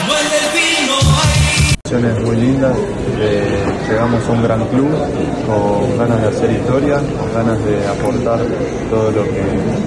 como 0.00 0.18
el 0.18 0.83
muy 1.92 2.36
lindas, 2.36 2.74
eh, 3.20 3.62
llegamos 3.86 4.26
a 4.26 4.32
un 4.32 4.42
gran 4.42 4.66
club 4.68 4.88
con 5.46 5.98
ganas 5.98 6.22
de 6.22 6.28
hacer 6.28 6.50
historia, 6.52 6.96
con 6.96 7.34
ganas 7.34 7.62
de 7.62 7.86
aportar 7.86 8.40
todo 8.88 9.10
lo 9.10 9.22
que 9.24 9.42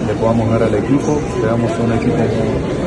le 0.05 0.13
podamos 0.19 0.47
dar 0.47 0.61
al 0.61 0.75
equipo. 0.75 1.19
Llegamos 1.41 1.71
a 1.71 1.81
un 1.81 1.93
equipo 1.93 2.17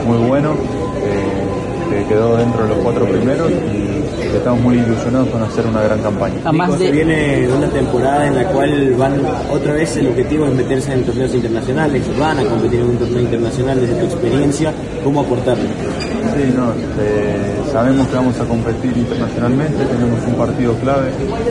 muy, 0.06 0.28
bueno, 0.28 0.54
eh, 1.02 1.90
que 1.90 2.06
quedó 2.08 2.36
dentro 2.36 2.62
de 2.62 2.68
los 2.68 2.78
cuatro 2.78 3.04
primeros 3.04 3.50
y 3.50 3.99
estamos 4.36 4.60
muy 4.60 4.76
ilusionados 4.78 5.28
con 5.28 5.42
hacer 5.42 5.66
una 5.66 5.82
gran 5.82 6.00
campaña. 6.00 6.34
Se 6.78 6.90
viene 6.90 7.46
de 7.46 7.52
una 7.52 7.68
temporada 7.68 8.26
en 8.26 8.34
la 8.36 8.44
cual 8.44 8.94
van 8.98 9.20
otra 9.50 9.72
vez 9.74 9.96
el 9.96 10.08
objetivo 10.08 10.46
es 10.46 10.52
meterse 10.54 10.92
en 10.92 11.04
torneos 11.04 11.34
internacionales, 11.34 12.02
van 12.18 12.38
a 12.38 12.44
competir 12.44 12.80
en 12.80 12.86
un 12.90 12.96
torneo 12.96 13.20
internacional 13.20 13.80
desde 13.80 13.94
tu 13.94 14.04
experiencia, 14.06 14.72
¿cómo 15.04 15.20
aportarle? 15.20 15.64
Sí, 15.68 16.52
no, 16.56 16.70
eh, 17.02 17.56
sabemos 17.72 18.06
que 18.08 18.16
vamos 18.16 18.38
a 18.40 18.44
competir 18.44 18.96
internacionalmente, 18.96 19.84
tenemos 19.84 20.18
un 20.26 20.34
partido 20.34 20.74
clave 20.74 21.08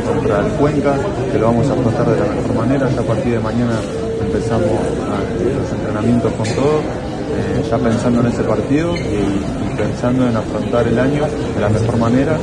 contra 0.08 0.40
el 0.40 0.52
Cuenca, 0.54 0.96
que 1.32 1.38
lo 1.38 1.46
vamos 1.48 1.68
a 1.70 1.74
afrontar 1.74 2.06
de 2.10 2.20
la 2.20 2.34
mejor 2.34 2.56
manera, 2.56 2.90
ya 2.90 3.02
a 3.02 3.04
partir 3.04 3.34
de 3.34 3.40
mañana 3.40 3.74
empezamos 4.22 4.66
a- 4.66 5.60
los 5.60 5.72
entrenamientos 5.72 6.32
con 6.34 6.46
todo, 6.56 6.80
eh, 6.80 7.64
ya 7.70 7.78
pensando 7.78 8.22
en 8.22 8.28
ese 8.28 8.44
partido 8.44 8.96
y, 8.96 9.00
y 9.00 9.76
pensando 9.78 10.28
en 10.28 10.36
afrontar 10.36 10.88
el 10.88 10.98
año 11.00 11.24
de 11.56 11.62
la 11.62 11.70
mejor 11.70 11.98
manera. 11.98 12.38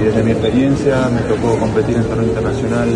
Y, 0.00 0.04
desde 0.04 0.22
mi 0.22 0.30
experiencia 0.32 1.08
me 1.08 1.20
tocó 1.22 1.58
competir 1.58 1.96
en 1.96 2.04
torneo 2.04 2.26
internacional 2.26 2.88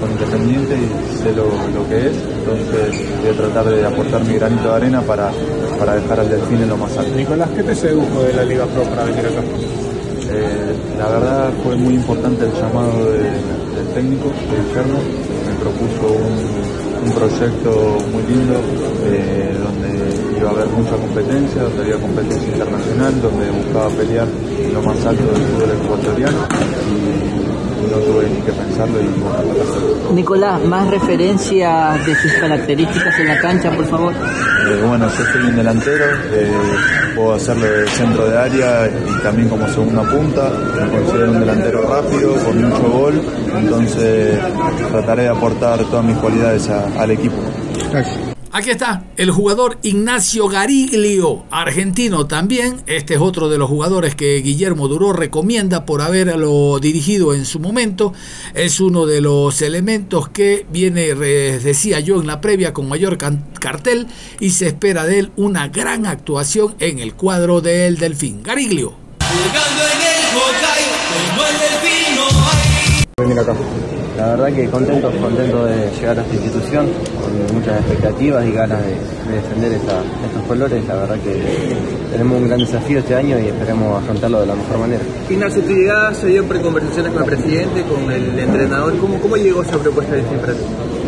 con 0.00 0.10
Independiente 0.10 0.74
y 0.76 1.18
sé 1.22 1.32
lo, 1.34 1.44
lo 1.46 1.88
que 1.88 2.06
es, 2.08 2.12
entonces 2.38 3.06
voy 3.20 3.30
a 3.30 3.36
tratar 3.36 3.64
de 3.74 3.86
aportar 3.86 4.24
mi 4.24 4.34
granito 4.34 4.68
de 4.68 4.74
arena 4.76 5.00
para, 5.02 5.30
para 5.78 5.94
dejar 5.96 6.20
al 6.20 6.28
Delfín 6.28 6.62
en 6.62 6.68
lo 6.68 6.76
más 6.76 6.96
alto. 6.96 7.14
Nicolás, 7.16 7.48
¿qué 7.56 7.62
te 7.62 7.74
sedujo 7.74 8.22
de 8.22 8.32
la 8.34 8.44
Liga 8.44 8.64
Pro 8.66 8.82
para 8.84 9.04
venir 9.04 9.26
acá? 9.26 9.42
Eh, 10.28 10.74
la 10.98 11.08
verdad 11.08 11.50
fue 11.64 11.76
muy 11.76 11.94
importante 11.94 12.44
el 12.44 12.52
llamado 12.52 13.12
de- 13.12 13.20
del 13.76 13.86
técnico, 13.94 14.28
de 14.28 14.56
Guillermo, 14.68 14.98
me 15.46 15.54
propuso 15.60 16.06
un, 16.14 17.06
un 17.06 17.12
proyecto 17.12 17.70
muy 18.12 18.22
lindo 18.24 18.54
eh, 19.06 19.52
iba 20.38 20.48
a 20.48 20.52
haber 20.52 20.66
mucha 20.68 20.96
competencia, 20.96 21.62
donde 21.62 21.82
había 21.82 21.96
competencia 21.96 22.48
internacional, 22.52 23.22
donde 23.22 23.50
buscaba 23.50 23.88
pelear 23.90 24.28
en 24.60 24.74
lo 24.74 24.82
más 24.82 25.06
alto 25.06 25.22
del 25.32 25.42
fútbol 25.42 25.70
ecuatoriano 25.82 26.38
y, 26.90 27.46
no 27.86 27.98
tuve 27.98 28.28
ni 28.28 28.40
que 28.42 28.52
pensarlo 28.52 29.00
y 29.00 29.06
bueno, 29.20 29.36
para 29.36 29.62
hacerlo. 29.62 30.12
Nicolás, 30.12 30.64
más 30.64 30.90
referencias 30.90 32.04
de 32.06 32.14
sus 32.16 32.32
características 32.34 33.18
en 33.20 33.28
la 33.28 33.38
cancha, 33.40 33.70
por 33.70 33.86
favor. 33.86 34.12
Eh, 34.12 34.82
bueno, 34.88 35.06
yo 35.08 35.24
soy 35.32 35.42
un 35.50 35.56
delantero, 35.56 36.04
eh, 36.32 36.50
puedo 37.14 37.34
hacerle 37.34 37.68
de 37.68 37.86
centro 37.88 38.26
de 38.28 38.36
área 38.38 38.88
y 38.88 39.22
también 39.22 39.48
como 39.48 39.68
segunda 39.68 40.02
punta. 40.02 40.50
Me 40.90 40.98
considero 40.98 41.30
un 41.30 41.40
delantero 41.40 41.82
rápido, 41.82 42.34
con 42.44 42.60
mucho 42.68 42.90
gol, 42.90 43.22
entonces 43.56 44.36
trataré 44.90 45.22
de 45.22 45.28
aportar 45.28 45.78
todas 45.84 46.04
mis 46.04 46.16
cualidades 46.16 46.68
a- 46.68 46.86
al 47.00 47.10
equipo. 47.12 47.36
Aquí 48.56 48.70
está 48.70 49.04
el 49.18 49.30
jugador 49.30 49.76
Ignacio 49.82 50.48
Gariglio, 50.48 51.44
argentino 51.50 52.26
también. 52.26 52.80
Este 52.86 53.12
es 53.12 53.20
otro 53.20 53.50
de 53.50 53.58
los 53.58 53.68
jugadores 53.68 54.14
que 54.14 54.36
Guillermo 54.36 54.88
Duró 54.88 55.12
recomienda 55.12 55.84
por 55.84 56.00
haberlo 56.00 56.78
dirigido 56.80 57.34
en 57.34 57.44
su 57.44 57.60
momento. 57.60 58.14
Es 58.54 58.80
uno 58.80 59.04
de 59.04 59.20
los 59.20 59.60
elementos 59.60 60.30
que 60.30 60.64
viene, 60.72 61.14
decía 61.14 62.00
yo 62.00 62.18
en 62.18 62.26
la 62.26 62.40
previa, 62.40 62.72
con 62.72 62.88
mayor 62.88 63.18
cartel 63.18 64.06
y 64.40 64.48
se 64.52 64.68
espera 64.68 65.04
de 65.04 65.18
él 65.18 65.32
una 65.36 65.68
gran 65.68 66.06
actuación 66.06 66.76
en 66.78 66.98
el 66.98 67.12
cuadro 67.12 67.60
del 67.60 67.98
Delfín. 67.98 68.42
Gariglio. 68.42 68.94
Jugando 69.20 69.82
en 69.82 70.00
el 70.00 70.22
Hawkeye, 70.32 70.88
como 71.28 71.42
el 71.46 71.58
delfino 71.58 72.24
hay. 72.48 73.04
Venir 73.18 73.38
acá. 73.38 73.54
La 74.16 74.28
verdad 74.28 74.46
que 74.52 74.66
contento, 74.68 75.10
contento 75.20 75.64
de 75.66 75.90
llegar 76.00 76.18
a 76.18 76.22
esta 76.22 76.34
institución, 76.34 76.86
con 77.20 77.56
muchas 77.56 77.78
expectativas 77.80 78.46
y 78.46 78.52
ganas 78.52 78.80
de, 78.80 78.88
de 79.30 79.36
defender 79.42 79.72
esta- 79.72 80.00
estos 80.26 80.42
colores. 80.48 80.86
La 80.86 80.94
verdad 80.94 81.16
que 81.20 81.42
tenemos 82.12 82.40
un 82.40 82.48
gran 82.48 82.58
desafío 82.60 82.98
este 83.00 83.14
año 83.14 83.38
y 83.38 83.48
esperemos 83.48 84.02
afrontarlo 84.02 84.40
de 84.40 84.46
la 84.46 84.54
mejor 84.54 84.78
manera. 84.78 85.02
Ignacio, 85.28 85.62
tu 85.62 85.68
llegada 85.70 86.14
se 86.14 86.28
dio 86.28 86.40
en 86.42 86.48
preconversaciones 86.48 87.12
con 87.12 87.22
el 87.24 87.28
presidente, 87.28 87.82
con 87.82 88.10
el 88.10 88.38
entrenador. 88.38 88.96
¿Cómo, 88.98 89.18
cómo 89.20 89.36
llegó 89.36 89.62
esa 89.62 89.76
propuesta 89.78 90.14
de 90.14 90.22
siempre? 90.24 90.52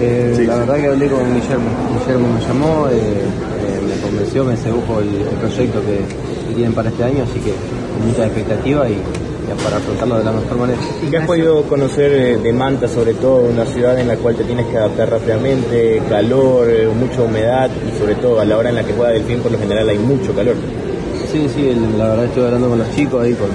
Eh, 0.00 0.44
la 0.46 0.56
verdad 0.58 0.74
que 0.76 0.86
hablé 0.88 1.08
con 1.08 1.24
Guillermo. 1.34 1.70
Guillermo 1.98 2.28
me 2.34 2.40
llamó, 2.46 2.88
eh, 2.88 2.92
eh, 2.92 3.80
me 3.88 4.00
convenció, 4.06 4.44
me 4.44 4.56
sedujo 4.56 5.00
el, 5.00 5.08
el 5.08 5.36
proyecto 5.40 5.80
que, 5.80 6.28
tienen 6.54 6.72
para 6.74 6.88
este 6.88 7.04
año, 7.04 7.22
así 7.22 7.38
que 7.40 7.52
con 7.52 8.08
mucha 8.08 8.26
expectativa 8.26 8.88
y, 8.88 8.94
y 8.94 9.27
para 9.56 9.76
afrontarlo 9.78 10.18
de 10.18 10.24
la 10.24 10.32
mejor 10.32 10.56
manera. 10.58 10.78
¿Y 11.06 11.10
qué 11.10 11.16
has 11.18 11.26
podido 11.26 11.62
conocer 11.64 12.40
de 12.40 12.52
Manta, 12.52 12.88
sobre 12.88 13.14
todo 13.14 13.36
una 13.42 13.64
ciudad 13.66 13.98
en 13.98 14.08
la 14.08 14.16
cual 14.16 14.34
te 14.36 14.44
tienes 14.44 14.66
que 14.66 14.76
adaptar 14.76 15.10
rápidamente, 15.10 16.00
calor, 16.08 16.68
eh, 16.70 16.88
mucha 16.88 17.22
humedad 17.22 17.70
y 17.86 17.98
sobre 17.98 18.14
todo 18.16 18.40
a 18.40 18.44
la 18.44 18.56
hora 18.58 18.68
en 18.70 18.74
la 18.76 18.84
que 18.84 18.92
juega 18.92 19.12
Delfín 19.12 19.40
por 19.40 19.52
lo 19.52 19.58
general 19.58 19.88
hay 19.88 19.98
mucho 19.98 20.34
calor? 20.34 20.54
Sí, 21.32 21.46
sí, 21.54 21.76
la 21.98 22.08
verdad 22.08 22.24
estuve 22.26 22.44
hablando 22.46 22.68
con 22.70 22.78
los 22.78 22.90
chicos 22.94 23.22
ahí, 23.24 23.34
con, 23.34 23.48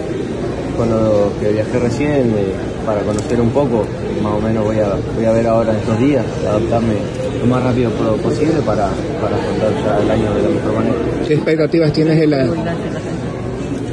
con 0.78 0.90
los 0.90 1.32
que 1.42 1.52
viajé 1.52 1.80
recién, 1.80 2.12
eh, 2.38 2.54
para 2.86 3.00
conocer 3.02 3.40
un 3.42 3.50
poco, 3.50 3.84
más 4.22 4.34
o 4.34 4.40
menos 4.42 4.64
voy 4.66 4.78
a, 4.80 4.90
voy 5.16 5.26
a 5.26 5.32
ver 5.32 5.48
ahora 5.48 5.72
en 5.72 5.78
estos 5.80 6.00
días, 6.00 6.26
adaptarme 6.48 6.94
lo 7.40 7.48
más 7.48 7.64
rápido 7.64 7.90
po- 7.92 8.18
posible 8.18 8.62
para, 8.66 8.90
para 9.22 9.36
afrontar 9.38 9.72
ya 9.84 10.04
el 10.04 10.12
año 10.12 10.34
de 10.36 10.42
la 10.44 10.50
mejor 10.50 10.74
manera. 10.76 10.96
¿Qué 11.28 11.34
expectativas 11.36 11.94
tienes 11.94 12.20
de 12.20 12.28
la, 12.28 12.46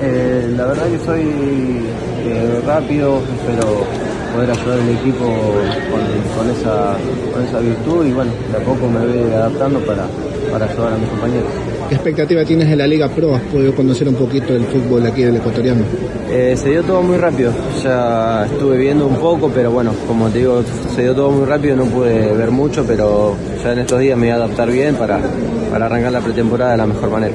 Eh, 0.02 0.54
la 0.56 0.66
verdad 0.66 0.86
que 0.90 0.98
soy 1.04 1.22
eh, 1.22 2.60
rápido, 2.66 3.18
espero 3.18 3.84
poder 4.34 4.50
ayudar 4.50 4.78
al 4.80 4.88
equipo 4.88 5.26
con, 5.26 6.00
con 6.36 6.50
esa, 6.56 6.96
con 7.32 7.44
esa 7.44 7.60
virtud 7.60 8.06
y 8.06 8.12
bueno, 8.12 8.32
de 8.50 8.56
a 8.56 8.60
poco 8.60 8.88
me 8.88 8.98
voy 8.98 9.32
adaptando 9.32 9.78
para, 9.80 10.06
para 10.50 10.66
ayudar 10.66 10.94
a 10.94 10.96
mis 10.96 11.08
compañeros. 11.08 11.48
qué 11.88 11.94
expectativa 11.96 12.44
tienes 12.44 12.70
de 12.70 12.76
la 12.76 12.86
Liga 12.86 13.08
Pro? 13.08 13.34
¿Has 13.34 13.42
podido 13.42 13.74
conocer 13.74 14.08
un 14.08 14.14
poquito 14.14 14.54
el 14.54 14.64
fútbol 14.64 15.04
aquí 15.04 15.22
del 15.22 15.36
ecuatoriano? 15.36 15.82
Eh, 16.30 16.54
se 16.56 16.70
dio 16.70 16.82
todo 16.82 17.02
muy 17.02 17.18
rápido, 17.18 17.52
ya 17.82 18.46
estuve 18.46 18.78
viendo 18.78 19.06
un 19.06 19.16
poco, 19.16 19.50
pero 19.52 19.70
bueno, 19.70 19.92
como 20.06 20.28
te 20.28 20.38
digo, 20.38 20.62
se 20.94 21.02
dio 21.02 21.14
todo 21.14 21.30
muy 21.30 21.44
rápido, 21.44 21.76
no 21.76 21.84
pude 21.84 22.32
ver 22.32 22.50
mucho, 22.50 22.84
pero 22.86 23.36
ya 23.62 23.72
en 23.72 23.80
estos 23.80 23.98
días 23.98 24.16
me 24.16 24.26
voy 24.26 24.32
a 24.32 24.36
adaptar 24.36 24.70
bien 24.70 24.94
para, 24.94 25.18
para 25.70 25.86
arrancar 25.86 26.12
la 26.12 26.20
pretemporada 26.20 26.70
de 26.72 26.76
la 26.78 26.86
mejor 26.86 27.10
manera. 27.10 27.34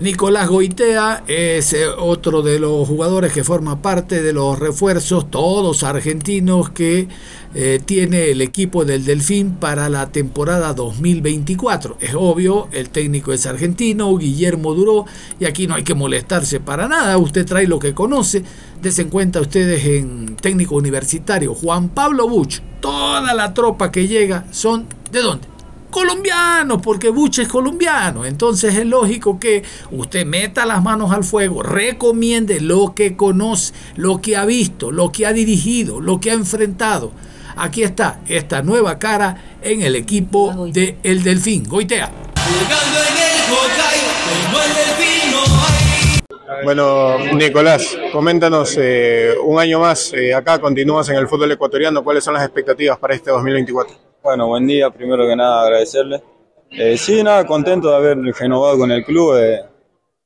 Nicolás 0.00 0.48
Goitea 0.48 1.24
es 1.26 1.72
eh, 1.72 1.88
otro 1.88 2.40
de 2.42 2.60
los 2.60 2.86
jugadores 2.86 3.32
que 3.32 3.42
forma 3.42 3.82
parte 3.82 4.22
de 4.22 4.32
los 4.32 4.56
refuerzos, 4.56 5.28
todos 5.28 5.82
argentinos 5.82 6.70
que 6.70 7.08
eh, 7.52 7.80
tiene 7.84 8.30
el 8.30 8.40
equipo 8.40 8.84
del 8.84 9.04
Delfín 9.04 9.56
para 9.56 9.88
la 9.88 10.10
temporada 10.12 10.72
2024. 10.72 11.96
Es 12.00 12.14
obvio, 12.14 12.68
el 12.70 12.90
técnico 12.90 13.32
es 13.32 13.44
argentino, 13.46 14.16
Guillermo 14.16 14.72
Duró, 14.72 15.04
y 15.40 15.46
aquí 15.46 15.66
no 15.66 15.74
hay 15.74 15.82
que 15.82 15.94
molestarse 15.94 16.60
para 16.60 16.86
nada. 16.86 17.18
Usted 17.18 17.44
trae 17.44 17.66
lo 17.66 17.80
que 17.80 17.92
conoce. 17.92 18.44
Desen 18.80 19.08
cuenta 19.10 19.40
ustedes 19.40 19.84
en 19.84 20.36
técnico 20.36 20.76
universitario, 20.76 21.54
Juan 21.54 21.88
Pablo 21.88 22.28
Buch. 22.28 22.60
Toda 22.80 23.34
la 23.34 23.52
tropa 23.52 23.90
que 23.90 24.06
llega 24.06 24.44
son 24.52 24.86
de 25.10 25.22
dónde? 25.22 25.57
Colombianos, 25.90 26.80
porque 26.82 27.10
Buch 27.10 27.38
es 27.38 27.48
colombiano. 27.48 28.24
Entonces 28.24 28.74
es 28.76 28.86
lógico 28.86 29.38
que 29.38 29.62
usted 29.90 30.26
meta 30.26 30.66
las 30.66 30.82
manos 30.82 31.12
al 31.12 31.24
fuego, 31.24 31.62
recomiende 31.62 32.60
lo 32.60 32.94
que 32.94 33.16
conoce, 33.16 33.72
lo 33.96 34.20
que 34.20 34.36
ha 34.36 34.44
visto, 34.44 34.90
lo 34.90 35.10
que 35.12 35.26
ha 35.26 35.32
dirigido, 35.32 36.00
lo 36.00 36.20
que 36.20 36.30
ha 36.30 36.34
enfrentado. 36.34 37.12
Aquí 37.56 37.82
está 37.82 38.20
esta 38.28 38.62
nueva 38.62 38.98
cara 38.98 39.56
en 39.62 39.82
el 39.82 39.96
equipo 39.96 40.68
de 40.72 40.98
El 41.02 41.22
Delfín. 41.24 41.64
Goitea. 41.68 42.10
Jugando 42.36 42.98
en 43.00 43.16
el 43.16 43.38
Hawkeye, 43.48 44.08
como 44.46 44.62
el 44.62 44.74
delfino 44.74 45.38
hay. 45.66 46.64
Bueno, 46.64 47.18
Nicolás, 47.34 47.96
coméntanos, 48.12 48.76
eh, 48.78 49.34
un 49.44 49.58
año 49.58 49.80
más 49.80 50.12
eh, 50.12 50.32
acá, 50.34 50.60
continúas 50.60 51.08
en 51.08 51.16
el 51.16 51.28
fútbol 51.28 51.50
ecuatoriano, 51.52 52.02
¿cuáles 52.04 52.24
son 52.24 52.34
las 52.34 52.44
expectativas 52.44 52.98
para 52.98 53.14
este 53.14 53.30
2024? 53.30 54.07
Bueno, 54.22 54.46
buen 54.48 54.66
día, 54.66 54.90
primero 54.90 55.26
que 55.26 55.36
nada 55.36 55.62
agradecerle. 55.62 56.22
Eh, 56.70 56.96
sí, 56.98 57.22
nada, 57.22 57.46
contento 57.46 57.88
de 57.88 57.96
haber 57.96 58.18
renovado 58.18 58.78
con 58.78 58.90
el 58.90 59.04
club. 59.04 59.36
eh, 59.38 59.64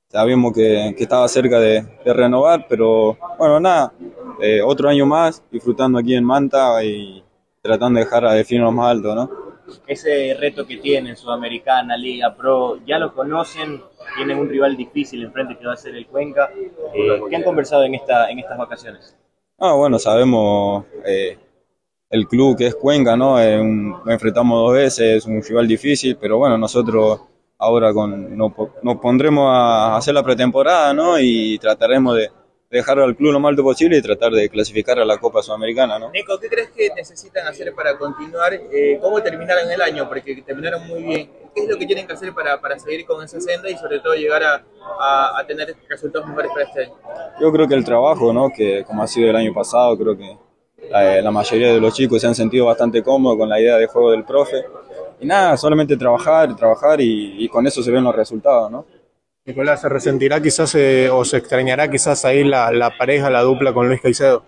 sabíamos 0.09 0.53
que, 0.53 0.95
que 0.97 1.03
estaba 1.05 1.29
cerca 1.29 1.61
de, 1.61 1.83
de 2.05 2.13
renovar, 2.13 2.67
pero 2.69 3.17
bueno, 3.39 3.61
nada, 3.61 3.93
eh, 4.41 4.61
otro 4.63 4.89
año 4.89 5.07
más 5.07 5.43
disfrutando 5.51 5.99
aquí 5.99 6.15
en 6.15 6.25
Manta 6.25 6.83
y 6.83 7.23
tratando 7.61 7.99
de 7.99 8.05
dejar 8.05 8.25
a 8.27 8.35
lo 8.35 8.73
más 8.73 8.91
alto, 8.91 9.15
¿no? 9.15 9.31
Ese 9.87 10.35
reto 10.39 10.67
que 10.67 10.79
tienen, 10.79 11.17
Sudamericana, 11.17 11.97
Liga 11.97 12.35
Pro, 12.35 12.79
ya 12.85 12.99
lo 12.99 13.15
conocen, 13.15 13.81
tienen 14.17 14.39
un 14.39 14.49
rival 14.49 14.77
difícil 14.77 15.23
enfrente 15.23 15.57
que 15.57 15.67
va 15.67 15.75
a 15.75 15.77
ser 15.77 15.95
el 15.95 16.07
Cuenca. 16.07 16.51
Eh, 16.95 17.21
¿Qué 17.31 17.37
han 17.37 17.43
conversado 17.45 17.85
en, 17.85 17.95
esta, 17.95 18.29
en 18.31 18.41
estas 18.41 18.59
vacaciones? 18.59 19.17
Ah, 19.59 19.75
bueno, 19.75 19.99
sabemos 19.99 20.85
eh, 21.07 21.39
el 22.13 22.29
club 22.29 22.57
que 22.57 22.67
es 22.69 22.75
Cuenca, 22.77 23.17
¿no? 23.17 23.41
Eh, 23.41 23.61
un- 23.61 23.97
lo 24.05 24.13
enfrentamos 24.13 24.57
dos 24.59 24.73
veces, 24.75 25.01
es 25.17 25.27
un 25.27 25.43
rival 25.43 25.67
difícil, 25.67 26.17
pero 26.21 26.39
bueno, 26.39 26.57
nosotros 26.57 27.21
ahora 27.59 27.93
con, 27.93 28.37
nos, 28.37 28.53
nos 28.83 28.97
pondremos 28.99 29.49
a 29.51 29.97
hacer 29.97 30.15
la 30.15 30.23
pretemporada, 30.23 30.93
¿no? 30.95 31.19
Y 31.19 31.59
trataremos 31.59 32.17
de 32.17 32.31
dejar 32.71 32.99
al 33.01 33.15
club 33.17 33.33
lo 33.33 33.41
más 33.41 33.51
alto 33.51 33.63
posible 33.63 33.99
y 33.99 34.03
tratar 34.03 34.33
de 34.33 34.49
clasificar 34.49 34.99
a 34.99 35.05
la 35.05 35.19
Copa 35.19 35.43
Sudamericana, 35.43 35.99
¿no? 35.99 36.11
Nico, 36.11 36.39
¿qué 36.41 36.49
crees 36.49 36.71
que 36.71 36.89
necesitan 36.97 37.47
hacer 37.47 37.75
para 37.75 37.99
continuar? 37.99 38.55
Eh, 38.55 38.99
¿Cómo 39.03 39.23
terminaron 39.23 39.71
el 39.71 39.81
año? 39.81 40.09
Porque 40.09 40.43
terminaron 40.43 40.87
muy 40.87 41.03
bien. 41.03 41.31
¿qué 41.55 41.65
es 41.65 41.69
lo 41.69 41.77
que 41.77 41.85
tienen 41.85 42.07
que 42.07 42.15
hacer 42.15 42.33
para, 42.33 42.59
para 42.63 42.79
seguir 42.79 43.05
con 43.05 43.23
esa 43.23 43.39
senda 43.39 43.69
y 43.69 43.77
sobre 43.77 44.01
todo 44.01 44.15
llegar 44.15 44.43
a, 44.43 44.65
a, 44.99 45.39
a 45.39 45.47
tener 45.47 45.77
resultados 45.87 46.27
mejores 46.27 46.51
para 46.51 46.65
este 46.65 46.85
año? 46.85 46.95
Yo 47.43 47.53
creo 47.53 47.69
que 47.69 47.75
el 47.75 47.85
trabajo, 47.85 48.33
¿no? 48.33 48.49
que 48.49 48.85
como 48.87 49.03
ha 49.03 49.07
sido 49.07 49.29
el 49.29 49.37
año 49.37 49.53
pasado, 49.53 49.97
creo 49.99 50.17
que 50.17 50.35
la, 50.91 51.21
la 51.21 51.31
mayoría 51.31 51.73
de 51.73 51.81
los 51.81 51.95
chicos 51.95 52.21
se 52.21 52.27
han 52.27 52.35
sentido 52.35 52.67
bastante 52.67 53.03
cómodos 53.03 53.39
con 53.39 53.49
la 53.49 53.61
idea 53.61 53.77
de 53.77 53.87
juego 53.87 54.11
del 54.11 54.25
profe. 54.25 54.65
Y 55.21 55.27
nada, 55.27 55.57
solamente 55.57 55.97
trabajar, 55.97 56.55
trabajar 56.57 57.01
y, 57.01 57.45
y 57.45 57.49
con 57.49 57.67
eso 57.67 57.83
se 57.83 57.91
ven 57.91 58.05
los 58.05 58.15
resultados, 58.15 58.71
¿no? 58.71 58.85
Nicolás, 59.45 59.81
¿se 59.81 59.89
resentirá 59.89 60.41
quizás 60.41 60.75
eh, 60.77 61.09
o 61.11 61.25
se 61.25 61.39
extrañará 61.39 61.91
quizás 61.91 62.25
ahí 62.25 62.45
la, 62.45 62.71
la 62.71 62.97
pareja, 62.97 63.29
la 63.31 63.43
dupla 63.43 63.73
con 63.73 63.89
Luis 63.89 64.01
Caicedo? 64.01 64.45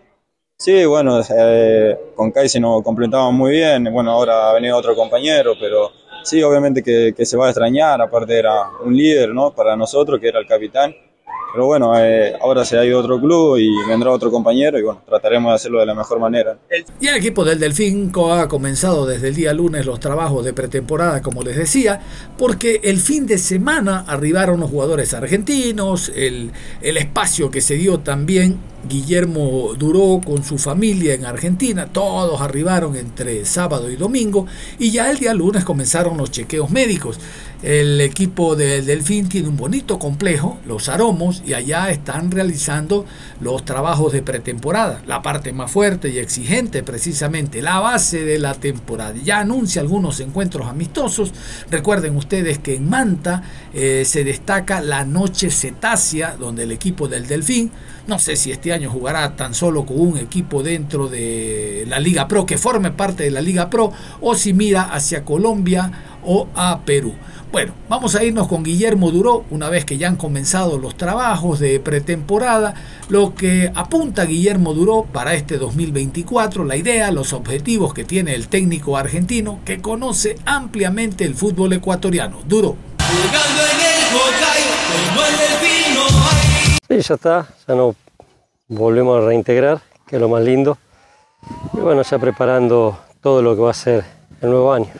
Sí, 0.56 0.84
bueno, 0.84 1.20
eh, 1.36 1.98
con 2.14 2.30
Kaisi 2.30 2.60
nos 2.60 2.82
complementamos 2.82 3.32
muy 3.32 3.52
bien. 3.52 3.92
Bueno, 3.92 4.12
ahora 4.12 4.50
ha 4.50 4.54
venido 4.54 4.76
otro 4.76 4.94
compañero, 4.94 5.54
pero 5.58 5.90
sí, 6.22 6.40
obviamente 6.44 6.80
que, 6.80 7.12
que 7.16 7.26
se 7.26 7.36
va 7.36 7.46
a 7.46 7.50
extrañar. 7.50 8.00
Aparte 8.00 8.38
era 8.38 8.70
un 8.84 8.96
líder, 8.96 9.30
¿no? 9.30 9.50
Para 9.52 9.76
nosotros, 9.76 10.20
que 10.20 10.28
era 10.28 10.38
el 10.38 10.46
capitán. 10.46 10.94
Pero 11.54 11.66
bueno, 11.66 11.96
eh, 11.96 12.34
ahora 12.40 12.64
se 12.64 12.76
ha 12.76 12.84
ido 12.84 12.98
otro 12.98 13.20
club 13.20 13.58
y 13.58 13.70
vendrá 13.88 14.10
otro 14.10 14.28
compañero 14.28 14.76
y 14.76 14.82
bueno, 14.82 15.00
trataremos 15.06 15.52
de 15.52 15.54
hacerlo 15.54 15.78
de 15.78 15.86
la 15.86 15.94
mejor 15.94 16.18
manera. 16.18 16.58
Y 17.00 17.06
el 17.06 17.14
equipo 17.14 17.44
del 17.44 17.60
Delfín 17.60 18.10
ha 18.28 18.48
comenzado 18.48 19.06
desde 19.06 19.28
el 19.28 19.36
día 19.36 19.52
lunes 19.54 19.86
los 19.86 20.00
trabajos 20.00 20.44
de 20.44 20.52
pretemporada, 20.52 21.22
como 21.22 21.42
les 21.42 21.56
decía, 21.56 22.00
porque 22.36 22.80
el 22.82 22.98
fin 22.98 23.26
de 23.26 23.38
semana 23.38 24.04
arribaron 24.08 24.58
los 24.58 24.68
jugadores 24.68 25.14
argentinos, 25.14 26.10
el, 26.16 26.50
el 26.82 26.96
espacio 26.96 27.52
que 27.52 27.60
se 27.60 27.76
dio 27.76 28.00
también 28.00 28.58
Guillermo 28.88 29.74
duró 29.78 30.20
con 30.24 30.44
su 30.44 30.58
familia 30.58 31.14
en 31.14 31.24
Argentina, 31.24 31.86
todos 31.86 32.40
arribaron 32.40 32.96
entre 32.96 33.44
sábado 33.44 33.90
y 33.90 33.96
domingo 33.96 34.46
y 34.78 34.90
ya 34.90 35.10
el 35.10 35.18
día 35.18 35.34
lunes 35.34 35.64
comenzaron 35.64 36.16
los 36.16 36.30
chequeos 36.30 36.70
médicos. 36.70 37.18
El 37.64 37.98
equipo 38.02 38.56
del 38.56 38.84
Delfín 38.84 39.30
tiene 39.30 39.48
un 39.48 39.56
bonito 39.56 39.98
complejo, 39.98 40.58
los 40.66 40.90
Aromos, 40.90 41.42
y 41.46 41.54
allá 41.54 41.88
están 41.88 42.30
realizando 42.30 43.06
los 43.40 43.64
trabajos 43.64 44.12
de 44.12 44.20
pretemporada, 44.20 45.00
la 45.06 45.22
parte 45.22 45.50
más 45.54 45.70
fuerte 45.70 46.10
y 46.10 46.18
exigente 46.18 46.82
precisamente, 46.82 47.62
la 47.62 47.80
base 47.80 48.22
de 48.22 48.38
la 48.38 48.52
temporada. 48.52 49.14
Ya 49.24 49.40
anuncia 49.40 49.80
algunos 49.80 50.20
encuentros 50.20 50.66
amistosos. 50.66 51.32
Recuerden 51.70 52.16
ustedes 52.16 52.58
que 52.58 52.74
en 52.74 52.90
Manta 52.90 53.42
eh, 53.72 54.02
se 54.04 54.24
destaca 54.24 54.82
la 54.82 55.06
noche 55.06 55.50
cetácea, 55.50 56.36
donde 56.38 56.64
el 56.64 56.70
equipo 56.70 57.08
del 57.08 57.26
Delfín, 57.26 57.70
no 58.06 58.18
sé 58.18 58.36
si 58.36 58.52
este 58.52 58.74
año 58.74 58.90
jugará 58.90 59.36
tan 59.36 59.54
solo 59.54 59.86
con 59.86 59.98
un 59.98 60.18
equipo 60.18 60.62
dentro 60.62 61.08
de 61.08 61.86
la 61.88 61.98
Liga 61.98 62.28
Pro, 62.28 62.44
que 62.44 62.58
forme 62.58 62.90
parte 62.90 63.24
de 63.24 63.30
la 63.30 63.40
Liga 63.40 63.70
Pro, 63.70 63.90
o 64.20 64.34
si 64.34 64.52
mira 64.52 64.82
hacia 64.82 65.24
Colombia 65.24 66.13
o 66.24 66.48
a 66.54 66.80
Perú. 66.80 67.14
Bueno, 67.54 67.72
vamos 67.88 68.16
a 68.16 68.24
irnos 68.24 68.48
con 68.48 68.64
Guillermo 68.64 69.12
Duró, 69.12 69.44
una 69.50 69.68
vez 69.68 69.84
que 69.84 69.96
ya 69.96 70.08
han 70.08 70.16
comenzado 70.16 70.76
los 70.76 70.96
trabajos 70.96 71.60
de 71.60 71.78
pretemporada, 71.78 72.74
lo 73.08 73.36
que 73.36 73.70
apunta 73.76 74.24
Guillermo 74.24 74.74
Duró 74.74 75.04
para 75.04 75.34
este 75.34 75.56
2024, 75.58 76.64
la 76.64 76.76
idea, 76.76 77.12
los 77.12 77.32
objetivos 77.32 77.94
que 77.94 78.02
tiene 78.02 78.34
el 78.34 78.48
técnico 78.48 78.96
argentino 78.96 79.60
que 79.64 79.80
conoce 79.80 80.36
ampliamente 80.44 81.24
el 81.24 81.36
fútbol 81.36 81.74
ecuatoriano. 81.74 82.38
Duró. 82.44 82.76
Sí, 86.88 87.00
ya 87.00 87.14
está, 87.14 87.48
ya 87.68 87.74
nos 87.76 87.94
volvemos 88.66 89.22
a 89.22 89.26
reintegrar, 89.26 89.80
que 90.08 90.16
es 90.16 90.20
lo 90.20 90.28
más 90.28 90.42
lindo. 90.42 90.76
Y 91.72 91.78
bueno, 91.78 92.02
ya 92.02 92.18
preparando 92.18 92.98
todo 93.20 93.42
lo 93.42 93.54
que 93.54 93.62
va 93.62 93.70
a 93.70 93.74
ser 93.74 94.04
el 94.40 94.50
nuevo 94.50 94.72
año. 94.72 94.90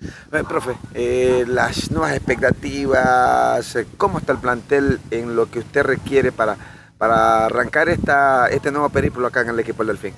Eh, 0.00 0.42
profe, 0.48 0.76
eh, 0.94 1.44
las 1.46 1.90
nuevas 1.90 2.12
expectativas, 2.12 3.76
eh, 3.76 3.86
¿cómo 3.96 4.18
está 4.18 4.32
el 4.32 4.38
plantel 4.38 5.00
en 5.10 5.36
lo 5.36 5.48
que 5.50 5.60
usted 5.60 5.84
requiere 5.84 6.32
para, 6.32 6.56
para 6.98 7.46
arrancar 7.46 7.88
esta, 7.88 8.48
este 8.48 8.72
nuevo 8.72 8.88
periplo 8.88 9.26
acá 9.26 9.42
en 9.42 9.50
el 9.50 9.60
equipo 9.60 9.84
del 9.84 9.96
Delfín? 9.96 10.12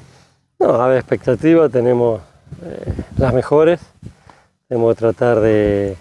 No, 0.58 0.70
a 0.70 0.88
ver, 0.88 0.98
expectativas 0.98 1.70
tenemos 1.70 2.22
las 3.18 3.34
mejores. 3.34 3.80
Tenemos 4.68 4.94
que 4.94 4.98
tratar 4.98 5.40
de, 5.40 5.96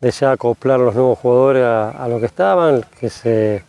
de 0.00 0.10
ya 0.10 0.32
acoplar 0.32 0.80
los 0.80 0.94
nuevos 0.94 1.18
jugadores 1.18 1.64
a, 1.64 1.90
a 1.90 2.08
lo 2.08 2.18
que 2.20 2.26
estaban, 2.26 2.84
que 2.98 3.08
se, 3.08 3.64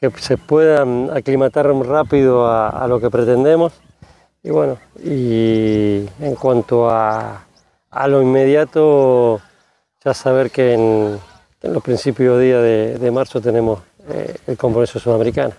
que 0.00 0.10
se 0.18 0.38
puedan 0.38 1.10
aclimatar 1.14 1.66
rápido 1.66 2.46
a, 2.46 2.70
a 2.70 2.88
lo 2.88 2.98
que 2.98 3.10
pretendemos. 3.10 3.74
Y 4.42 4.50
bueno, 4.50 4.78
y 5.04 6.08
en 6.20 6.34
cuanto 6.36 6.88
a, 6.90 7.45
a 7.96 8.08
lo 8.08 8.20
inmediato, 8.20 9.40
ya 10.04 10.12
saber 10.12 10.50
que 10.50 10.74
en, 10.74 11.18
en 11.62 11.72
los 11.72 11.82
principios 11.82 12.38
días 12.38 12.62
de, 12.62 12.98
de 12.98 13.10
marzo 13.10 13.40
tenemos 13.40 13.80
eh, 14.10 14.36
el 14.46 14.56
compromiso 14.58 14.98
sudamericano. 14.98 15.54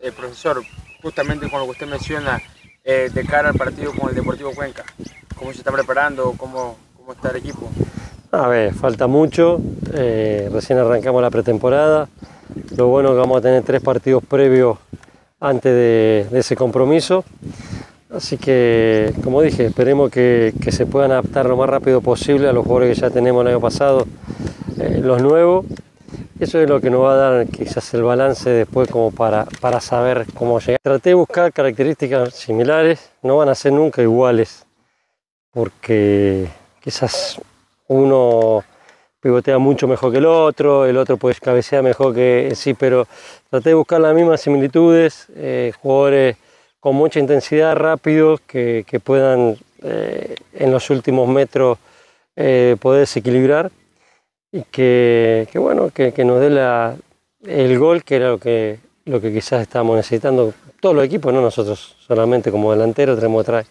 Eh, 0.00 0.12
profesor, 0.12 0.62
justamente 1.02 1.50
con 1.50 1.58
lo 1.58 1.66
que 1.66 1.72
usted 1.72 1.88
menciona 1.88 2.40
eh, 2.84 3.10
de 3.12 3.24
cara 3.24 3.48
al 3.48 3.56
partido 3.56 3.92
con 3.92 4.08
el 4.10 4.14
Deportivo 4.14 4.52
Cuenca, 4.54 4.84
¿cómo 5.36 5.50
se 5.50 5.58
está 5.58 5.72
preparando? 5.72 6.32
¿Cómo, 6.36 6.76
cómo 6.96 7.12
está 7.12 7.30
el 7.30 7.36
equipo? 7.38 7.68
A 8.30 8.46
ver, 8.46 8.72
falta 8.72 9.08
mucho, 9.08 9.60
eh, 9.94 10.48
recién 10.52 10.78
arrancamos 10.78 11.22
la 11.22 11.30
pretemporada, 11.30 12.08
lo 12.76 12.86
bueno 12.86 13.08
es 13.08 13.14
que 13.14 13.20
vamos 13.20 13.38
a 13.38 13.40
tener 13.40 13.64
tres 13.64 13.82
partidos 13.82 14.22
previos 14.24 14.78
antes 15.40 15.72
de, 15.72 16.28
de 16.30 16.38
ese 16.38 16.54
compromiso, 16.54 17.24
así 18.10 18.38
que 18.38 19.12
como 19.22 19.42
dije, 19.42 19.66
esperemos 19.66 20.10
que, 20.10 20.52
se 20.70 20.86
puedan 20.86 21.12
adaptar 21.12 21.46
lo 21.46 21.56
más 21.56 21.68
rápido 21.68 22.00
posible 22.00 22.48
a 22.48 22.52
los 22.52 22.64
jugadores 22.64 22.94
que 22.94 23.00
ya 23.00 23.10
tenemos 23.10 23.42
el 23.42 23.48
año 23.48 23.60
pasado, 23.60 24.06
eh, 24.80 25.00
los 25.02 25.22
nuevos, 25.22 25.66
eso 26.38 26.60
es 26.60 26.68
lo 26.68 26.80
que 26.80 26.90
nos 26.90 27.02
va 27.02 27.14
a 27.14 27.16
dar 27.16 27.46
quizás 27.46 27.94
el 27.94 28.02
balance 28.02 28.50
después 28.50 28.90
como 28.90 29.10
para, 29.10 29.46
para 29.60 29.80
saber 29.80 30.26
cómo 30.34 30.60
llegar. 30.60 30.78
Traté 30.82 31.10
de 31.10 31.14
buscar 31.14 31.52
características 31.52 32.34
similares, 32.34 33.10
no 33.22 33.38
van 33.38 33.48
a 33.48 33.54
ser 33.54 33.72
nunca 33.72 34.02
iguales, 34.02 34.66
porque 35.52 36.46
quizás 36.80 37.40
uno 37.88 38.64
pivotea 39.20 39.58
mucho 39.58 39.88
mejor 39.88 40.12
que 40.12 40.18
el 40.18 40.26
otro, 40.26 40.86
el 40.86 40.96
otro 40.96 41.16
pues 41.16 41.40
cabecea 41.40 41.82
mejor 41.82 42.14
que 42.14 42.52
sí, 42.54 42.74
pero 42.74 43.06
traté 43.50 43.70
de 43.70 43.74
buscar 43.74 44.00
las 44.00 44.14
mismas 44.14 44.40
similitudes, 44.40 45.26
eh, 45.34 45.72
jugadores 45.80 46.36
con 46.86 46.94
mucha 46.94 47.18
intensidad, 47.18 47.74
rápidos, 47.74 48.40
que, 48.46 48.84
que 48.86 49.00
puedan 49.00 49.56
eh, 49.82 50.36
en 50.52 50.70
los 50.70 50.88
últimos 50.88 51.28
metros 51.28 51.78
eh, 52.36 52.76
poder 52.80 53.00
desequilibrar 53.00 53.72
y 54.52 54.62
que, 54.62 55.48
que 55.50 55.58
bueno, 55.58 55.90
que, 55.90 56.12
que 56.12 56.24
nos 56.24 56.40
dé 56.40 56.48
la, 56.48 56.94
el 57.44 57.76
gol, 57.76 58.04
que 58.04 58.14
era 58.14 58.28
lo 58.28 58.38
que, 58.38 58.78
lo 59.04 59.20
que 59.20 59.32
quizás 59.32 59.62
estábamos 59.62 59.96
necesitando 59.96 60.54
todos 60.78 60.94
los 60.94 61.04
equipos, 61.04 61.34
no 61.34 61.40
nosotros 61.40 61.96
solamente 62.06 62.52
como 62.52 62.70
delantero 62.70 63.16
tenemos 63.16 63.42
que 63.42 63.46
traer, 63.46 63.66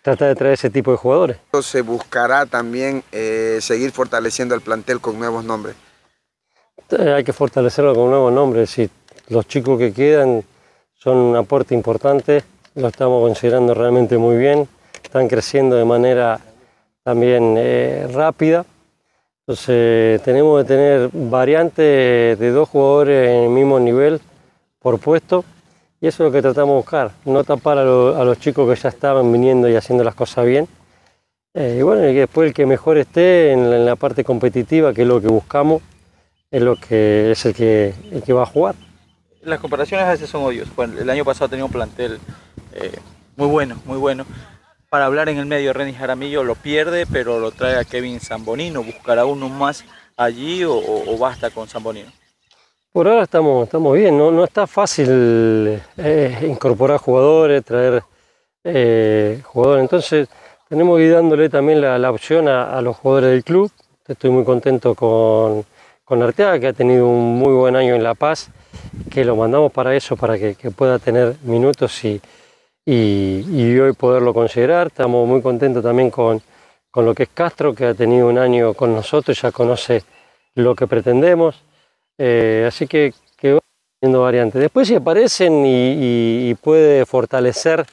tratar 0.00 0.28
de 0.28 0.34
traer 0.36 0.54
ese 0.54 0.70
tipo 0.70 0.92
de 0.92 0.96
jugadores. 0.96 1.38
Se 1.60 1.82
buscará 1.82 2.46
también 2.46 3.02
eh, 3.10 3.58
seguir 3.60 3.90
fortaleciendo 3.90 4.54
el 4.54 4.60
plantel 4.60 5.00
con 5.00 5.18
nuevos 5.18 5.44
nombres. 5.44 5.74
Eh, 6.90 7.14
hay 7.14 7.24
que 7.24 7.32
fortalecerlo 7.32 7.96
con 7.96 8.10
nuevos 8.10 8.32
nombres, 8.32 8.70
sí. 8.70 8.88
los 9.26 9.44
chicos 9.48 9.76
que 9.76 9.92
quedan 9.92 10.44
son 11.04 11.18
un 11.18 11.36
aporte 11.36 11.74
importante, 11.74 12.42
lo 12.76 12.88
estamos 12.88 13.20
considerando 13.20 13.74
realmente 13.74 14.16
muy 14.16 14.38
bien, 14.38 14.66
están 15.02 15.28
creciendo 15.28 15.76
de 15.76 15.84
manera 15.84 16.40
también 17.02 17.56
eh, 17.58 18.08
rápida. 18.10 18.64
Entonces 19.40 20.22
tenemos 20.22 20.62
que 20.62 20.68
tener 20.68 21.10
variantes 21.12 22.38
de 22.38 22.50
dos 22.50 22.70
jugadores 22.70 23.28
en 23.28 23.42
el 23.42 23.50
mismo 23.50 23.78
nivel 23.78 24.18
por 24.78 24.98
puesto 24.98 25.44
y 26.00 26.06
eso 26.06 26.24
es 26.24 26.28
lo 26.28 26.32
que 26.32 26.40
tratamos 26.40 26.72
de 26.72 26.76
buscar, 26.76 27.10
no 27.26 27.44
tapar 27.44 27.76
a, 27.76 27.84
lo, 27.84 28.16
a 28.16 28.24
los 28.24 28.40
chicos 28.40 28.66
que 28.66 28.80
ya 28.80 28.88
estaban 28.88 29.30
viniendo 29.30 29.68
y 29.68 29.76
haciendo 29.76 30.04
las 30.04 30.14
cosas 30.14 30.46
bien. 30.46 30.66
Eh, 31.52 31.76
y 31.80 31.82
bueno, 31.82 32.08
y 32.08 32.14
después 32.14 32.48
el 32.48 32.54
que 32.54 32.64
mejor 32.64 32.96
esté 32.96 33.52
en 33.52 33.68
la, 33.68 33.76
en 33.76 33.84
la, 33.84 33.96
parte 33.96 34.24
competitiva, 34.24 34.94
que 34.94 35.02
es 35.02 35.08
lo 35.08 35.20
que 35.20 35.28
buscamos, 35.28 35.82
es, 36.50 36.62
lo 36.62 36.76
que, 36.76 37.32
es 37.32 37.44
el, 37.44 37.54
que, 37.54 37.92
el 38.10 38.22
que 38.22 38.32
va 38.32 38.44
a 38.44 38.46
jugar. 38.46 38.74
Las 39.44 39.60
comparaciones 39.60 40.06
a 40.06 40.10
veces 40.10 40.30
son 40.30 40.42
odios. 40.42 40.74
Bueno, 40.74 40.98
el 40.98 41.08
año 41.10 41.24
pasado 41.24 41.48
tenía 41.48 41.64
un 41.64 41.72
plantel 41.72 42.18
eh, 42.72 42.98
muy 43.36 43.48
bueno, 43.48 43.80
muy 43.84 43.98
bueno 43.98 44.24
para 44.94 45.06
hablar 45.06 45.28
en 45.28 45.38
el 45.38 45.46
medio. 45.46 45.72
Renny 45.72 45.92
Jaramillo 45.92 46.44
lo 46.44 46.54
pierde, 46.54 47.04
pero 47.06 47.40
lo 47.40 47.50
trae 47.50 47.76
a 47.76 47.84
Kevin 47.84 48.20
Zambonino. 48.20 48.82
¿Buscará 48.82 49.24
uno 49.24 49.48
más 49.48 49.84
allí 50.16 50.62
o, 50.64 51.18
basta 51.18 51.50
con 51.50 51.66
Zambonino? 51.66 52.12
Por 52.92 53.08
ahora 53.08 53.24
estamos, 53.24 53.64
estamos 53.64 53.96
bien, 53.96 54.16
no, 54.16 54.30
no 54.30 54.44
está 54.44 54.68
fácil 54.68 55.82
eh, 55.96 56.38
incorporar 56.48 56.98
jugadores, 56.98 57.64
traer 57.64 58.04
eh, 58.62 59.42
jugadores. 59.44 59.82
Entonces 59.82 60.28
tenemos 60.68 60.96
que 60.98 61.06
ir 61.06 61.12
dándole 61.12 61.48
también 61.48 61.80
la, 61.80 61.98
la 61.98 62.12
opción 62.12 62.46
a, 62.46 62.80
los 62.80 62.96
jugadores 62.96 63.30
del 63.30 63.42
club. 63.42 63.72
Estoy 64.06 64.30
muy 64.30 64.44
contento 64.44 64.94
con, 64.94 65.64
con 66.04 66.22
Arteaga, 66.22 66.60
que 66.60 66.66
ha 66.68 66.72
tenido 66.72 67.08
un 67.08 67.38
muy 67.38 67.52
buen 67.52 67.76
año 67.76 67.94
en 67.94 68.02
La 68.02 68.14
Paz, 68.14 68.50
que 69.10 69.24
lo 69.24 69.36
mandamos 69.36 69.72
para 69.72 69.94
eso, 69.96 70.16
para 70.16 70.38
que, 70.38 70.54
pueda 70.70 70.98
tener 70.98 71.36
minutos 71.42 72.04
y, 72.04 72.20
y, 72.84 73.44
y, 73.50 73.78
hoy 73.78 73.92
poderlo 73.94 74.34
considerar. 74.34 74.88
Estamos 74.88 75.26
muy 75.26 75.40
contentos 75.40 75.82
también 75.82 76.10
con, 76.10 76.42
con 76.90 77.06
lo 77.06 77.14
que 77.14 77.24
es 77.24 77.28
Castro, 77.32 77.74
que 77.74 77.86
ha 77.86 77.94
tenido 77.94 78.28
un 78.28 78.38
año 78.38 78.74
con 78.74 78.94
nosotros, 78.94 79.40
ya 79.40 79.50
conoce 79.50 80.04
lo 80.54 80.74
que 80.74 80.86
pretendemos. 80.86 81.62
Eh, 82.18 82.64
así 82.68 82.86
que, 82.86 83.14
que 83.36 83.54
va 83.54 83.60
viendo 84.00 84.20
variantes. 84.20 84.60
Después 84.60 84.86
si 84.86 84.94
aparecen 84.94 85.64
y 85.66 86.54
puede 86.56 87.06
fortalecer 87.06 87.86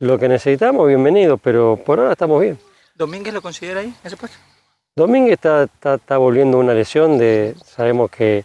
lo 0.00 0.18
que 0.18 0.28
necesitamos, 0.28 0.88
bienvenido, 0.88 1.38
pero 1.38 1.76
por 1.76 1.98
ahora 1.98 2.12
estamos 2.12 2.40
bien. 2.40 2.58
¿Domínguez 2.94 3.32
lo 3.32 3.42
considera 3.42 3.80
ahí, 3.80 3.94
ese 4.04 4.16
puesto? 4.16 4.36
Domínguez 4.96 5.40
está, 5.42 6.18
volviendo 6.18 6.56
una 6.56 6.72
lesión, 6.72 7.18
de, 7.18 7.56
sabemos 7.64 8.12
que, 8.12 8.44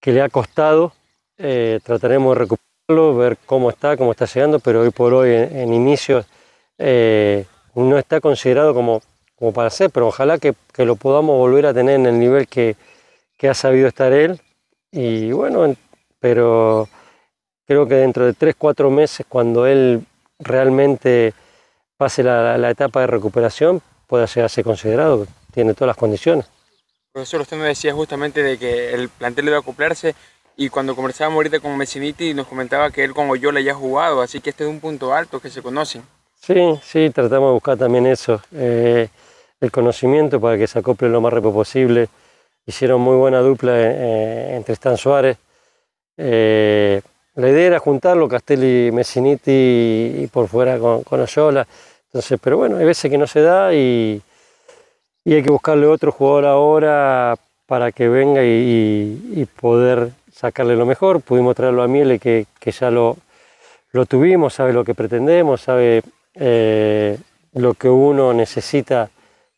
que 0.00 0.10
le 0.10 0.22
ha 0.22 0.30
costado, 0.30 0.94
eh, 1.36 1.78
trataremos 1.84 2.34
de 2.34 2.38
recuperarlo, 2.44 3.16
ver 3.16 3.36
cómo 3.44 3.68
está, 3.68 3.98
cómo 3.98 4.12
está 4.12 4.24
llegando, 4.24 4.60
pero 4.60 4.80
hoy 4.80 4.88
por 4.90 5.12
hoy 5.12 5.30
en, 5.34 5.54
en 5.54 5.74
inicio 5.74 6.24
eh, 6.78 7.44
no 7.74 7.98
está 7.98 8.22
considerado 8.22 8.72
como, 8.72 9.02
como 9.36 9.52
para 9.52 9.68
ser, 9.68 9.90
pero 9.90 10.08
ojalá 10.08 10.38
que, 10.38 10.54
lo 10.78 10.96
podamos 10.96 11.36
volver 11.36 11.66
a 11.66 11.74
tener 11.74 11.96
en 11.96 12.06
el 12.06 12.18
nivel 12.18 12.48
que, 12.48 12.76
que 13.36 13.50
ha 13.50 13.54
sabido 13.54 13.88
estar 13.88 14.10
él. 14.10 14.40
Y 14.90 15.32
bueno, 15.32 15.66
en- 15.66 15.76
pero 16.18 16.88
creo 17.66 17.86
que 17.86 17.96
dentro 17.96 18.24
de 18.24 18.32
tres, 18.32 18.54
cuatro 18.56 18.90
meses, 18.90 19.26
cuando 19.28 19.66
él 19.66 20.02
realmente 20.38 21.34
pase 21.98 22.22
la, 22.22 22.56
la 22.56 22.70
etapa 22.70 23.00
de 23.02 23.06
recuperación, 23.08 23.82
pueda 24.06 24.24
llegar 24.24 24.46
a 24.46 24.48
ser 24.48 24.64
considerado, 24.64 25.26
tiene 25.52 25.74
todas 25.74 25.88
las 25.88 25.96
condiciones. 25.96 26.46
Profesor, 27.12 27.42
usted 27.42 27.58
me 27.58 27.64
decía 27.66 27.92
justamente 27.92 28.42
de 28.42 28.58
que 28.58 28.94
el 28.94 29.10
plantel 29.10 29.44
debe 29.44 29.58
acoplarse 29.58 30.14
y 30.56 30.68
cuando 30.70 30.96
conversábamos 30.96 31.36
ahorita 31.36 31.60
con 31.60 31.76
Messiniti 31.76 32.34
nos 32.34 32.46
comentaba 32.46 32.90
que 32.90 33.04
él 33.04 33.12
con 33.12 33.28
Oyola 33.30 33.60
ya 33.60 33.72
ha 33.72 33.74
jugado, 33.74 34.22
así 34.22 34.40
que 34.40 34.50
este 34.50 34.64
es 34.64 34.70
un 34.70 34.80
punto 34.80 35.12
alto 35.14 35.40
que 35.40 35.50
se 35.50 35.62
conocen. 35.62 36.02
Sí, 36.40 36.54
sí, 36.82 37.10
tratamos 37.10 37.50
de 37.50 37.52
buscar 37.52 37.76
también 37.76 38.06
eso, 38.06 38.40
eh, 38.52 39.08
el 39.60 39.70
conocimiento 39.70 40.40
para 40.40 40.56
que 40.56 40.66
se 40.66 40.78
acople 40.78 41.08
lo 41.08 41.20
más 41.20 41.32
rápido 41.32 41.52
posible. 41.52 42.08
Hicieron 42.64 43.00
muy 43.00 43.16
buena 43.16 43.40
dupla 43.40 43.72
eh, 43.74 44.56
entre 44.56 44.74
Stan 44.74 44.96
Suárez. 44.96 45.36
Eh, 46.16 47.00
la 47.34 47.48
idea 47.48 47.66
era 47.66 47.78
juntarlo, 47.78 48.28
Castelli, 48.28 48.90
Messiniti 48.90 49.50
y, 49.50 50.24
y 50.24 50.26
por 50.28 50.48
fuera 50.48 50.78
con, 50.78 51.02
con 51.02 51.20
Oyola. 51.20 51.66
Entonces, 52.06 52.38
pero 52.42 52.56
bueno, 52.58 52.76
hay 52.76 52.84
veces 52.84 53.10
que 53.10 53.18
no 53.18 53.26
se 53.26 53.40
da 53.40 53.72
y, 53.74 54.20
y 55.24 55.34
hay 55.34 55.42
que 55.42 55.50
buscarle 55.50 55.86
otro 55.86 56.12
jugador 56.12 56.46
ahora 56.46 57.36
para 57.66 57.92
que 57.92 58.08
venga 58.08 58.42
y, 58.44 59.46
poder 59.60 60.10
sacarle 60.32 60.76
lo 60.76 60.86
mejor. 60.86 61.20
Pudimos 61.20 61.54
traerlo 61.54 61.82
a 61.82 61.88
Miele, 61.88 62.18
que, 62.18 62.46
que 62.58 62.72
ya 62.72 62.90
lo, 62.90 63.16
lo 63.92 64.06
tuvimos, 64.06 64.54
sabe 64.54 64.72
lo 64.72 64.84
que 64.84 64.94
pretendemos, 64.94 65.60
sabe 65.60 66.02
eh, 66.34 67.16
lo 67.54 67.74
que 67.74 67.88
uno 67.88 68.32
necesita 68.32 69.10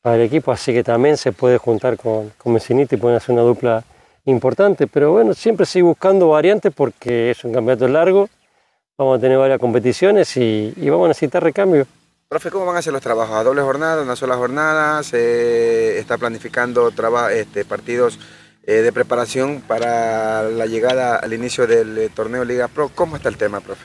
para 0.02 0.16
el 0.16 0.22
equipo, 0.22 0.52
así 0.52 0.72
que 0.74 0.84
también 0.84 1.16
se 1.16 1.32
puede 1.32 1.56
juntar 1.56 1.96
con, 1.96 2.30
con 2.36 2.52
Messiniti 2.52 2.96
y 2.96 2.98
pueden 2.98 3.16
hacer 3.16 3.32
una 3.32 3.42
dupla 3.42 3.82
importante. 4.26 4.86
Pero 4.86 5.12
bueno, 5.12 5.32
siempre 5.32 5.64
sigo 5.64 5.88
buscando 5.88 6.28
variantes 6.28 6.72
porque 6.74 7.30
es 7.30 7.42
un 7.44 7.54
campeonato 7.54 7.88
largo, 7.88 8.28
vamos 8.98 9.18
a 9.18 9.20
tener 9.20 9.38
varias 9.38 9.58
competiciones 9.58 10.36
y, 10.36 10.74
y 10.76 10.90
vamos 10.90 11.06
a 11.06 11.08
necesitar 11.08 11.42
recambio. 11.42 11.86
Profe, 12.34 12.50
¿cómo 12.50 12.66
van 12.66 12.76
a 12.76 12.82
ser 12.82 12.92
los 12.92 13.00
trabajos? 13.00 13.36
¿A 13.36 13.44
doble 13.44 13.62
jornada, 13.62 14.02
una 14.02 14.16
sola 14.16 14.34
jornada? 14.34 15.04
¿Se 15.04 16.00
está 16.00 16.18
planificando 16.18 16.90
este, 17.30 17.64
partidos 17.64 18.18
eh, 18.64 18.72
de 18.72 18.92
preparación 18.92 19.62
para 19.64 20.42
la 20.42 20.66
llegada 20.66 21.14
al 21.14 21.32
inicio 21.32 21.68
del 21.68 21.96
eh, 21.96 22.08
torneo 22.12 22.44
Liga 22.44 22.66
Pro? 22.66 22.90
¿Cómo 22.92 23.14
está 23.14 23.28
el 23.28 23.36
tema, 23.36 23.60
profe? 23.60 23.84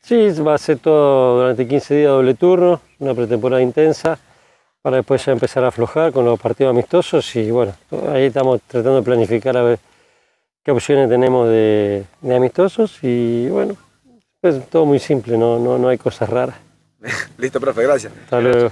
Sí, 0.00 0.30
va 0.42 0.54
a 0.54 0.58
ser 0.58 0.78
todo 0.78 1.40
durante 1.40 1.66
15 1.66 1.96
días 1.96 2.10
doble 2.10 2.34
turno, 2.34 2.80
una 3.00 3.14
pretemporada 3.14 3.62
intensa, 3.62 4.16
para 4.80 4.98
después 4.98 5.26
ya 5.26 5.32
empezar 5.32 5.64
a 5.64 5.68
aflojar 5.68 6.12
con 6.12 6.24
los 6.24 6.38
partidos 6.38 6.70
amistosos 6.70 7.34
y 7.34 7.50
bueno, 7.50 7.74
ahí 8.12 8.26
estamos 8.26 8.60
tratando 8.68 8.98
de 8.98 9.02
planificar 9.02 9.56
a 9.56 9.64
ver 9.64 9.80
qué 10.62 10.70
opciones 10.70 11.08
tenemos 11.08 11.48
de, 11.48 12.04
de 12.20 12.36
amistosos 12.36 12.96
y 13.02 13.48
bueno, 13.48 13.74
es 14.40 14.70
todo 14.70 14.86
muy 14.86 15.00
simple, 15.00 15.36
no, 15.36 15.58
no, 15.58 15.78
no 15.78 15.88
hay 15.88 15.98
cosas 15.98 16.30
raras. 16.30 16.67
Listo, 17.38 17.60
profe, 17.60 17.82
gracias. 17.82 18.12
Hasta 18.24 18.40
luego. 18.40 18.70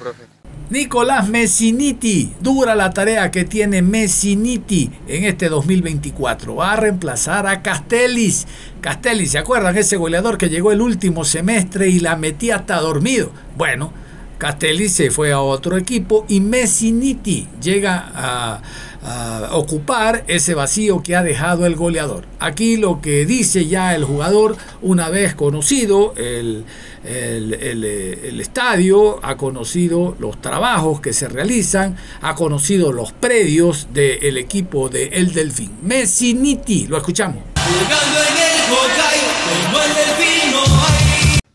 Nicolás 0.68 1.28
Messiniti, 1.28 2.32
dura 2.40 2.74
la 2.74 2.90
tarea 2.90 3.30
que 3.30 3.44
tiene 3.44 3.82
Messiniti 3.82 4.90
en 5.06 5.24
este 5.24 5.48
2024. 5.48 6.56
Va 6.56 6.72
a 6.72 6.76
reemplazar 6.76 7.46
a 7.46 7.62
Castellis. 7.62 8.48
Castellis, 8.80 9.30
¿se 9.30 9.38
acuerdan? 9.38 9.76
Ese 9.76 9.96
goleador 9.96 10.38
que 10.38 10.48
llegó 10.48 10.72
el 10.72 10.80
último 10.80 11.24
semestre 11.24 11.88
y 11.88 12.00
la 12.00 12.16
metía 12.16 12.56
hasta 12.56 12.80
dormido. 12.80 13.30
Bueno, 13.56 13.92
Castellis 14.38 14.92
se 14.92 15.10
fue 15.12 15.32
a 15.32 15.40
otro 15.40 15.76
equipo 15.76 16.26
y 16.28 16.40
Messiniti 16.40 17.46
llega 17.62 18.10
a, 18.12 18.62
a 19.02 19.50
ocupar 19.52 20.24
ese 20.26 20.54
vacío 20.54 21.02
que 21.02 21.16
ha 21.16 21.22
dejado 21.22 21.66
el 21.66 21.76
goleador. 21.76 22.24
Aquí 22.40 22.76
lo 22.76 23.00
que 23.00 23.24
dice 23.26 23.66
ya 23.66 23.94
el 23.94 24.04
jugador, 24.04 24.56
una 24.82 25.08
vez 25.08 25.34
conocido 25.34 26.14
el, 26.16 26.64
el- 27.04 27.54
el, 27.54 27.84
eh, 27.84 28.28
el 28.28 28.40
estadio, 28.40 29.20
ha 29.22 29.36
conocido 29.36 30.16
los 30.18 30.40
trabajos 30.40 31.00
que 31.00 31.12
se 31.12 31.28
realizan, 31.28 31.96
ha 32.20 32.34
conocido 32.34 32.92
los 32.92 33.12
predios 33.12 33.88
del 33.92 34.36
equipo 34.38 34.88
de 34.88 35.06
El 35.08 35.32
Delfín. 35.32 35.72
Messiniti, 35.82 36.86
lo 36.88 36.96
escuchamos. 36.96 37.42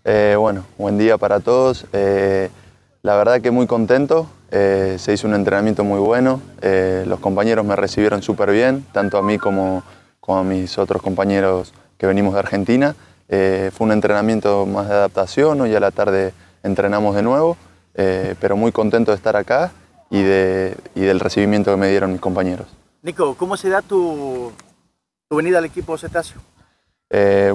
Eh, 0.03 0.35
bueno, 0.37 0.65
buen 0.77 0.97
día 0.97 1.17
para 1.17 1.39
todos. 1.39 1.85
Eh, 1.93 2.49
la 3.03 3.15
verdad 3.15 3.41
que 3.41 3.51
muy 3.51 3.67
contento. 3.67 4.27
Eh, 4.53 4.97
se 4.99 5.13
hizo 5.13 5.27
un 5.27 5.33
entrenamiento 5.33 5.85
muy 5.85 5.99
bueno. 5.99 6.41
Eh, 6.61 7.05
los 7.07 7.21
compañeros 7.21 7.65
me 7.65 7.75
recibieron 7.75 8.21
súper 8.21 8.51
bien, 8.51 8.85
tanto 8.91 9.17
a 9.17 9.21
mí 9.21 9.37
como, 9.37 9.81
como 10.19 10.39
a 10.39 10.43
mis 10.43 10.77
otros 10.77 11.01
compañeros 11.01 11.73
que 11.97 12.05
venimos 12.05 12.33
de 12.33 12.39
Argentina. 12.39 12.95
Eh, 13.29 13.71
fue 13.73 13.85
un 13.85 13.93
entrenamiento 13.93 14.65
más 14.65 14.89
de 14.89 14.95
adaptación. 14.95 15.61
Hoy 15.61 15.73
a 15.73 15.79
la 15.79 15.91
tarde 15.91 16.33
entrenamos 16.63 17.15
de 17.15 17.21
nuevo, 17.21 17.55
pero 17.93 18.57
muy 18.57 18.71
contento 18.71 19.11
de 19.11 19.17
estar 19.17 19.35
acá 19.35 19.71
y, 20.09 20.21
de, 20.21 20.75
y 20.95 21.01
del 21.01 21.19
recibimiento 21.19 21.71
que 21.71 21.77
me 21.77 21.89
dieron 21.89 22.11
mis 22.11 22.21
compañeros. 22.21 22.67
Nico, 23.03 23.35
¿cómo 23.35 23.55
se 23.55 23.69
da 23.69 23.81
tu, 23.81 24.51
tu 25.29 25.35
venida 25.35 25.59
al 25.59 25.65
equipo 25.65 25.97
cetáceo? 25.97 26.41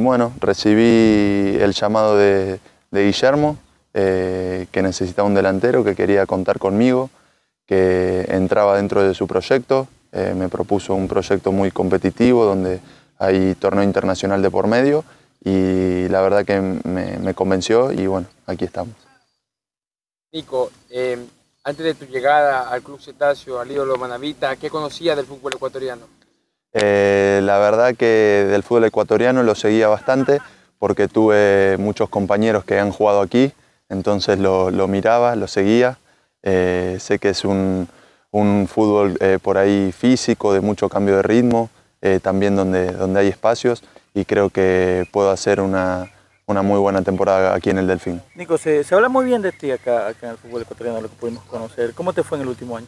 Bueno, 0.00 0.32
recibí 0.40 1.58
el 1.60 1.72
llamado 1.72 2.16
de, 2.16 2.58
de 2.90 3.04
Guillermo, 3.04 3.56
eh, 3.98 4.66
que 4.70 4.82
necesitaba 4.82 5.26
un 5.26 5.34
delantero, 5.34 5.82
que 5.82 5.94
quería 5.94 6.26
contar 6.26 6.58
conmigo, 6.58 7.08
que 7.66 8.26
entraba 8.28 8.76
dentro 8.76 9.02
de 9.02 9.14
su 9.14 9.26
proyecto. 9.26 9.88
Eh, 10.12 10.34
me 10.36 10.50
propuso 10.50 10.94
un 10.94 11.08
proyecto 11.08 11.50
muy 11.50 11.70
competitivo 11.70 12.44
donde 12.44 12.80
hay 13.18 13.54
torneo 13.54 13.82
internacional 13.82 14.42
de 14.42 14.50
por 14.50 14.66
medio 14.66 15.02
y 15.42 16.06
la 16.08 16.20
verdad 16.20 16.44
que 16.44 16.60
me, 16.60 17.18
me 17.18 17.34
convenció 17.34 17.90
y 17.90 18.06
bueno, 18.06 18.26
aquí 18.46 18.66
estamos. 18.66 18.94
Nico, 20.32 20.70
eh, 20.90 21.18
antes 21.64 21.84
de 21.84 21.94
tu 21.94 22.04
llegada 22.04 22.68
al 22.68 22.82
Club 22.82 23.00
Cetáceo, 23.00 23.58
al 23.58 23.70
ídolo 23.70 23.96
Manavita, 23.96 24.56
¿qué 24.56 24.68
conocías 24.68 25.16
del 25.16 25.24
fútbol 25.24 25.54
ecuatoriano? 25.54 26.02
Eh, 26.72 27.40
la 27.42 27.58
verdad 27.58 27.96
que 27.96 28.46
del 28.50 28.62
fútbol 28.62 28.84
ecuatoriano 28.84 29.42
lo 29.42 29.54
seguía 29.54 29.88
bastante 29.88 30.40
porque 30.78 31.08
tuve 31.08 31.76
muchos 31.78 32.10
compañeros 32.10 32.64
que 32.64 32.78
han 32.78 32.92
jugado 32.92 33.22
aquí, 33.22 33.52
entonces 33.88 34.38
lo, 34.38 34.70
lo 34.70 34.88
miraba, 34.88 35.36
lo 35.36 35.46
seguía. 35.46 35.98
Eh, 36.42 36.98
sé 37.00 37.18
que 37.18 37.30
es 37.30 37.44
un, 37.44 37.88
un 38.30 38.68
fútbol 38.68 39.16
eh, 39.20 39.38
por 39.40 39.58
ahí 39.58 39.92
físico, 39.92 40.52
de 40.52 40.60
mucho 40.60 40.88
cambio 40.88 41.16
de 41.16 41.22
ritmo, 41.22 41.70
eh, 42.02 42.20
también 42.22 42.54
donde, 42.54 42.92
donde 42.92 43.20
hay 43.20 43.28
espacios 43.28 43.82
y 44.14 44.24
creo 44.24 44.50
que 44.50 45.06
puedo 45.12 45.30
hacer 45.30 45.60
una, 45.60 46.10
una 46.46 46.62
muy 46.62 46.78
buena 46.78 47.02
temporada 47.02 47.54
aquí 47.54 47.70
en 47.70 47.78
el 47.78 47.86
Delfín. 47.86 48.22
Nico, 48.34 48.58
se, 48.58 48.84
se 48.84 48.94
habla 48.94 49.08
muy 49.08 49.24
bien 49.24 49.42
de 49.42 49.52
ti 49.52 49.70
acá, 49.70 50.08
acá 50.08 50.26
en 50.26 50.30
el 50.32 50.38
fútbol 50.38 50.62
ecuatoriano, 50.62 51.00
lo 51.00 51.08
que 51.08 51.16
pudimos 51.16 51.44
conocer. 51.44 51.92
¿Cómo 51.94 52.12
te 52.12 52.22
fue 52.22 52.38
en 52.38 52.42
el 52.42 52.48
último 52.48 52.76
año? 52.76 52.86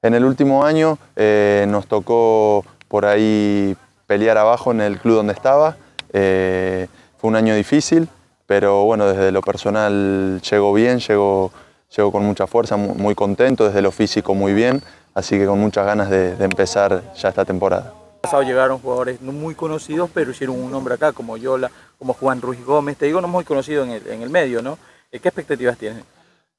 En 0.00 0.14
el 0.14 0.24
último 0.24 0.64
año 0.64 0.98
eh, 1.16 1.64
nos 1.68 1.86
tocó 1.86 2.64
por 2.88 3.04
ahí 3.04 3.76
pelear 4.06 4.38
abajo 4.38 4.72
en 4.72 4.80
el 4.80 4.98
club 4.98 5.16
donde 5.16 5.32
estaba. 5.32 5.76
Eh, 6.12 6.88
fue 7.18 7.28
un 7.28 7.36
año 7.36 7.54
difícil, 7.54 8.08
pero 8.46 8.84
bueno, 8.84 9.06
desde 9.06 9.32
lo 9.32 9.40
personal 9.42 10.40
llegó 10.42 10.72
bien, 10.72 10.98
llegó, 11.00 11.52
llegó 11.96 12.12
con 12.12 12.24
mucha 12.24 12.46
fuerza, 12.46 12.76
mu- 12.76 12.94
muy 12.94 13.14
contento, 13.14 13.66
desde 13.66 13.82
lo 13.82 13.90
físico 13.92 14.34
muy 14.34 14.52
bien, 14.52 14.82
así 15.14 15.38
que 15.38 15.46
con 15.46 15.58
muchas 15.58 15.86
ganas 15.86 16.10
de, 16.10 16.36
de 16.36 16.44
empezar 16.44 17.02
ya 17.14 17.28
esta 17.28 17.44
temporada. 17.44 17.92
pasado 18.20 18.42
llegaron 18.42 18.78
jugadores 18.78 19.20
no 19.20 19.32
muy 19.32 19.54
conocidos, 19.54 20.10
pero 20.12 20.30
hicieron 20.30 20.60
un 20.62 20.70
nombre 20.70 20.94
acá, 20.94 21.12
como 21.12 21.36
Yola, 21.36 21.70
como 21.98 22.12
Juan 22.14 22.40
Ruiz 22.40 22.64
Gómez. 22.64 22.96
Te 22.96 23.06
digo, 23.06 23.20
no 23.20 23.28
muy 23.28 23.44
conocido 23.44 23.84
en 23.84 23.90
el, 23.90 24.06
en 24.06 24.22
el 24.22 24.30
medio, 24.30 24.62
¿no? 24.62 24.78
Eh, 25.10 25.18
¿Qué 25.18 25.28
expectativas 25.28 25.76
tienes? 25.78 26.04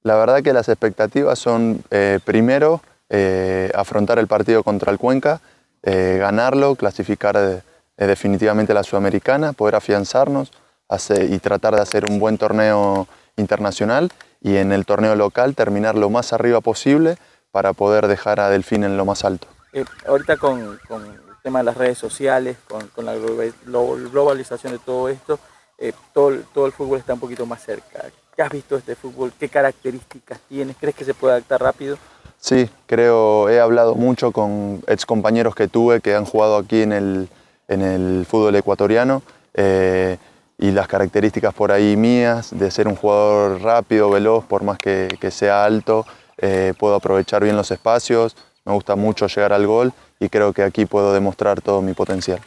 La 0.03 0.15
verdad 0.15 0.41
que 0.43 0.51
las 0.53 0.67
expectativas 0.69 1.39
son, 1.39 1.81
eh, 1.89 2.19
primero, 2.25 2.81
eh, 3.09 3.71
afrontar 3.75 4.19
el 4.19 4.27
partido 4.27 4.63
contra 4.63 4.91
el 4.91 4.97
Cuenca, 4.97 5.39
eh, 5.83 6.17
ganarlo, 6.19 6.75
clasificar 6.75 7.63
definitivamente 7.97 8.71
a 8.73 8.75
la 8.75 8.83
Sudamericana, 8.83 9.53
poder 9.53 9.75
afianzarnos 9.75 10.51
hace- 10.87 11.25
y 11.25 11.39
tratar 11.39 11.75
de 11.75 11.81
hacer 11.81 12.05
un 12.09 12.19
buen 12.19 12.37
torneo 12.37 13.07
internacional 13.37 14.11
y 14.41 14.57
en 14.57 14.71
el 14.71 14.85
torneo 14.85 15.15
local 15.15 15.55
terminar 15.55 15.95
lo 15.95 16.09
más 16.09 16.33
arriba 16.33 16.61
posible 16.61 17.17
para 17.51 17.73
poder 17.73 18.07
dejar 18.07 18.39
a 18.39 18.49
Delfín 18.49 18.83
en 18.83 18.97
lo 18.97 19.05
más 19.05 19.23
alto. 19.23 19.47
Eh, 19.73 19.85
ahorita 20.07 20.37
con, 20.37 20.79
con, 20.87 21.05
el 21.05 21.19
tema 21.41 21.59
de 21.59 21.65
las 21.65 21.77
redes 21.77 21.97
sociales, 21.97 22.57
con, 22.67 22.87
con 22.89 23.05
la 23.05 23.15
globalización 23.15 24.73
de 24.73 24.79
todo 24.79 25.09
esto, 25.09 25.39
eh, 25.77 25.93
todo, 26.13 26.31
todo 26.53 26.65
el 26.65 26.71
fútbol 26.71 26.99
está 26.99 27.13
un 27.13 27.19
poquito 27.19 27.45
más 27.45 27.63
cerca. 27.63 28.05
¿Qué 28.35 28.41
has 28.41 28.51
visto 28.51 28.75
de 28.75 28.79
este 28.79 28.95
fútbol? 28.95 29.31
¿Qué 29.39 29.49
características 29.49 30.39
tiene? 30.47 30.75
¿Crees 30.79 30.95
que 30.95 31.05
se 31.05 31.13
puede 31.13 31.33
adaptar 31.33 31.61
rápido? 31.61 31.97
Sí, 32.37 32.69
creo, 32.87 33.49
he 33.49 33.59
hablado 33.59 33.95
mucho 33.95 34.31
con 34.31 34.83
ex 34.87 35.05
compañeros 35.05 35.55
que 35.55 35.67
tuve 35.67 36.01
que 36.01 36.15
han 36.15 36.25
jugado 36.25 36.57
aquí 36.57 36.81
en 36.81 36.91
el, 36.91 37.29
en 37.67 37.81
el 37.81 38.25
fútbol 38.25 38.55
ecuatoriano 38.55 39.21
eh, 39.53 40.17
y 40.57 40.71
las 40.71 40.87
características 40.87 41.53
por 41.53 41.71
ahí 41.71 41.97
mías 41.97 42.57
de 42.57 42.71
ser 42.71 42.87
un 42.87 42.95
jugador 42.95 43.61
rápido, 43.61 44.09
veloz, 44.09 44.45
por 44.45 44.63
más 44.63 44.77
que, 44.77 45.07
que 45.19 45.31
sea 45.31 45.65
alto, 45.65 46.05
eh, 46.37 46.73
puedo 46.77 46.95
aprovechar 46.95 47.43
bien 47.43 47.55
los 47.55 47.71
espacios, 47.71 48.35
me 48.65 48.73
gusta 48.73 48.95
mucho 48.95 49.27
llegar 49.27 49.53
al 49.53 49.67
gol 49.67 49.93
y 50.19 50.29
creo 50.29 50.53
que 50.53 50.63
aquí 50.63 50.85
puedo 50.85 51.13
demostrar 51.13 51.61
todo 51.61 51.81
mi 51.81 51.93
potencial. 51.93 52.39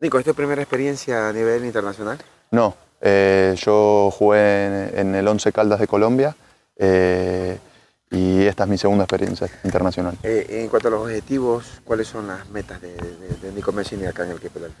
Nico, 0.00 0.18
¿es 0.18 0.24
tu 0.24 0.34
primera 0.34 0.60
experiencia 0.60 1.28
a 1.28 1.32
nivel 1.32 1.64
internacional? 1.64 2.18
No, 2.50 2.74
eh, 3.00 3.54
yo 3.58 4.10
jugué 4.10 4.66
en, 4.66 4.98
en, 4.98 5.14
el 5.14 5.26
Once 5.26 5.50
Caldas 5.52 5.80
de 5.80 5.86
Colombia 5.86 6.36
eh, 6.76 7.58
y 8.10 8.44
esta 8.44 8.64
es 8.64 8.68
mi 8.68 8.78
segunda 8.78 9.04
experiencia 9.04 9.48
internacional. 9.64 10.16
En 10.22 10.68
cuanto 10.68 10.88
a 10.88 10.90
los 10.90 11.02
objetivos, 11.02 11.80
¿cuáles 11.84 12.06
son 12.06 12.26
las 12.26 12.48
metas 12.50 12.80
de, 12.80 12.92
de, 12.94 13.28
de 13.42 13.52
Nico 13.52 13.72
Messini 13.72 14.04
acá 14.04 14.24
en 14.24 14.32
el 14.32 14.36
equipo 14.36 14.60
del 14.60 14.72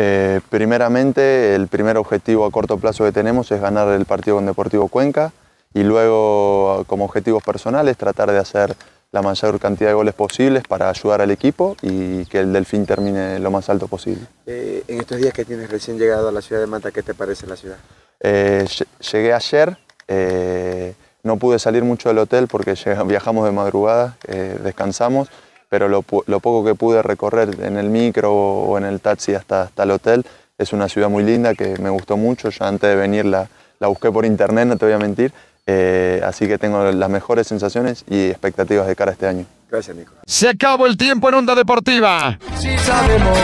eh, 0.00 0.40
primeramente, 0.48 1.56
el 1.56 1.66
primer 1.66 1.96
objetivo 1.96 2.46
a 2.46 2.52
corto 2.52 2.78
plazo 2.78 3.04
que 3.04 3.10
tenemos 3.10 3.50
es 3.50 3.60
ganar 3.60 3.88
el 3.88 4.04
partido 4.04 4.36
con 4.36 4.46
Deportivo 4.46 4.86
Cuenca 4.86 5.32
y 5.74 5.82
luego, 5.82 6.84
como 6.86 7.04
objetivos 7.04 7.42
personales, 7.42 7.96
tratar 7.96 8.30
de 8.30 8.38
hacer 8.38 8.76
la 9.10 9.22
mayor 9.22 9.58
cantidad 9.58 9.90
de 9.90 9.94
goles 9.94 10.14
posibles 10.14 10.62
para 10.68 10.88
ayudar 10.88 11.20
al 11.20 11.32
equipo 11.32 11.76
y 11.82 12.26
que 12.26 12.38
el 12.38 12.52
Delfín 12.52 12.86
termine 12.86 13.40
lo 13.40 13.50
más 13.50 13.68
alto 13.68 13.88
posible. 13.88 14.22
Eh, 14.46 14.84
en 14.86 15.00
estos 15.00 15.18
días 15.18 15.32
que 15.32 15.44
tienes 15.44 15.68
recién 15.68 15.98
llegado 15.98 16.28
a 16.28 16.32
la 16.32 16.42
ciudad 16.42 16.60
de 16.60 16.68
Manta, 16.68 16.92
¿qué 16.92 17.02
te 17.02 17.14
parece 17.14 17.48
la 17.48 17.56
ciudad? 17.56 17.78
Eh, 18.20 18.66
llegué 19.12 19.32
ayer, 19.32 19.78
eh, 20.06 20.94
no 21.24 21.38
pude 21.38 21.58
salir 21.58 21.82
mucho 21.82 22.08
del 22.08 22.18
hotel 22.18 22.46
porque 22.46 22.74
viajamos 23.06 23.46
de 23.46 23.52
madrugada, 23.52 24.16
descansamos, 24.62 25.28
pero 25.68 25.88
lo, 25.88 26.04
lo, 26.26 26.40
poco 26.40 26.64
que 26.64 26.74
pude 26.74 27.02
recorrer 27.02 27.56
en 27.62 27.76
el 27.76 27.90
micro 27.90 28.32
o 28.34 28.78
en 28.78 28.84
el 28.84 29.00
taxi 29.00 29.34
hasta, 29.34 29.62
hasta 29.62 29.82
el 29.82 29.90
hotel 29.90 30.24
es 30.58 30.72
una 30.72 30.88
ciudad 30.88 31.08
muy 31.08 31.22
linda 31.22 31.54
que 31.54 31.78
me 31.78 31.90
gustó 31.90 32.16
mucho. 32.16 32.50
Yo 32.50 32.64
antes 32.64 32.90
de 32.90 32.96
venir 32.96 33.24
la, 33.24 33.48
la 33.78 33.88
busqué 33.88 34.10
por 34.10 34.24
internet, 34.24 34.66
no 34.66 34.76
te 34.76 34.86
voy 34.86 34.94
a 34.94 34.98
mentir, 34.98 35.32
eh, 35.66 36.20
así 36.24 36.48
que 36.48 36.58
tengo 36.58 36.82
las 36.90 37.10
mejores 37.10 37.46
sensaciones 37.46 38.04
y 38.08 38.28
expectativas 38.28 38.86
de 38.86 38.96
cara 38.96 39.12
a 39.12 39.14
este 39.14 39.26
año. 39.26 39.46
Gracias, 39.70 39.96
Nico. 39.96 40.12
Se 40.26 40.48
acabó 40.48 40.86
el 40.86 40.96
tiempo 40.96 41.28
en 41.28 41.34
Onda 41.34 41.54
Deportiva. 41.54 42.38
Si 42.58 42.76
sabemos 42.78 43.38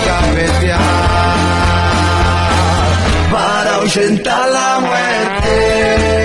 para 3.30 3.74
ahuyentar 3.74 4.48
la 4.48 4.80
muerte. 4.80 6.23